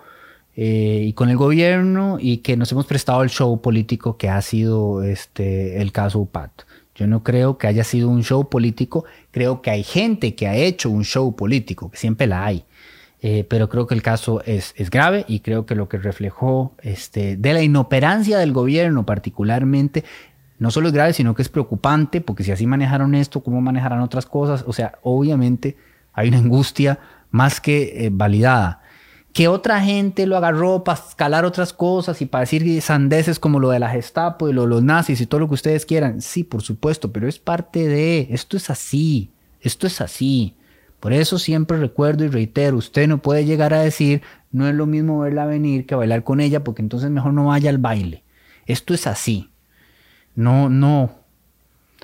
eh, 0.56 1.04
y 1.06 1.12
con 1.12 1.28
el 1.28 1.36
gobierno 1.36 2.16
y 2.18 2.38
que 2.38 2.56
nos 2.56 2.72
hemos 2.72 2.86
prestado 2.86 3.22
el 3.22 3.30
show 3.30 3.60
político 3.60 4.16
que 4.16 4.28
ha 4.28 4.40
sido 4.42 5.02
este, 5.02 5.80
el 5.80 5.92
caso 5.92 6.18
UPAT. 6.18 6.50
Yo 6.94 7.06
no 7.06 7.22
creo 7.22 7.58
que 7.58 7.66
haya 7.66 7.84
sido 7.84 8.08
un 8.08 8.22
show 8.22 8.48
político, 8.48 9.04
creo 9.30 9.62
que 9.62 9.70
hay 9.70 9.82
gente 9.82 10.34
que 10.34 10.46
ha 10.46 10.56
hecho 10.56 10.90
un 10.90 11.04
show 11.04 11.34
político, 11.34 11.90
que 11.90 11.96
siempre 11.96 12.26
la 12.26 12.44
hay. 12.44 12.64
Eh, 13.24 13.46
pero 13.48 13.68
creo 13.68 13.86
que 13.86 13.94
el 13.94 14.02
caso 14.02 14.42
es, 14.46 14.74
es, 14.76 14.90
grave 14.90 15.24
y 15.28 15.40
creo 15.40 15.64
que 15.64 15.76
lo 15.76 15.88
que 15.88 15.96
reflejó 15.96 16.74
este, 16.82 17.36
de 17.36 17.52
la 17.52 17.62
inoperancia 17.62 18.36
del 18.36 18.52
gobierno 18.52 19.06
particularmente, 19.06 20.02
no 20.62 20.70
solo 20.70 20.86
es 20.86 20.94
grave, 20.94 21.12
sino 21.12 21.34
que 21.34 21.42
es 21.42 21.48
preocupante, 21.48 22.20
porque 22.20 22.44
si 22.44 22.52
así 22.52 22.68
manejaron 22.68 23.16
esto, 23.16 23.42
¿cómo 23.42 23.60
manejarán 23.60 24.00
otras 24.00 24.26
cosas? 24.26 24.62
O 24.64 24.72
sea, 24.72 24.96
obviamente 25.02 25.76
hay 26.12 26.28
una 26.28 26.38
angustia 26.38 27.00
más 27.32 27.60
que 27.60 28.06
eh, 28.06 28.10
validada. 28.12 28.80
Que 29.32 29.48
otra 29.48 29.80
gente 29.80 30.24
lo 30.24 30.36
agarró 30.36 30.84
para 30.84 31.00
escalar 31.00 31.44
otras 31.44 31.72
cosas 31.72 32.22
y 32.22 32.26
para 32.26 32.42
decir 32.42 32.80
sandeces 32.80 33.40
como 33.40 33.58
lo 33.58 33.70
de 33.70 33.80
la 33.80 33.88
Gestapo 33.88 34.48
y 34.48 34.52
lo 34.52 34.62
de 34.62 34.68
los 34.68 34.84
nazis 34.84 35.20
y 35.20 35.26
todo 35.26 35.40
lo 35.40 35.48
que 35.48 35.54
ustedes 35.54 35.84
quieran. 35.84 36.20
Sí, 36.20 36.44
por 36.44 36.62
supuesto, 36.62 37.12
pero 37.12 37.26
es 37.26 37.40
parte 37.40 37.88
de, 37.88 38.28
esto 38.30 38.56
es 38.56 38.70
así, 38.70 39.32
esto 39.62 39.88
es 39.88 40.00
así. 40.00 40.54
Por 41.00 41.12
eso 41.12 41.40
siempre 41.40 41.76
recuerdo 41.76 42.24
y 42.24 42.28
reitero, 42.28 42.76
usted 42.76 43.08
no 43.08 43.18
puede 43.18 43.44
llegar 43.44 43.74
a 43.74 43.82
decir, 43.82 44.22
no 44.52 44.68
es 44.68 44.76
lo 44.76 44.86
mismo 44.86 45.18
verla 45.18 45.44
venir 45.44 45.86
que 45.86 45.96
bailar 45.96 46.22
con 46.22 46.38
ella, 46.38 46.62
porque 46.62 46.82
entonces 46.82 47.10
mejor 47.10 47.32
no 47.32 47.46
vaya 47.46 47.68
al 47.68 47.78
baile. 47.78 48.22
Esto 48.64 48.94
es 48.94 49.08
así. 49.08 49.51
No, 50.34 50.68
no. 50.68 51.10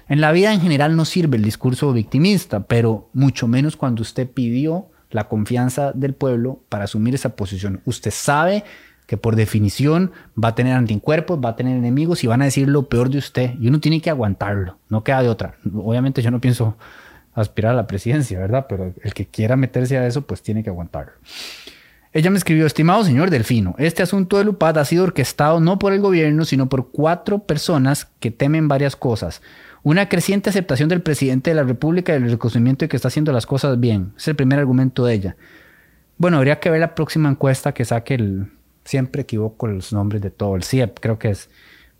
En 0.08 0.20
la 0.20 0.32
vida 0.32 0.52
en 0.52 0.60
general 0.60 0.96
no 0.96 1.04
sirve 1.04 1.36
el 1.36 1.42
discurso 1.42 1.92
victimista, 1.92 2.60
pero 2.60 3.10
mucho 3.12 3.46
menos 3.46 3.76
cuando 3.76 4.02
usted 4.02 4.28
pidió 4.28 4.86
la 5.10 5.28
confianza 5.28 5.92
del 5.92 6.14
pueblo 6.14 6.60
para 6.68 6.84
asumir 6.84 7.14
esa 7.14 7.36
posición. 7.36 7.80
Usted 7.84 8.10
sabe 8.10 8.64
que 9.06 9.16
por 9.16 9.36
definición 9.36 10.12
va 10.42 10.48
a 10.48 10.54
tener 10.54 10.74
anticuerpos, 10.74 11.40
va 11.42 11.50
a 11.50 11.56
tener 11.56 11.76
enemigos 11.76 12.24
y 12.24 12.26
van 12.26 12.42
a 12.42 12.44
decir 12.44 12.68
lo 12.68 12.88
peor 12.88 13.08
de 13.08 13.18
usted 13.18 13.54
y 13.58 13.68
uno 13.68 13.80
tiene 13.80 14.02
que 14.02 14.10
aguantarlo, 14.10 14.76
no 14.90 15.02
queda 15.02 15.22
de 15.22 15.30
otra. 15.30 15.54
Obviamente 15.74 16.20
yo 16.20 16.30
no 16.30 16.40
pienso 16.40 16.76
aspirar 17.34 17.72
a 17.72 17.76
la 17.76 17.86
presidencia, 17.86 18.38
¿verdad? 18.38 18.66
Pero 18.68 18.92
el 19.02 19.14
que 19.14 19.26
quiera 19.26 19.56
meterse 19.56 19.96
a 19.96 20.06
eso, 20.06 20.26
pues 20.26 20.42
tiene 20.42 20.62
que 20.62 20.70
aguantarlo. 20.70 21.12
Ella 22.12 22.30
me 22.30 22.38
escribió, 22.38 22.66
estimado 22.66 23.04
señor 23.04 23.30
Delfino, 23.30 23.74
este 23.78 24.02
asunto 24.02 24.38
de 24.38 24.48
UPAD 24.48 24.78
ha 24.78 24.84
sido 24.84 25.04
orquestado 25.04 25.60
no 25.60 25.78
por 25.78 25.92
el 25.92 26.00
gobierno, 26.00 26.44
sino 26.44 26.68
por 26.68 26.90
cuatro 26.90 27.40
personas 27.40 28.08
que 28.18 28.30
temen 28.30 28.66
varias 28.66 28.96
cosas. 28.96 29.42
Una 29.82 30.08
creciente 30.08 30.50
aceptación 30.50 30.88
del 30.88 31.02
presidente 31.02 31.50
de 31.50 31.56
la 31.56 31.62
República 31.62 32.12
y 32.12 32.16
el 32.16 32.30
reconocimiento 32.30 32.84
de 32.84 32.88
que 32.88 32.96
está 32.96 33.08
haciendo 33.08 33.32
las 33.32 33.46
cosas 33.46 33.78
bien. 33.78 34.12
Es 34.16 34.26
el 34.28 34.36
primer 34.36 34.58
argumento 34.58 35.04
de 35.04 35.14
ella. 35.14 35.36
Bueno, 36.16 36.38
habría 36.38 36.60
que 36.60 36.70
ver 36.70 36.80
la 36.80 36.94
próxima 36.94 37.28
encuesta 37.28 37.72
que 37.72 37.84
saque 37.84 38.14
el... 38.14 38.46
Siempre 38.84 39.22
equivoco 39.22 39.66
los 39.66 39.92
nombres 39.92 40.22
de 40.22 40.30
todo. 40.30 40.56
El 40.56 40.64
CIEP 40.64 40.98
creo 41.00 41.18
que 41.18 41.30
es 41.30 41.50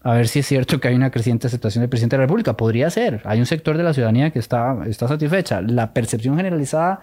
a 0.01 0.15
ver 0.15 0.29
si 0.29 0.39
es 0.39 0.47
cierto 0.47 0.81
que 0.81 0.89
hay 0.89 0.95
una 0.95 1.11
creciente 1.11 1.49
aceptación 1.49 1.83
del 1.83 1.91
presidente 1.91 2.17
de 2.17 2.21
la 2.21 2.27
República. 2.27 2.57
Podría 2.57 2.89
ser. 2.91 3.21
Hay 3.25 3.41
un 3.41 3.47
sector 3.47 3.77
de 3.77 3.83
la 3.83 3.93
ciudadanía 3.93 4.31
que 4.31 4.39
está, 4.39 4.79
está 4.87 5.09
satisfecha. 5.09 5.61
La 5.61 5.93
percepción 5.93 6.37
generalizada, 6.37 7.01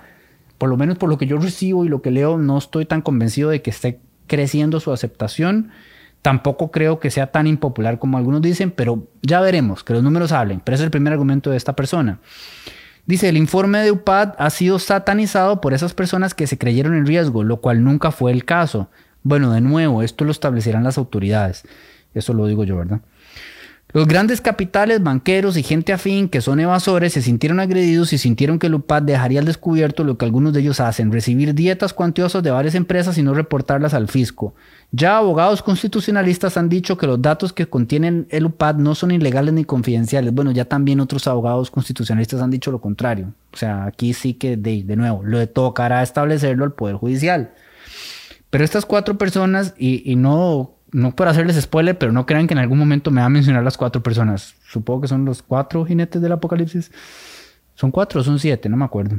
por 0.58 0.70
lo 0.70 0.78
menos 0.78 0.98
por 0.98 1.10
lo 1.10 1.18
que 1.18 1.28
yo 1.28 1.38
recibo 1.38 1.86
y 1.86 1.89
lo 1.89 2.02
que 2.02 2.12
leo, 2.12 2.38
no 2.38 2.58
estoy 2.58 2.86
tan 2.86 3.01
convencido 3.01 3.49
de 3.49 3.62
que 3.62 3.70
esté 3.70 3.99
creciendo 4.28 4.80
su 4.80 4.91
aceptación. 4.91 5.72
Tampoco 6.22 6.72
creo 6.72 6.99
que 6.99 7.12
sea 7.12 7.28
tan 7.28 7.45
impopular 7.45 7.99
como 7.99 8.18
algunos 8.18 8.41
dicen, 8.41 8.72
pero 8.72 9.08
ya 9.22 9.41
veremos, 9.41 9.84
que 9.84 9.93
los 9.93 10.03
números 10.03 10.32
hablen. 10.32 10.62
Pero 10.64 10.76
ese 10.76 10.84
es 10.84 10.86
el 10.86 10.91
primer 10.91 11.14
argumento 11.14 11.51
de 11.51 11.58
esta 11.58 11.76
persona. 11.76 12.20
Dice, 13.06 13.30
el 13.30 13.38
informe 13.38 13.80
de 13.80 13.91
UPAD 13.91 14.34
ha 14.39 14.49
sido 14.49 14.80
satanizado 14.80 15.62
por 15.62 15.74
esas 15.74 15.93
personas 15.93 16.34
que 16.34 16.47
se 16.47 16.58
creyeron 16.58 16.95
en 16.95 17.06
riesgo, 17.06 17.43
lo 17.43 17.58
cual 17.58 17.84
nunca 17.84 18.10
fue 18.10 18.32
el 18.32 18.45
caso. 18.45 18.89
Bueno, 19.22 19.51
de 19.53 19.62
nuevo, 19.62 20.01
esto 20.01 20.26
lo 20.26 20.32
establecerán 20.32 20.84
las 20.84 20.97
autoridades. 20.97 21.64
Eso 22.16 22.34
lo 22.34 22.47
digo 22.47 22.64
yo, 22.64 22.78
¿verdad? 22.78 23.01
Los 23.96 24.08
grandes 24.10 24.41
capitales, 24.41 25.02
banqueros 25.02 25.56
y 25.56 25.64
gente 25.64 25.93
afín 25.93 26.28
que 26.28 26.41
son 26.41 26.60
evasores 26.60 27.14
se 27.14 27.22
sintieron 27.22 27.62
agredidos 27.62 28.12
y 28.12 28.18
sintieron 28.18 28.60
que 28.60 28.68
el 28.68 28.74
UPAD 28.74 29.04
dejaría 29.04 29.39
al 29.39 29.46
descubierto 29.46 30.04
lo 30.04 30.18
que 30.18 30.26
algunos 30.26 30.52
de 30.52 30.60
ellos 30.60 30.82
hacen, 30.82 31.14
recibir 31.14 31.56
dietas 31.56 31.93
cuantiosas 31.93 32.43
de 32.43 32.52
varias 32.52 32.76
empresas 32.76 33.18
y 33.18 33.24
no 33.24 33.34
reportarlas 33.34 33.93
al 33.93 34.10
fisco. 34.10 34.54
Ya 34.91 35.16
abogados 35.16 35.62
constitucionalistas 35.62 36.58
han 36.58 36.68
dicho 36.68 36.98
que 36.98 37.08
los 37.08 37.22
datos 37.22 37.54
que 37.54 37.68
contienen 37.68 38.28
el 38.32 38.48
UPAD 38.48 38.76
no 38.76 38.96
son 38.96 39.12
ilegales 39.12 39.54
ni 39.54 39.64
confidenciales. 39.64 40.34
Bueno, 40.34 40.52
ya 40.52 40.66
también 40.66 41.00
otros 41.00 41.26
abogados 41.28 41.72
constitucionalistas 41.72 42.41
han 42.41 42.52
dicho 42.52 42.72
lo 42.72 42.82
contrario. 42.82 43.34
O 43.54 43.56
sea, 43.56 43.86
aquí 43.86 44.14
sí 44.14 44.34
que 44.34 44.58
de, 44.58 44.84
de 44.84 44.96
nuevo, 44.98 45.24
lo 45.24 45.48
tocará 45.48 46.04
establecerlo 46.04 46.66
al 46.66 46.74
Poder 46.74 46.98
Judicial. 46.98 47.54
Pero 48.50 48.66
estas 48.66 48.86
cuatro 48.86 49.18
personas, 49.18 49.74
y, 49.78 50.12
y 50.12 50.18
no 50.18 50.74
no 50.96 51.14
por 51.14 51.28
hacerles 51.28 51.62
spoiler, 51.62 51.98
pero 51.98 52.14
no 52.14 52.26
crean 52.26 52.48
que 52.48 52.54
en 52.54 52.60
algún 52.60 52.78
momento 52.78 53.12
me 53.12 53.20
va 53.20 53.28
a 53.28 53.30
mencionar 53.30 53.64
las 53.64 53.78
cuatro 53.78 54.02
personas. 54.02 54.56
Supongo 54.70 55.02
que 55.02 55.08
son 55.10 55.26
los 55.26 55.43
cuatro 55.43 55.86
jinetes 55.86 56.22
del 56.22 56.32
apocalipsis. 56.32 56.89
Son 57.76 57.91
cuatro 57.91 58.22
o 58.22 58.24
son 58.24 58.39
siete, 58.39 58.70
no 58.70 58.78
me 58.78 58.86
acuerdo. 58.86 59.18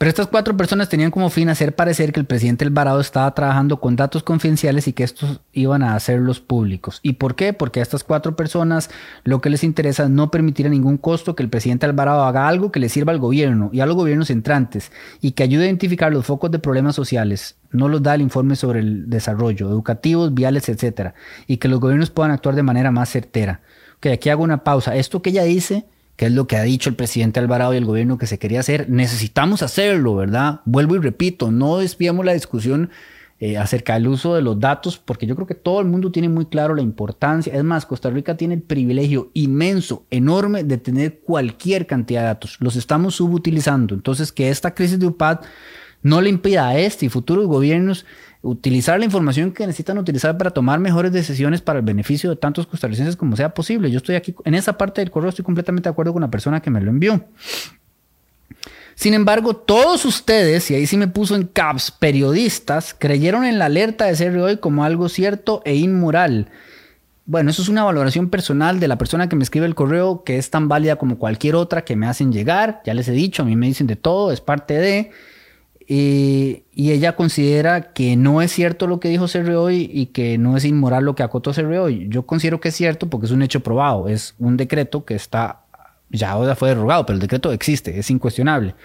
Pero 0.00 0.08
estas 0.08 0.28
cuatro 0.28 0.56
personas 0.56 0.88
tenían 0.88 1.10
como 1.10 1.28
fin 1.28 1.50
hacer 1.50 1.74
parecer 1.74 2.12
que 2.12 2.20
el 2.20 2.24
presidente 2.24 2.64
Alvarado 2.64 3.00
estaba 3.00 3.34
trabajando 3.34 3.80
con 3.80 3.96
datos 3.96 4.22
confidenciales 4.22 4.88
y 4.88 4.94
que 4.94 5.04
estos 5.04 5.42
iban 5.52 5.82
a 5.82 5.94
hacerlos 5.94 6.40
públicos. 6.40 7.00
¿Y 7.02 7.12
por 7.14 7.34
qué? 7.34 7.52
Porque 7.52 7.80
a 7.80 7.82
estas 7.82 8.02
cuatro 8.02 8.34
personas 8.34 8.88
lo 9.24 9.42
que 9.42 9.50
les 9.50 9.62
interesa 9.62 10.04
es 10.04 10.08
no 10.08 10.30
permitir 10.30 10.66
a 10.66 10.70
ningún 10.70 10.96
costo 10.96 11.36
que 11.36 11.42
el 11.42 11.50
presidente 11.50 11.84
Alvarado 11.84 12.24
haga 12.24 12.48
algo 12.48 12.72
que 12.72 12.80
le 12.80 12.88
sirva 12.88 13.12
al 13.12 13.18
gobierno 13.18 13.68
y 13.74 13.80
a 13.80 13.86
los 13.86 13.94
gobiernos 13.94 14.30
entrantes 14.30 14.90
y 15.20 15.32
que 15.32 15.42
ayude 15.42 15.64
a 15.64 15.66
identificar 15.66 16.10
los 16.10 16.24
focos 16.24 16.50
de 16.50 16.60
problemas 16.60 16.94
sociales. 16.94 17.56
No 17.70 17.88
los 17.88 18.02
da 18.02 18.14
el 18.14 18.22
informe 18.22 18.56
sobre 18.56 18.80
el 18.80 19.10
desarrollo, 19.10 19.68
educativos, 19.68 20.32
viales, 20.32 20.70
etc. 20.70 21.12
Y 21.46 21.58
que 21.58 21.68
los 21.68 21.78
gobiernos 21.78 22.08
puedan 22.08 22.32
actuar 22.32 22.54
de 22.54 22.62
manera 22.62 22.90
más 22.90 23.10
certera. 23.10 23.60
Ok, 23.98 24.06
aquí 24.06 24.30
hago 24.30 24.42
una 24.42 24.64
pausa. 24.64 24.96
Esto 24.96 25.20
que 25.20 25.28
ella 25.28 25.44
dice 25.44 25.84
que 26.20 26.26
es 26.26 26.32
lo 26.32 26.46
que 26.46 26.58
ha 26.58 26.62
dicho 26.64 26.90
el 26.90 26.96
presidente 26.96 27.40
Alvarado 27.40 27.72
y 27.72 27.78
el 27.78 27.86
gobierno 27.86 28.18
que 28.18 28.26
se 28.26 28.38
quería 28.38 28.60
hacer, 28.60 28.90
necesitamos 28.90 29.62
hacerlo, 29.62 30.16
¿verdad? 30.16 30.60
Vuelvo 30.66 30.94
y 30.94 30.98
repito, 30.98 31.50
no 31.50 31.78
desviamos 31.78 32.26
la 32.26 32.34
discusión 32.34 32.90
eh, 33.38 33.56
acerca 33.56 33.94
del 33.94 34.06
uso 34.06 34.34
de 34.34 34.42
los 34.42 34.60
datos, 34.60 34.98
porque 34.98 35.26
yo 35.26 35.34
creo 35.34 35.46
que 35.46 35.54
todo 35.54 35.80
el 35.80 35.86
mundo 35.86 36.12
tiene 36.12 36.28
muy 36.28 36.44
claro 36.44 36.74
la 36.74 36.82
importancia. 36.82 37.54
Es 37.54 37.64
más, 37.64 37.86
Costa 37.86 38.10
Rica 38.10 38.36
tiene 38.36 38.52
el 38.52 38.60
privilegio 38.60 39.30
inmenso, 39.32 40.04
enorme, 40.10 40.62
de 40.62 40.76
tener 40.76 41.20
cualquier 41.20 41.86
cantidad 41.86 42.20
de 42.20 42.26
datos. 42.26 42.58
Los 42.60 42.76
estamos 42.76 43.14
subutilizando. 43.14 43.94
Entonces, 43.94 44.30
que 44.30 44.50
esta 44.50 44.74
crisis 44.74 44.98
de 44.98 45.06
UPAD 45.06 45.40
no 46.02 46.20
le 46.20 46.28
impida 46.28 46.68
a 46.68 46.78
este 46.78 47.06
y 47.06 47.08
futuros 47.08 47.46
gobiernos 47.46 48.04
utilizar 48.42 48.98
la 48.98 49.04
información 49.04 49.52
que 49.52 49.66
necesitan 49.66 49.98
utilizar 49.98 50.38
para 50.38 50.50
tomar 50.50 50.78
mejores 50.78 51.12
decisiones 51.12 51.60
para 51.60 51.78
el 51.80 51.84
beneficio 51.84 52.30
de 52.30 52.36
tantos 52.36 52.66
costarricenses 52.66 53.16
como 53.16 53.36
sea 53.36 53.52
posible. 53.52 53.90
Yo 53.90 53.98
estoy 53.98 54.14
aquí, 54.14 54.34
en 54.44 54.54
esa 54.54 54.78
parte 54.78 55.00
del 55.00 55.10
correo 55.10 55.28
estoy 55.28 55.44
completamente 55.44 55.88
de 55.88 55.92
acuerdo 55.92 56.12
con 56.12 56.22
la 56.22 56.30
persona 56.30 56.60
que 56.60 56.70
me 56.70 56.80
lo 56.80 56.90
envió. 56.90 57.24
Sin 58.94 59.14
embargo, 59.14 59.56
todos 59.56 60.04
ustedes, 60.04 60.70
y 60.70 60.74
ahí 60.74 60.86
sí 60.86 60.96
me 60.96 61.08
puso 61.08 61.34
en 61.34 61.44
caps, 61.44 61.90
periodistas, 61.90 62.94
creyeron 62.98 63.44
en 63.44 63.58
la 63.58 63.66
alerta 63.66 64.04
de 64.04 64.16
ser 64.16 64.36
hoy 64.36 64.58
como 64.58 64.84
algo 64.84 65.08
cierto 65.08 65.62
e 65.64 65.74
inmoral. 65.74 66.48
Bueno, 67.24 67.50
eso 67.50 67.62
es 67.62 67.68
una 67.68 67.84
valoración 67.84 68.28
personal 68.28 68.80
de 68.80 68.88
la 68.88 68.98
persona 68.98 69.28
que 69.28 69.36
me 69.36 69.44
escribe 69.44 69.64
el 69.64 69.74
correo, 69.74 70.24
que 70.24 70.36
es 70.36 70.50
tan 70.50 70.68
válida 70.68 70.96
como 70.96 71.16
cualquier 71.16 71.54
otra 71.54 71.84
que 71.84 71.96
me 71.96 72.08
hacen 72.08 72.32
llegar. 72.32 72.82
Ya 72.84 72.92
les 72.92 73.08
he 73.08 73.12
dicho, 73.12 73.42
a 73.42 73.46
mí 73.46 73.56
me 73.56 73.68
dicen 73.68 73.86
de 73.86 73.96
todo, 73.96 74.32
es 74.32 74.40
parte 74.40 74.74
de 74.74 75.10
y 75.92 76.92
ella 76.92 77.16
considera 77.16 77.92
que 77.92 78.14
no 78.14 78.42
es 78.42 78.52
cierto 78.52 78.86
lo 78.86 79.00
que 79.00 79.08
dijo 79.08 79.26
hoy 79.56 79.90
y 79.92 80.06
que 80.06 80.38
no 80.38 80.56
es 80.56 80.64
inmoral 80.64 81.04
lo 81.04 81.16
que 81.16 81.24
acotó 81.24 81.50
hoy. 81.82 82.06
Yo 82.08 82.26
considero 82.26 82.60
que 82.60 82.68
es 82.68 82.76
cierto 82.76 83.10
porque 83.10 83.26
es 83.26 83.32
un 83.32 83.42
hecho 83.42 83.58
probado, 83.58 84.06
es 84.06 84.36
un 84.38 84.56
decreto 84.56 85.04
que 85.04 85.16
está, 85.16 85.62
ya 86.08 86.30
ahora 86.30 86.54
fue 86.54 86.68
derogado, 86.68 87.04
pero 87.06 87.14
el 87.14 87.20
decreto 87.20 87.50
existe, 87.50 87.98
es 87.98 88.08
incuestionable. 88.08 88.76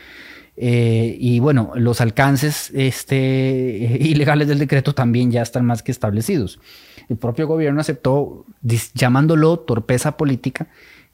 Eh, 0.58 1.16
y 1.20 1.39
bueno, 1.39 1.74
los 1.76 2.01
alcances 2.01 2.72
este, 2.74 3.16
ilegales 3.99 4.47
del 4.47 4.58
decreto 4.58 4.95
también 4.95 5.30
ya 5.30 5.43
están 5.43 5.64
más 5.64 5.84
que 5.84 5.91
establecidos. 5.91 6.60
El 7.08 7.18
propio 7.18 7.45
gobierno 7.45 7.82
aceptó 7.82 8.47
llamándolo 8.95 9.60
torpeza 9.60 10.18
política 10.18 10.70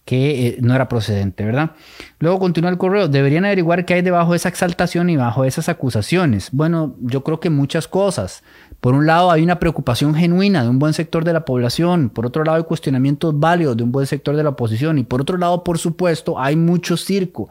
que 0.05 0.47
eh, 0.47 0.57
no 0.61 0.73
era 0.73 0.87
procedente, 0.87 1.45
¿verdad? 1.45 1.71
Luego 2.19 2.39
continúa 2.39 2.71
el 2.71 2.77
correo, 2.77 3.07
deberían 3.07 3.45
averiguar 3.45 3.85
qué 3.85 3.95
hay 3.95 4.01
debajo 4.01 4.31
de 4.31 4.37
esa 4.37 4.49
exaltación 4.49 5.09
y 5.09 5.17
bajo 5.17 5.45
esas 5.45 5.69
acusaciones. 5.69 6.49
Bueno, 6.51 6.95
yo 7.01 7.23
creo 7.23 7.39
que 7.39 7.49
muchas 7.49 7.87
cosas. 7.87 8.43
Por 8.79 8.95
un 8.95 9.05
lado 9.05 9.29
hay 9.29 9.43
una 9.43 9.59
preocupación 9.59 10.15
genuina 10.15 10.63
de 10.63 10.69
un 10.69 10.79
buen 10.79 10.93
sector 10.93 11.23
de 11.23 11.33
la 11.33 11.45
población, 11.45 12.09
por 12.09 12.25
otro 12.25 12.43
lado 12.43 12.57
hay 12.57 12.63
cuestionamientos 12.63 13.39
válidos 13.39 13.77
de 13.77 13.83
un 13.83 13.91
buen 13.91 14.07
sector 14.07 14.35
de 14.35 14.43
la 14.43 14.49
oposición 14.49 14.97
y 14.97 15.03
por 15.03 15.21
otro 15.21 15.37
lado, 15.37 15.63
por 15.63 15.77
supuesto, 15.77 16.39
hay 16.39 16.55
mucho 16.55 16.97
circo, 16.97 17.49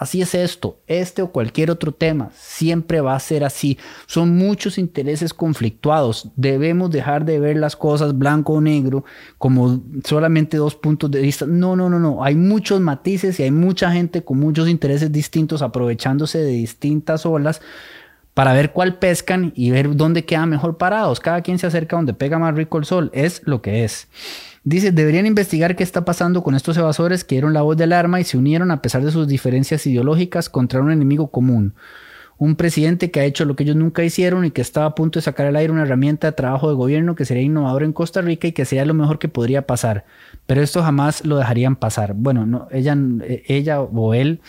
Así 0.00 0.22
es 0.22 0.34
esto, 0.34 0.78
este 0.86 1.20
o 1.20 1.30
cualquier 1.30 1.70
otro 1.70 1.92
tema, 1.92 2.30
siempre 2.32 3.02
va 3.02 3.14
a 3.14 3.20
ser 3.20 3.44
así. 3.44 3.76
Son 4.06 4.34
muchos 4.34 4.78
intereses 4.78 5.34
conflictuados. 5.34 6.30
Debemos 6.36 6.90
dejar 6.90 7.26
de 7.26 7.38
ver 7.38 7.58
las 7.58 7.76
cosas 7.76 8.16
blanco 8.16 8.54
o 8.54 8.62
negro 8.62 9.04
como 9.36 9.82
solamente 10.06 10.56
dos 10.56 10.74
puntos 10.74 11.10
de 11.10 11.20
vista. 11.20 11.44
No, 11.44 11.76
no, 11.76 11.90
no, 11.90 11.98
no. 11.98 12.24
Hay 12.24 12.34
muchos 12.34 12.80
matices 12.80 13.38
y 13.40 13.42
hay 13.42 13.50
mucha 13.50 13.92
gente 13.92 14.24
con 14.24 14.40
muchos 14.40 14.70
intereses 14.70 15.12
distintos 15.12 15.60
aprovechándose 15.60 16.38
de 16.38 16.52
distintas 16.52 17.26
olas 17.26 17.60
para 18.32 18.54
ver 18.54 18.72
cuál 18.72 18.98
pescan 18.98 19.52
y 19.54 19.70
ver 19.70 19.96
dónde 19.96 20.24
quedan 20.24 20.48
mejor 20.48 20.78
parados. 20.78 21.20
Cada 21.20 21.42
quien 21.42 21.58
se 21.58 21.66
acerca 21.66 21.96
donde 21.96 22.14
pega 22.14 22.38
más 22.38 22.54
rico 22.54 22.78
el 22.78 22.86
sol. 22.86 23.10
Es 23.12 23.42
lo 23.44 23.60
que 23.60 23.84
es. 23.84 24.08
Dice, 24.62 24.92
deberían 24.92 25.24
investigar 25.24 25.74
qué 25.74 25.82
está 25.82 26.04
pasando 26.04 26.42
con 26.42 26.54
estos 26.54 26.76
evasores 26.76 27.24
que 27.24 27.36
dieron 27.36 27.54
la 27.54 27.62
voz 27.62 27.78
de 27.78 27.84
alarma 27.84 28.20
y 28.20 28.24
se 28.24 28.36
unieron 28.36 28.70
a 28.70 28.82
pesar 28.82 29.02
de 29.02 29.10
sus 29.10 29.26
diferencias 29.26 29.86
ideológicas 29.86 30.50
contra 30.50 30.80
un 30.80 30.92
enemigo 30.92 31.30
común. 31.30 31.74
Un 32.36 32.56
presidente 32.56 33.10
que 33.10 33.20
ha 33.20 33.24
hecho 33.24 33.44
lo 33.44 33.56
que 33.56 33.64
ellos 33.64 33.76
nunca 33.76 34.04
hicieron 34.04 34.44
y 34.44 34.50
que 34.50 34.60
estaba 34.60 34.86
a 34.86 34.94
punto 34.94 35.18
de 35.18 35.22
sacar 35.22 35.46
al 35.46 35.56
aire 35.56 35.72
una 35.72 35.82
herramienta 35.82 36.26
de 36.26 36.32
trabajo 36.32 36.68
de 36.68 36.74
gobierno 36.74 37.14
que 37.14 37.24
sería 37.24 37.42
innovador 37.42 37.82
en 37.82 37.92
Costa 37.92 38.20
Rica 38.20 38.48
y 38.48 38.52
que 38.52 38.64
sería 38.64 38.84
lo 38.84 38.94
mejor 38.94 39.18
que 39.18 39.28
podría 39.28 39.66
pasar. 39.66 40.04
Pero 40.46 40.62
esto 40.62 40.82
jamás 40.82 41.24
lo 41.24 41.36
dejarían 41.36 41.76
pasar. 41.76 42.14
Bueno, 42.14 42.46
no, 42.46 42.68
ella, 42.70 42.96
ella 43.46 43.80
o 43.80 44.14
él 44.14 44.40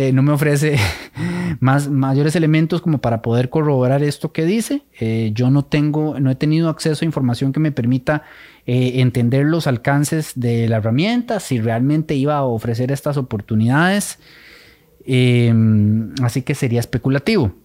eh, 0.00 0.12
no 0.12 0.22
me 0.22 0.30
ofrece 0.30 0.76
más, 1.60 1.90
mayores 1.90 2.36
elementos 2.36 2.80
como 2.80 2.98
para 2.98 3.20
poder 3.20 3.50
corroborar 3.50 4.04
esto 4.04 4.32
que 4.32 4.44
dice. 4.44 4.84
Eh, 5.00 5.32
yo 5.34 5.50
no 5.50 5.64
tengo, 5.64 6.20
no 6.20 6.30
he 6.30 6.36
tenido 6.36 6.68
acceso 6.68 7.04
a 7.04 7.06
información 7.06 7.52
que 7.52 7.58
me 7.58 7.72
permita 7.72 8.22
eh, 8.64 9.00
entender 9.00 9.44
los 9.46 9.66
alcances 9.66 10.34
de 10.36 10.68
la 10.68 10.76
herramienta, 10.76 11.40
si 11.40 11.60
realmente 11.60 12.14
iba 12.14 12.36
a 12.36 12.44
ofrecer 12.44 12.92
estas 12.92 13.16
oportunidades. 13.16 14.20
Em, 15.04 16.14
así 16.22 16.42
que 16.42 16.54
sería 16.54 16.78
especulativo. 16.78 17.56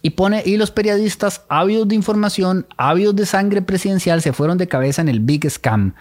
Y 0.00 0.10
pone, 0.10 0.44
y 0.46 0.58
los 0.58 0.70
periodistas 0.70 1.44
ávidos 1.48 1.88
de 1.88 1.96
información, 1.96 2.68
ávidos 2.76 3.16
de 3.16 3.26
sangre 3.26 3.62
presidencial, 3.62 4.22
se 4.22 4.32
fueron 4.32 4.58
de 4.58 4.68
cabeza 4.68 5.02
en 5.02 5.08
el 5.08 5.18
Big 5.18 5.50
Scam. 5.50 5.94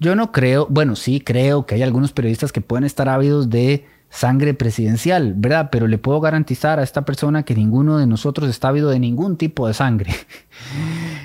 Yo 0.00 0.16
no 0.16 0.32
creo, 0.32 0.66
bueno, 0.68 0.96
sí 0.96 1.20
creo 1.20 1.66
que 1.66 1.76
hay 1.76 1.82
algunos 1.82 2.10
periodistas 2.10 2.50
que 2.50 2.60
pueden 2.60 2.82
estar 2.82 3.08
ávidos 3.08 3.48
de 3.48 3.93
sangre 4.14 4.54
presidencial, 4.54 5.34
¿verdad? 5.36 5.70
Pero 5.72 5.88
le 5.88 5.98
puedo 5.98 6.20
garantizar 6.20 6.78
a 6.78 6.84
esta 6.84 7.04
persona 7.04 7.42
que 7.42 7.56
ninguno 7.56 7.98
de 7.98 8.06
nosotros 8.06 8.48
está 8.48 8.68
ávido 8.68 8.90
de 8.90 9.00
ningún 9.00 9.36
tipo 9.36 9.66
de 9.66 9.74
sangre. 9.74 10.12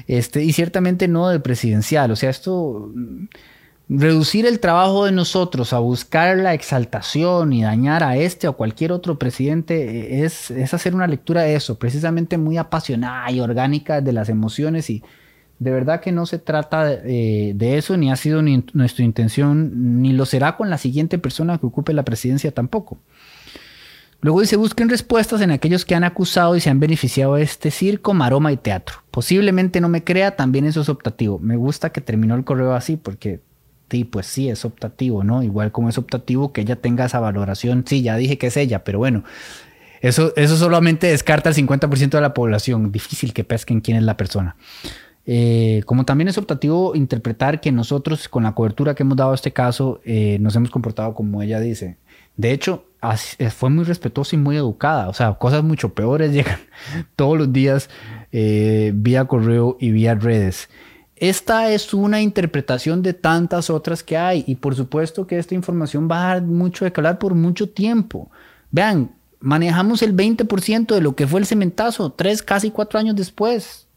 Este, 0.08 0.44
y 0.44 0.54
ciertamente 0.54 1.08
no 1.08 1.30
de 1.30 1.40
presidencial. 1.40 2.10
O 2.10 2.16
sea, 2.16 2.32
esto, 2.32 2.92
reducir 3.88 4.48
el 4.48 4.60
trabajo 4.60 5.06
de 5.06 5.12
nosotros 5.12 5.72
a 5.72 5.78
buscar 5.78 6.36
la 6.38 6.56
exaltación 6.56 7.54
y 7.54 7.62
dañar 7.62 8.04
a 8.04 8.18
este 8.18 8.48
o 8.48 8.58
cualquier 8.58 8.92
otro 8.92 9.20
presidente 9.20 10.26
es, 10.26 10.50
es 10.50 10.74
hacer 10.74 10.96
una 10.96 11.06
lectura 11.06 11.44
de 11.44 11.54
eso, 11.54 11.78
precisamente 11.78 12.40
muy 12.40 12.58
apasionada 12.58 13.30
y 13.30 13.40
orgánica 13.40 14.02
de 14.02 14.14
las 14.14 14.30
emociones 14.30 14.90
y 14.90 15.04
de 15.60 15.72
verdad 15.72 16.00
que 16.00 16.14
no 16.14 16.26
se 16.26 16.40
trata 16.40 16.86
de, 16.86 17.78
eso, 17.78 17.98
ni 17.98 18.12
ha 18.12 18.16
sido 18.16 18.42
ni 18.42 18.64
nuestra 18.74 19.04
intención, 19.04 20.02
ni 20.02 20.14
lo 20.14 20.26
será 20.26 20.56
con 20.56 20.70
la 20.70 20.78
siguiente 20.78 21.18
persona 21.20 21.58
que 21.58 21.66
ocupe 21.66 21.94
la 21.94 22.04
presidencia 22.04 22.52
tampoco. 22.52 22.98
Luego 24.22 24.42
dice, 24.42 24.56
busquen 24.56 24.90
respuestas 24.90 25.42
en 25.42 25.52
aquellos 25.52 25.86
que 25.86 25.96
han 25.96 26.04
acusado 26.04 26.56
y 26.56 26.62
se 26.62 26.70
han 26.70 26.80
beneficiado 26.80 27.36
de 27.36 27.44
este 27.44 27.72
circo, 27.72 28.14
maroma 28.14 28.52
y 28.52 28.58
teatro. 28.58 28.98
Posiblemente 29.12 29.80
no 29.80 29.88
me 29.90 30.04
crea, 30.04 30.36
también 30.36 30.66
eso 30.66 30.82
es 30.82 30.90
optativo. 30.90 31.40
Me 31.40 31.56
gusta 31.56 31.92
que 31.92 32.02
terminó 32.02 32.36
el 32.36 32.44
correo 32.44 32.74
así 32.74 32.98
porque, 32.98 33.42
sí, 33.90 34.04
pues 34.04 34.28
sí, 34.28 34.50
es 34.50 34.66
optativo, 34.66 35.24
¿no? 35.24 35.42
Igual 35.44 35.72
como 35.72 35.88
es 35.88 35.98
optativo 35.98 36.52
que 36.52 36.62
ella 36.62 36.76
tenga 36.78 37.06
esa 37.06 37.22
valoración. 37.22 37.86
Sí, 37.88 38.02
ya 38.02 38.18
dije 38.18 38.38
que 38.38 38.48
es 38.48 38.58
ella, 38.58 38.84
pero 38.84 39.00
bueno, 39.00 39.24
eso, 40.02 40.34
eso 40.36 40.58
solamente 40.58 41.08
descarta 41.08 41.50
el 41.50 41.56
50% 41.56 42.10
de 42.10 42.22
la 42.22 42.34
población. 42.34 42.92
Difícil 42.92 43.34
que 43.34 43.46
pesquen 43.46 43.80
quién 43.80 43.96
es 43.96 44.04
la 44.04 44.18
persona. 44.18 44.58
Eh, 45.32 45.84
como 45.86 46.06
también 46.06 46.28
es 46.28 46.40
optativo 46.40 46.96
interpretar 46.96 47.62
que 47.62 47.72
nosotros, 47.72 48.28
con 48.28 48.42
la 48.42 48.56
cobertura 48.56 48.96
que 48.96 49.04
hemos 49.04 49.16
dado 49.16 49.32
a 49.32 49.36
este 49.36 49.54
caso, 49.54 50.02
eh, 50.04 50.40
nos 50.42 50.56
hemos 50.56 50.72
comportado 50.72 51.14
como 51.14 51.44
ella 51.44 51.60
dice. 51.60 51.98
De 52.36 52.52
hecho, 52.52 52.86
eh, 53.38 53.52
fue 53.52 53.70
muy 53.70 53.84
respetuosa 53.84 54.36
y 54.36 54.40
muy 54.40 54.58
educada. 54.58 55.08
O 55.08 55.14
sea, 55.14 55.36
cosas 55.36 55.64
mucho 55.64 55.94
peores 55.94 56.32
llegan 56.34 56.58
todos 57.16 57.38
los 57.38 57.54
días 57.54 57.92
vía 58.32 59.26
correo 59.26 59.78
y 59.80 59.92
vía 59.92 60.16
redes. 60.16 60.68
esta 61.16 61.72
es 61.72 61.94
una 61.94 62.22
interpretación 62.22 63.04
de 63.04 63.14
tantas 63.14 63.70
otras 63.70 64.02
que 64.02 64.18
hay 64.18 64.44
y 64.48 64.56
por 64.56 64.76
supuesto 64.76 65.28
que 65.28 65.38
esta 65.38 65.54
información 65.54 66.08
va 66.10 66.24
a 66.24 66.34
dar 66.34 66.44
mucho 66.44 66.86
de 66.86 66.94
hablar 66.96 67.20
por 67.20 67.36
mucho 67.36 67.70
tiempo. 67.70 68.32
Vean, 68.72 69.12
manejamos 69.40 70.02
el 70.02 70.16
20% 70.16 70.96
de 70.96 71.02
lo 71.02 71.16
que 71.16 71.28
fue 71.28 71.40
el 71.40 71.46
cementazo, 71.46 72.14
tres, 72.14 72.42
casi 72.42 72.72
cuatro 72.72 72.98
años 72.98 73.16
después. 73.16 73.89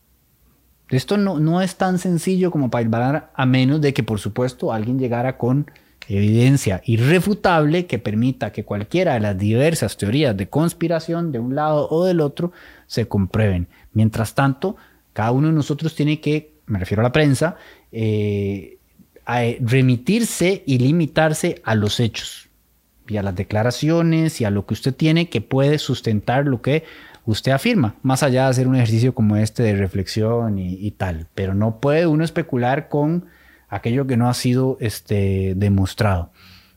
Esto 0.96 1.16
no, 1.16 1.38
no 1.38 1.62
es 1.62 1.76
tan 1.76 1.98
sencillo 1.98 2.50
como 2.50 2.70
para 2.70 2.82
ir 2.82 3.22
a 3.34 3.46
menos 3.46 3.80
de 3.80 3.92
que 3.94 4.02
por 4.02 4.18
supuesto 4.18 4.72
alguien 4.72 4.98
llegara 4.98 5.38
con 5.38 5.70
evidencia 6.08 6.82
irrefutable 6.84 7.86
que 7.86 7.98
permita 7.98 8.52
que 8.52 8.64
cualquiera 8.64 9.14
de 9.14 9.20
las 9.20 9.38
diversas 9.38 9.96
teorías 9.96 10.36
de 10.36 10.48
conspiración 10.48 11.32
de 11.32 11.38
un 11.38 11.54
lado 11.54 11.88
o 11.90 12.04
del 12.04 12.20
otro 12.20 12.52
se 12.86 13.06
comprueben. 13.06 13.68
Mientras 13.92 14.34
tanto, 14.34 14.76
cada 15.12 15.32
uno 15.32 15.48
de 15.48 15.54
nosotros 15.54 15.94
tiene 15.94 16.20
que 16.20 16.52
me 16.66 16.78
refiero 16.78 17.02
a 17.02 17.04
la 17.04 17.12
prensa, 17.12 17.56
eh, 17.90 18.78
a 19.26 19.42
remitirse 19.60 20.62
y 20.66 20.78
limitarse 20.78 21.60
a 21.64 21.74
los 21.74 22.00
hechos 22.00 22.48
y 23.08 23.16
a 23.16 23.22
las 23.22 23.34
declaraciones 23.34 24.40
y 24.40 24.44
a 24.44 24.50
lo 24.50 24.66
que 24.66 24.74
usted 24.74 24.94
tiene 24.94 25.28
que 25.28 25.40
puede 25.40 25.78
sustentar 25.78 26.46
lo 26.46 26.62
que 26.62 26.84
usted 27.24 27.52
afirma, 27.52 27.94
más 28.02 28.22
allá 28.22 28.44
de 28.44 28.50
hacer 28.50 28.68
un 28.68 28.76
ejercicio 28.76 29.14
como 29.14 29.36
este 29.36 29.62
de 29.62 29.76
reflexión 29.76 30.58
y, 30.58 30.90
tal. 30.92 31.26
Pero 31.34 31.54
no 31.54 31.80
puede 31.80 32.06
uno 32.06 32.24
especular 32.24 32.88
con 32.88 33.26
aquello 33.68 34.06
que 34.06 34.16
no 34.16 34.28
ha 34.28 34.34
sido 34.34 34.76
este, 34.80 35.54
demostrado. 35.56 36.30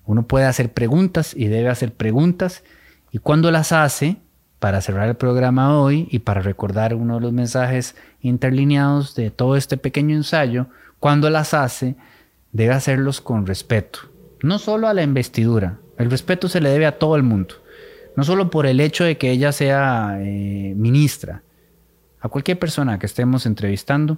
Uno 0.05 0.27
puede 0.27 0.45
hacer 0.45 0.71
preguntas 0.71 1.33
y 1.35 1.47
debe 1.47 1.69
hacer 1.69 1.93
preguntas 1.93 2.63
y 3.11 3.17
cuando 3.17 3.49
las 3.49 3.71
hace, 3.71 4.17
para 4.59 4.81
cerrar 4.81 5.07
el 5.07 5.15
programa 5.15 5.79
hoy 5.79 6.07
y 6.11 6.19
para 6.19 6.41
recordar 6.41 6.95
uno 6.95 7.15
de 7.15 7.21
los 7.21 7.31
mensajes 7.33 7.95
interlineados 8.21 9.15
de 9.15 9.31
todo 9.31 9.55
este 9.55 9.77
pequeño 9.77 10.15
ensayo, 10.15 10.67
cuando 10.99 11.29
las 11.29 11.53
hace, 11.53 11.95
debe 12.51 12.73
hacerlos 12.73 13.21
con 13.21 13.45
respeto. 13.45 13.99
No 14.41 14.59
solo 14.59 14.87
a 14.87 14.93
la 14.93 15.03
investidura, 15.03 15.77
el 15.97 16.11
respeto 16.11 16.49
se 16.49 16.61
le 16.61 16.69
debe 16.69 16.85
a 16.85 16.97
todo 16.97 17.15
el 17.15 17.23
mundo. 17.23 17.55
No 18.15 18.23
solo 18.23 18.49
por 18.49 18.65
el 18.65 18.79
hecho 18.79 19.03
de 19.03 19.17
que 19.17 19.31
ella 19.31 19.51
sea 19.51 20.17
eh, 20.19 20.73
ministra. 20.75 21.43
A 22.19 22.29
cualquier 22.29 22.57
persona 22.57 22.97
que 22.97 23.05
estemos 23.05 23.45
entrevistando, 23.45 24.17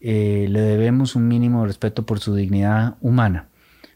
eh, 0.00 0.46
le 0.48 0.60
debemos 0.60 1.16
un 1.16 1.28
mínimo 1.28 1.62
de 1.62 1.68
respeto 1.68 2.06
por 2.06 2.20
su 2.20 2.34
dignidad 2.34 2.96
humana. 3.00 3.48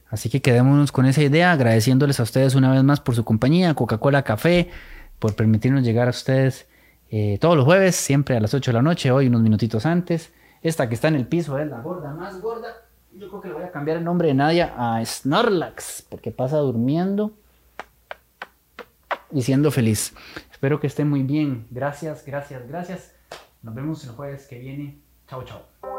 Así 0.09 0.29
que 0.29 0.43
quedémonos 0.43 0.91
con 0.91 1.07
esa 1.07 1.23
idea, 1.23 1.53
agradeciéndoles 1.53 2.19
a 2.19 2.25
ustedes 2.25 2.57
una 2.57 2.73
vez 2.73 2.83
más 2.83 3.01
por 3.01 3.15
su 3.15 3.25
compañía, 3.25 3.75
Coca-Cola 3.75 4.25
Café, 4.25 4.69
por 5.21 5.37
permitirnos 5.37 5.85
llegar 5.85 6.09
a 6.09 6.11
ustedes 6.11 6.67
eh, 7.11 7.39
todos 7.41 7.57
los 7.57 7.65
jueves, 7.65 7.95
siempre 7.95 8.37
a 8.37 8.41
las 8.41 8.53
8 8.53 8.71
de 8.71 8.75
la 8.75 8.83
noche, 8.83 9.11
hoy 9.11 9.29
unos 9.29 9.43
minutitos 9.43 9.87
antes. 9.87 10.33
Esta 10.63 10.89
que 10.89 10.95
está 10.95 11.09
en 11.09 11.15
el 11.15 11.27
piso 11.27 11.59
es 11.59 11.69
la 11.69 11.81
gorda 11.81 12.13
más 12.13 12.41
gorda. 12.41 12.69
Yo 13.13 13.29
creo 13.29 13.41
que 13.41 13.49
le 13.49 13.55
voy 13.55 13.65
a 13.65 13.71
cambiar 13.71 13.97
el 13.99 14.05
nombre 14.05 14.29
de 14.29 14.35
Nadia 14.35 14.75
a 14.77 15.05
Snorlax, 15.05 16.07
porque 16.09 16.31
pasa 16.31 16.59
durmiendo 16.59 17.33
y 19.33 19.43
siendo 19.43 19.71
feliz. 19.71 20.15
Espero 20.51 20.81
que 20.81 20.87
esté 20.87 21.05
muy 21.05 21.23
bien. 21.23 21.67
Gracias, 21.71 22.25
gracias, 22.27 22.67
gracias. 22.69 23.15
Nos 23.63 23.75
vemos 23.75 24.05
el 24.05 24.11
jueves 24.11 24.47
que 24.47 24.59
viene. 24.59 25.01
Chao, 25.29 25.45
chao. 25.45 25.90